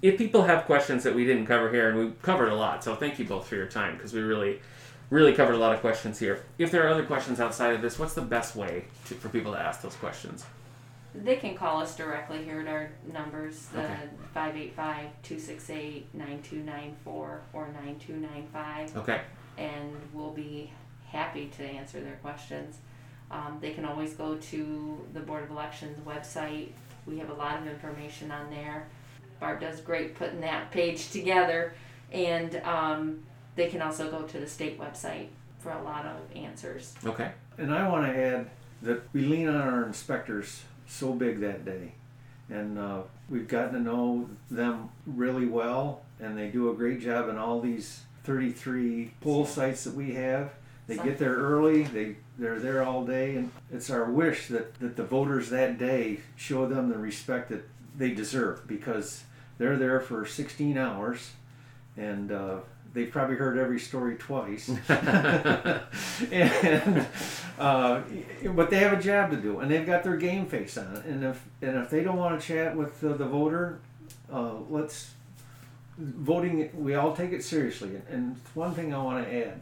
If 0.03 0.17
people 0.17 0.43
have 0.43 0.65
questions 0.65 1.03
that 1.05 1.15
we 1.15 1.23
didn't 1.23 1.45
cover 1.45 1.71
here, 1.71 1.89
and 1.89 1.97
we 1.97 2.11
covered 2.21 2.49
a 2.49 2.55
lot, 2.55 2.83
so 2.83 2.93
thank 2.93 3.19
you 3.19 3.25
both 3.25 3.47
for 3.47 3.55
your 3.55 3.67
time 3.67 3.95
because 3.95 4.11
we 4.11 4.19
really, 4.19 4.59
really 5.09 5.31
covered 5.31 5.53
a 5.53 5.57
lot 5.57 5.73
of 5.73 5.79
questions 5.79 6.19
here. 6.19 6.43
If 6.57 6.71
there 6.71 6.85
are 6.85 6.89
other 6.89 7.05
questions 7.05 7.39
outside 7.39 7.73
of 7.73 7.81
this, 7.81 7.97
what's 7.97 8.13
the 8.13 8.21
best 8.21 8.53
way 8.53 8.83
to, 9.05 9.13
for 9.15 9.29
people 9.29 9.53
to 9.53 9.57
ask 9.57 9.81
those 9.81 9.95
questions? 9.95 10.43
They 11.15 11.37
can 11.37 11.55
call 11.55 11.81
us 11.81 11.95
directly 11.95 12.43
here 12.43 12.59
at 12.59 12.67
our 12.67 12.89
numbers, 13.13 13.67
the 13.67 13.79
Okay. 13.83 13.95
585 14.33 15.07
268 15.23 16.13
9294 16.13 17.41
or 17.53 17.67
9295, 17.67 18.97
Okay. 18.97 19.21
and 19.57 19.95
we'll 20.11 20.31
be 20.31 20.73
happy 21.07 21.49
to 21.55 21.63
answer 21.63 22.01
their 22.01 22.17
questions. 22.17 22.79
Um, 23.31 23.57
they 23.61 23.71
can 23.71 23.85
always 23.85 24.15
go 24.15 24.35
to 24.35 25.07
the 25.13 25.21
Board 25.21 25.43
of 25.43 25.49
Elections 25.51 25.97
website. 26.05 26.71
We 27.05 27.19
have 27.19 27.29
a 27.29 27.33
lot 27.35 27.57
of 27.61 27.67
information 27.67 28.31
on 28.31 28.49
there. 28.49 28.89
Barb 29.39 29.61
does 29.61 29.81
great 29.81 30.15
putting 30.15 30.41
that 30.41 30.71
page 30.71 31.11
together, 31.11 31.73
and 32.11 32.55
um, 32.63 33.23
they 33.55 33.67
can 33.67 33.81
also 33.81 34.09
go 34.09 34.23
to 34.23 34.39
the 34.39 34.47
state 34.47 34.79
website 34.79 35.27
for 35.59 35.71
a 35.71 35.81
lot 35.83 36.05
of 36.05 36.35
answers. 36.35 36.93
Okay. 37.05 37.31
And 37.57 37.73
I 37.73 37.87
want 37.87 38.05
to 38.05 38.17
add 38.17 38.49
that 38.81 39.01
we 39.13 39.21
lean 39.21 39.47
on 39.47 39.55
our 39.55 39.85
inspectors 39.85 40.63
so 40.87 41.13
big 41.13 41.39
that 41.39 41.65
day. 41.65 41.93
And 42.49 42.77
uh, 42.77 43.01
we've 43.29 43.47
gotten 43.47 43.73
to 43.73 43.79
know 43.79 44.29
them 44.51 44.89
really 45.05 45.45
well, 45.45 46.01
and 46.19 46.37
they 46.37 46.49
do 46.49 46.69
a 46.69 46.73
great 46.73 47.01
job 47.01 47.29
in 47.29 47.37
all 47.37 47.61
these 47.61 48.01
33 48.25 49.13
poll 49.21 49.45
sites 49.45 49.85
that 49.85 49.93
we 49.93 50.13
have. 50.13 50.51
They 50.85 50.97
get 50.97 51.17
there 51.17 51.35
early, 51.35 51.83
they, 51.83 52.17
they're 52.37 52.59
there 52.59 52.83
all 52.83 53.05
day, 53.05 53.37
and 53.37 53.51
it's 53.71 53.89
our 53.89 54.11
wish 54.11 54.47
that, 54.49 54.77
that 54.81 54.97
the 54.97 55.05
voters 55.05 55.49
that 55.49 55.77
day 55.77 56.19
show 56.35 56.67
them 56.67 56.89
the 56.89 56.97
respect 56.97 57.49
that 57.49 57.63
they 57.95 58.11
deserve 58.11 58.67
because 58.67 59.23
they're 59.57 59.77
there 59.77 59.99
for 59.99 60.25
16 60.25 60.77
hours 60.77 61.31
and 61.97 62.31
uh, 62.31 62.57
they've 62.93 63.11
probably 63.11 63.35
heard 63.35 63.57
every 63.57 63.79
story 63.79 64.15
twice. 64.15 64.69
and 64.89 65.81
uh, 67.59 68.01
but 68.55 68.69
they 68.69 68.77
have 68.77 68.93
a 68.93 69.01
job 69.01 69.31
to 69.31 69.37
do, 69.37 69.59
and 69.59 69.69
they've 69.69 69.85
got 69.85 70.03
their 70.03 70.17
game 70.17 70.45
face 70.45 70.77
on. 70.77 71.03
And 71.07 71.23
if 71.23 71.43
and 71.61 71.77
if 71.77 71.89
they 71.89 72.03
don't 72.03 72.17
want 72.17 72.39
to 72.39 72.45
chat 72.45 72.75
with 72.75 73.03
uh, 73.03 73.13
the 73.13 73.25
voter, 73.25 73.79
uh, 74.31 74.55
let's 74.69 75.11
voting. 75.97 76.69
We 76.73 76.95
all 76.95 77.15
take 77.15 77.31
it 77.31 77.43
seriously. 77.43 78.01
And 78.09 78.39
one 78.53 78.73
thing 78.73 78.93
I 78.93 79.03
want 79.03 79.25
to 79.25 79.47
add 79.47 79.61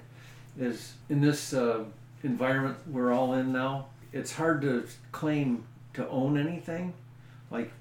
is 0.60 0.94
in 1.10 1.22
this 1.22 1.54
uh, 1.54 1.86
environment 2.24 2.78
we're 2.88 3.12
all 3.12 3.34
in 3.34 3.52
now, 3.52 3.88
it's 4.12 4.34
hard 4.34 4.62
to 4.62 4.86
claim 5.12 5.64
to 5.94 6.08
own 6.10 6.38
anything. 6.38 6.94
Like 7.50 7.72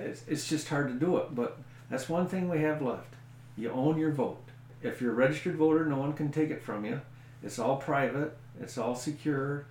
it's, 0.00 0.22
it's 0.26 0.48
just 0.48 0.68
hard 0.68 0.88
to 0.88 0.94
do 0.94 1.16
it. 1.18 1.34
But 1.34 1.58
that's 1.90 2.08
one 2.08 2.26
thing 2.26 2.48
we 2.48 2.60
have 2.60 2.82
left. 2.82 3.14
You 3.56 3.70
own 3.70 3.98
your 3.98 4.12
vote. 4.12 4.42
If 4.82 5.00
you're 5.00 5.12
a 5.12 5.14
registered 5.14 5.56
voter, 5.56 5.84
no 5.84 5.96
one 5.96 6.12
can 6.12 6.30
take 6.30 6.50
it 6.50 6.62
from 6.62 6.84
you. 6.84 7.00
It's 7.42 7.58
all 7.58 7.76
private. 7.76 8.36
It's 8.60 8.78
all 8.78 8.94
secure, 8.94 9.66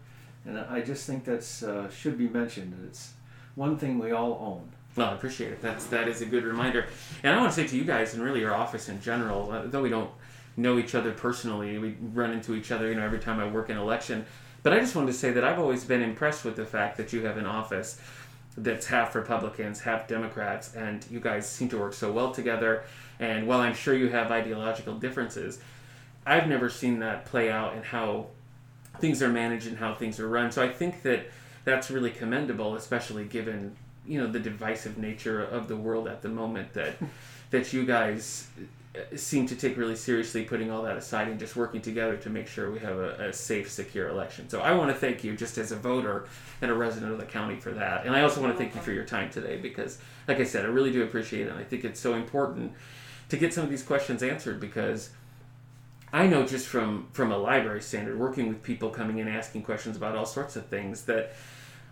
and 0.46 0.58
I 0.58 0.82
just 0.82 1.06
think 1.06 1.26
that's 1.26 1.64
uh, 1.64 1.90
should 1.90 2.18
be 2.18 2.28
mentioned. 2.28 2.74
It's 2.88 3.14
one 3.56 3.78
thing 3.78 4.00
we 4.00 4.12
all 4.12 4.40
own. 4.42 4.70
Well, 4.96 5.12
I 5.12 5.14
appreciate 5.14 5.52
it. 5.52 5.62
That's 5.62 5.86
that 5.88 6.08
is 6.08 6.22
a 6.22 6.26
good 6.26 6.44
reminder. 6.44 6.88
And 7.24 7.34
I 7.34 7.38
want 7.38 7.54
to 7.54 7.56
say 7.56 7.68
to 7.68 7.76
you 7.76 7.84
guys, 7.84 8.14
and 8.14 8.24
really 8.24 8.40
your 8.40 8.56
office 8.56 8.90
in 8.90 9.02
general, 9.02 9.52
uh, 9.52 9.64
though 9.66 9.82
we 9.82 9.90
don't 9.90 10.10
know 10.56 10.80
each 10.80 10.96
other 10.96 11.12
personally, 11.12 11.78
we 11.78 11.96
run 12.14 12.32
into 12.32 12.56
each 12.56 12.72
other, 12.72 12.90
you 12.90 12.96
know, 12.96 13.04
every 13.04 13.20
time 13.20 13.40
I 13.40 13.48
work 13.48 13.70
in 13.70 13.78
election. 13.78 14.26
But 14.64 14.74
I 14.74 14.80
just 14.80 14.96
wanted 14.96 15.08
to 15.08 15.18
say 15.18 15.32
that 15.32 15.44
I've 15.44 15.60
always 15.60 15.84
been 15.84 16.02
impressed 16.02 16.44
with 16.44 16.56
the 16.56 16.66
fact 16.66 16.98
that 16.98 17.14
you 17.14 17.26
have 17.26 17.38
an 17.38 17.46
office 17.46 18.02
that's 18.58 18.88
half 18.88 19.14
Republicans, 19.14 19.82
half 19.82 20.08
Democrats, 20.08 20.74
and 20.76 21.06
you 21.12 21.20
guys 21.20 21.48
seem 21.48 21.70
to 21.70 21.78
work 21.78 21.94
so 21.94 22.12
well 22.12 22.32
together. 22.32 22.84
And 23.20 23.48
while 23.48 23.60
I'm 23.60 23.76
sure 23.76 23.94
you 23.94 24.10
have 24.10 24.32
ideological 24.32 24.96
differences, 24.96 25.60
I've 26.26 26.48
never 26.48 26.70
seen 26.70 27.00
that 27.00 27.26
play 27.26 27.52
out 27.52 27.76
in 27.76 27.84
how 27.84 28.28
things 29.00 29.22
are 29.22 29.30
managed 29.30 29.68
and 29.68 29.78
how 29.78 29.94
things 29.94 30.20
are 30.20 30.28
run. 30.28 30.52
So 30.52 30.64
I 30.64 30.70
think 30.70 31.04
that 31.04 31.28
that's 31.64 31.92
really 31.92 32.12
commendable, 32.12 32.76
especially 32.76 33.26
given 33.26 33.76
you 34.06 34.20
know 34.20 34.28
the 34.28 34.40
divisive 34.40 34.98
nature 34.98 35.44
of 35.44 35.68
the 35.68 35.76
world 35.76 36.08
at 36.08 36.22
the 36.22 36.30
moment. 36.30 36.74
That 36.74 36.96
that 37.52 37.74
you 37.74 37.86
guys 37.86 38.48
Uh, 38.98 39.18
seem 39.18 39.46
to 39.48 39.56
take 39.56 39.78
really 39.78 39.96
seriously, 39.96 40.44
putting 40.44 40.72
all 40.72 40.84
that 40.84 40.98
aside 40.98 41.28
and 41.28 41.40
just 41.40 41.56
working 41.56 41.82
together 41.82 42.18
to 42.18 42.30
make 42.30 42.48
sure 42.48 42.72
we 42.72 42.80
have 42.80 42.98
a, 42.98 43.30
a 43.30 43.34
safe, 43.34 43.70
secure 43.70 44.10
election. 44.10 44.50
So 44.50 44.62
I 44.62 44.74
want 44.74 44.90
to 44.90 44.96
thank 44.96 45.24
you, 45.24 45.36
just 45.36 45.58
as 45.58 45.72
a 45.72 45.76
voter 45.76 46.28
and 46.62 46.72
a 46.72 46.74
resident 46.74 47.12
of 47.12 47.18
the 47.18 47.26
county, 47.26 47.60
for 47.60 47.72
that. 47.72 48.06
And 48.06 48.16
I 48.16 48.22
also 48.22 48.42
want 48.42 48.54
to 48.54 48.58
thank 48.58 48.76
you 48.76 48.82
for 48.82 48.92
your 48.92 49.06
time 49.06 49.30
today 49.30 49.58
because, 49.58 50.00
like 50.28 50.40
I 50.40 50.44
said, 50.44 50.66
I 50.66 50.70
really 50.70 50.92
do 50.92 51.04
appreciate 51.04 51.48
it. 51.48 51.50
And 51.50 51.60
I 51.60 51.64
think 51.64 51.84
it's 51.84 52.00
so 52.00 52.16
important 52.16 52.74
to 53.30 53.38
get 53.38 53.54
some 53.54 53.64
of 53.64 53.70
these 53.70 53.84
questions 53.84 54.24
answered 54.24 54.60
because 54.60 55.10
I 56.14 56.28
know 56.28 56.46
just 56.46 56.68
from 56.68 57.08
from 57.12 57.32
a 57.32 57.38
library 57.38 57.82
standard, 57.82 58.18
working 58.18 58.48
with 58.48 58.64
people 58.64 58.90
coming 58.90 59.18
in 59.18 59.28
asking 59.28 59.64
questions 59.64 59.98
about 59.98 60.16
all 60.16 60.26
sorts 60.26 60.56
of 60.56 60.66
things 60.68 61.04
that 61.04 61.34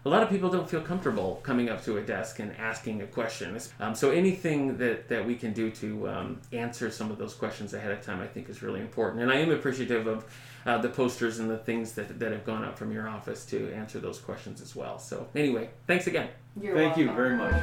a 0.06 0.10
lot 0.10 0.22
of 0.22 0.30
people 0.30 0.50
don't 0.50 0.70
feel 0.70 0.82
comfortable 0.82 1.40
coming 1.42 1.68
up 1.68 1.84
to 1.84 1.98
a 1.98 2.02
desk 2.02 2.40
and 2.40 2.56
asking 2.58 3.02
a 3.02 3.08
question. 3.08 3.58
Um, 3.80 3.96
so 3.96 4.12
anything 4.12 4.78
that, 4.78 5.10
that 5.10 5.26
we 5.26 5.34
can 5.34 5.52
do 5.52 5.72
to 5.72 6.08
um, 6.08 6.42
answer 6.52 6.92
some 6.92 7.10
of 7.10 7.18
those 7.18 7.34
questions 7.34 7.74
ahead 7.74 7.92
of 7.92 8.02
time, 8.02 8.22
I 8.22 8.28
think, 8.28 8.48
is 8.48 8.62
really 8.62 8.82
important. 8.82 9.24
And 9.24 9.32
I 9.32 9.38
am 9.38 9.50
appreciative 9.50 10.06
of 10.06 10.26
uh, 10.68 10.78
the 10.78 10.90
posters 10.90 11.40
and 11.40 11.50
the 11.50 11.58
things 11.58 11.94
that, 11.94 12.20
that 12.20 12.32
have 12.32 12.46
gone 12.46 12.64
up 12.64 12.78
from 12.78 12.92
your 12.92 13.10
office 13.10 13.46
to 13.48 13.74
answer 13.74 14.00
those 14.00 14.20
questions 14.20 14.62
as 14.62 14.76
well. 14.76 15.00
So 15.00 15.28
anyway, 15.34 15.72
thanks 15.88 16.06
again. 16.06 16.30
You're 16.62 16.76
Thank 16.76 16.98
you 16.98 17.12
very 17.12 17.36
much. 17.36 17.54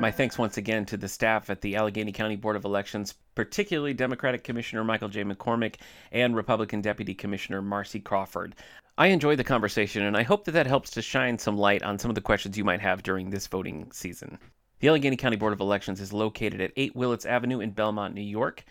My 0.00 0.10
thanks 0.10 0.38
once 0.38 0.56
again 0.56 0.86
to 0.86 0.96
the 0.96 1.08
staff 1.08 1.50
at 1.50 1.60
the 1.60 1.74
Allegany 1.74 2.12
County 2.12 2.34
Board 2.34 2.56
of 2.56 2.64
Elections, 2.64 3.14
particularly 3.34 3.92
Democratic 3.92 4.42
Commissioner 4.42 4.82
Michael 4.82 5.08
J. 5.08 5.24
McCormick 5.24 5.76
and 6.10 6.34
Republican 6.34 6.80
Deputy 6.80 7.14
Commissioner 7.14 7.60
Marcy 7.60 8.00
Crawford. 8.00 8.56
I 9.00 9.06
enjoyed 9.06 9.38
the 9.38 9.44
conversation, 9.44 10.02
and 10.02 10.14
I 10.14 10.24
hope 10.24 10.44
that 10.44 10.52
that 10.52 10.66
helps 10.66 10.90
to 10.90 11.00
shine 11.00 11.38
some 11.38 11.56
light 11.56 11.82
on 11.82 11.98
some 11.98 12.10
of 12.10 12.14
the 12.14 12.20
questions 12.20 12.58
you 12.58 12.64
might 12.64 12.82
have 12.82 13.02
during 13.02 13.30
this 13.30 13.46
voting 13.46 13.90
season. 13.92 14.38
The 14.80 14.88
Allegany 14.88 15.16
County 15.16 15.36
Board 15.36 15.54
of 15.54 15.60
Elections 15.60 16.02
is 16.02 16.12
located 16.12 16.60
at 16.60 16.74
8 16.76 16.94
Willits 16.94 17.24
Avenue 17.24 17.60
in 17.60 17.70
Belmont, 17.70 18.14
New 18.14 18.20
York. 18.20 18.62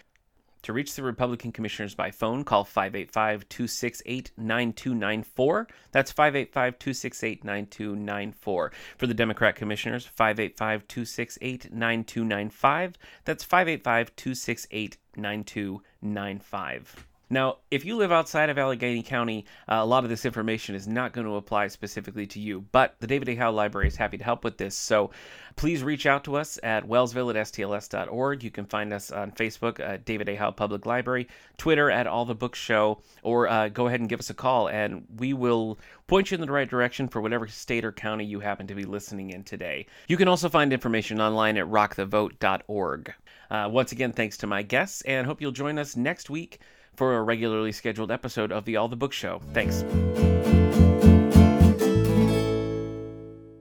To 0.62 0.72
reach 0.72 0.94
the 0.94 1.02
Republican 1.02 1.52
commissioners 1.52 1.96
by 1.96 2.12
phone, 2.12 2.44
call 2.44 2.64
585 2.64 3.50
268 3.50 4.32
9294. 4.38 5.68
That's 5.94 6.12
585 6.12 6.78
268 6.78 7.44
9294. 7.44 8.72
For 9.00 9.08
the 9.08 9.16
Democrat 9.16 9.56
commissioners, 9.56 10.06
585 10.06 10.88
268 10.88 11.74
9295. 11.74 13.00
That's 13.26 13.44
585 13.44 14.16
268 14.16 14.98
9295. 15.16 17.09
Now, 17.32 17.58
if 17.70 17.86
you 17.86 17.96
live 17.96 18.12
outside 18.12 18.50
of 18.50 18.58
Allegany 18.58 19.06
County, 19.06 19.46
uh, 19.68 19.76
a 19.76 19.86
lot 19.86 20.04
of 20.04 20.10
this 20.10 20.26
information 20.26 20.74
is 20.74 20.88
not 20.88 21.14
going 21.14 21.28
to 21.28 21.36
apply 21.36 21.68
specifically 21.68 22.26
to 22.26 22.40
you, 22.40 22.66
but 22.72 22.96
the 23.00 23.06
David 23.06 23.30
A. 23.30 23.36
Howe 23.36 23.52
Library 23.52 23.88
is 23.88 23.96
happy 23.96 24.18
to 24.18 24.24
help 24.24 24.44
with 24.44 24.58
this. 24.58 24.76
So 24.76 25.12
please 25.56 25.84
reach 25.84 26.08
out 26.08 26.24
to 26.24 26.38
us 26.38 26.58
at 26.64 26.88
wellsville 26.88 27.30
at 27.30 27.36
stls.org. 27.36 28.44
You 28.44 28.50
can 28.50 28.66
find 28.66 28.92
us 28.92 29.12
on 29.12 29.32
Facebook 29.32 29.80
at 29.80 30.06
David 30.06 30.28
A. 30.28 30.36
Howe 30.36 30.50
Public 30.50 30.88
Library, 30.88 31.28
Twitter 31.58 31.92
at 31.92 32.08
All 32.08 32.26
the 32.26 32.34
Books 32.34 32.58
Show, 32.58 33.02
or 33.22 33.48
uh, 33.48 33.70
go 33.70 33.86
ahead 33.86 34.00
and 34.00 34.10
give 34.10 34.20
us 34.20 34.32
a 34.32 34.34
call, 34.36 34.68
and 34.68 35.06
we 35.18 35.34
will 35.34 35.78
point 36.08 36.32
you 36.32 36.36
in 36.36 36.42
the 36.42 36.52
right 36.52 36.70
direction 36.70 37.08
for 37.08 37.22
whatever 37.22 37.48
state 37.48 37.86
or 37.86 37.92
county 37.92 38.26
you 38.26 38.40
happen 38.40 38.66
to 38.66 38.74
be 38.74 38.86
listening 38.86 39.30
in 39.30 39.44
today. 39.44 39.86
You 40.08 40.18
can 40.18 40.28
also 40.28 40.50
find 40.50 40.74
information 40.74 41.22
online 41.22 41.58
at 41.58 41.68
rockthevote.org. 41.68 43.14
Uh, 43.52 43.70
once 43.72 43.92
again, 43.92 44.14
thanks 44.14 44.38
to 44.38 44.48
my 44.48 44.64
guests, 44.64 45.04
and 45.04 45.28
hope 45.28 45.42
you'll 45.42 45.52
join 45.52 45.78
us 45.78 45.96
next 45.96 46.32
week 46.32 46.60
for 46.96 47.16
a 47.16 47.22
regularly 47.22 47.72
scheduled 47.72 48.12
episode 48.12 48.52
of 48.52 48.66
the 48.66 48.76
All 48.76 48.88
the 48.88 48.96
Book 48.96 49.14
Show. 49.14 49.42
Thanks. 49.54 49.84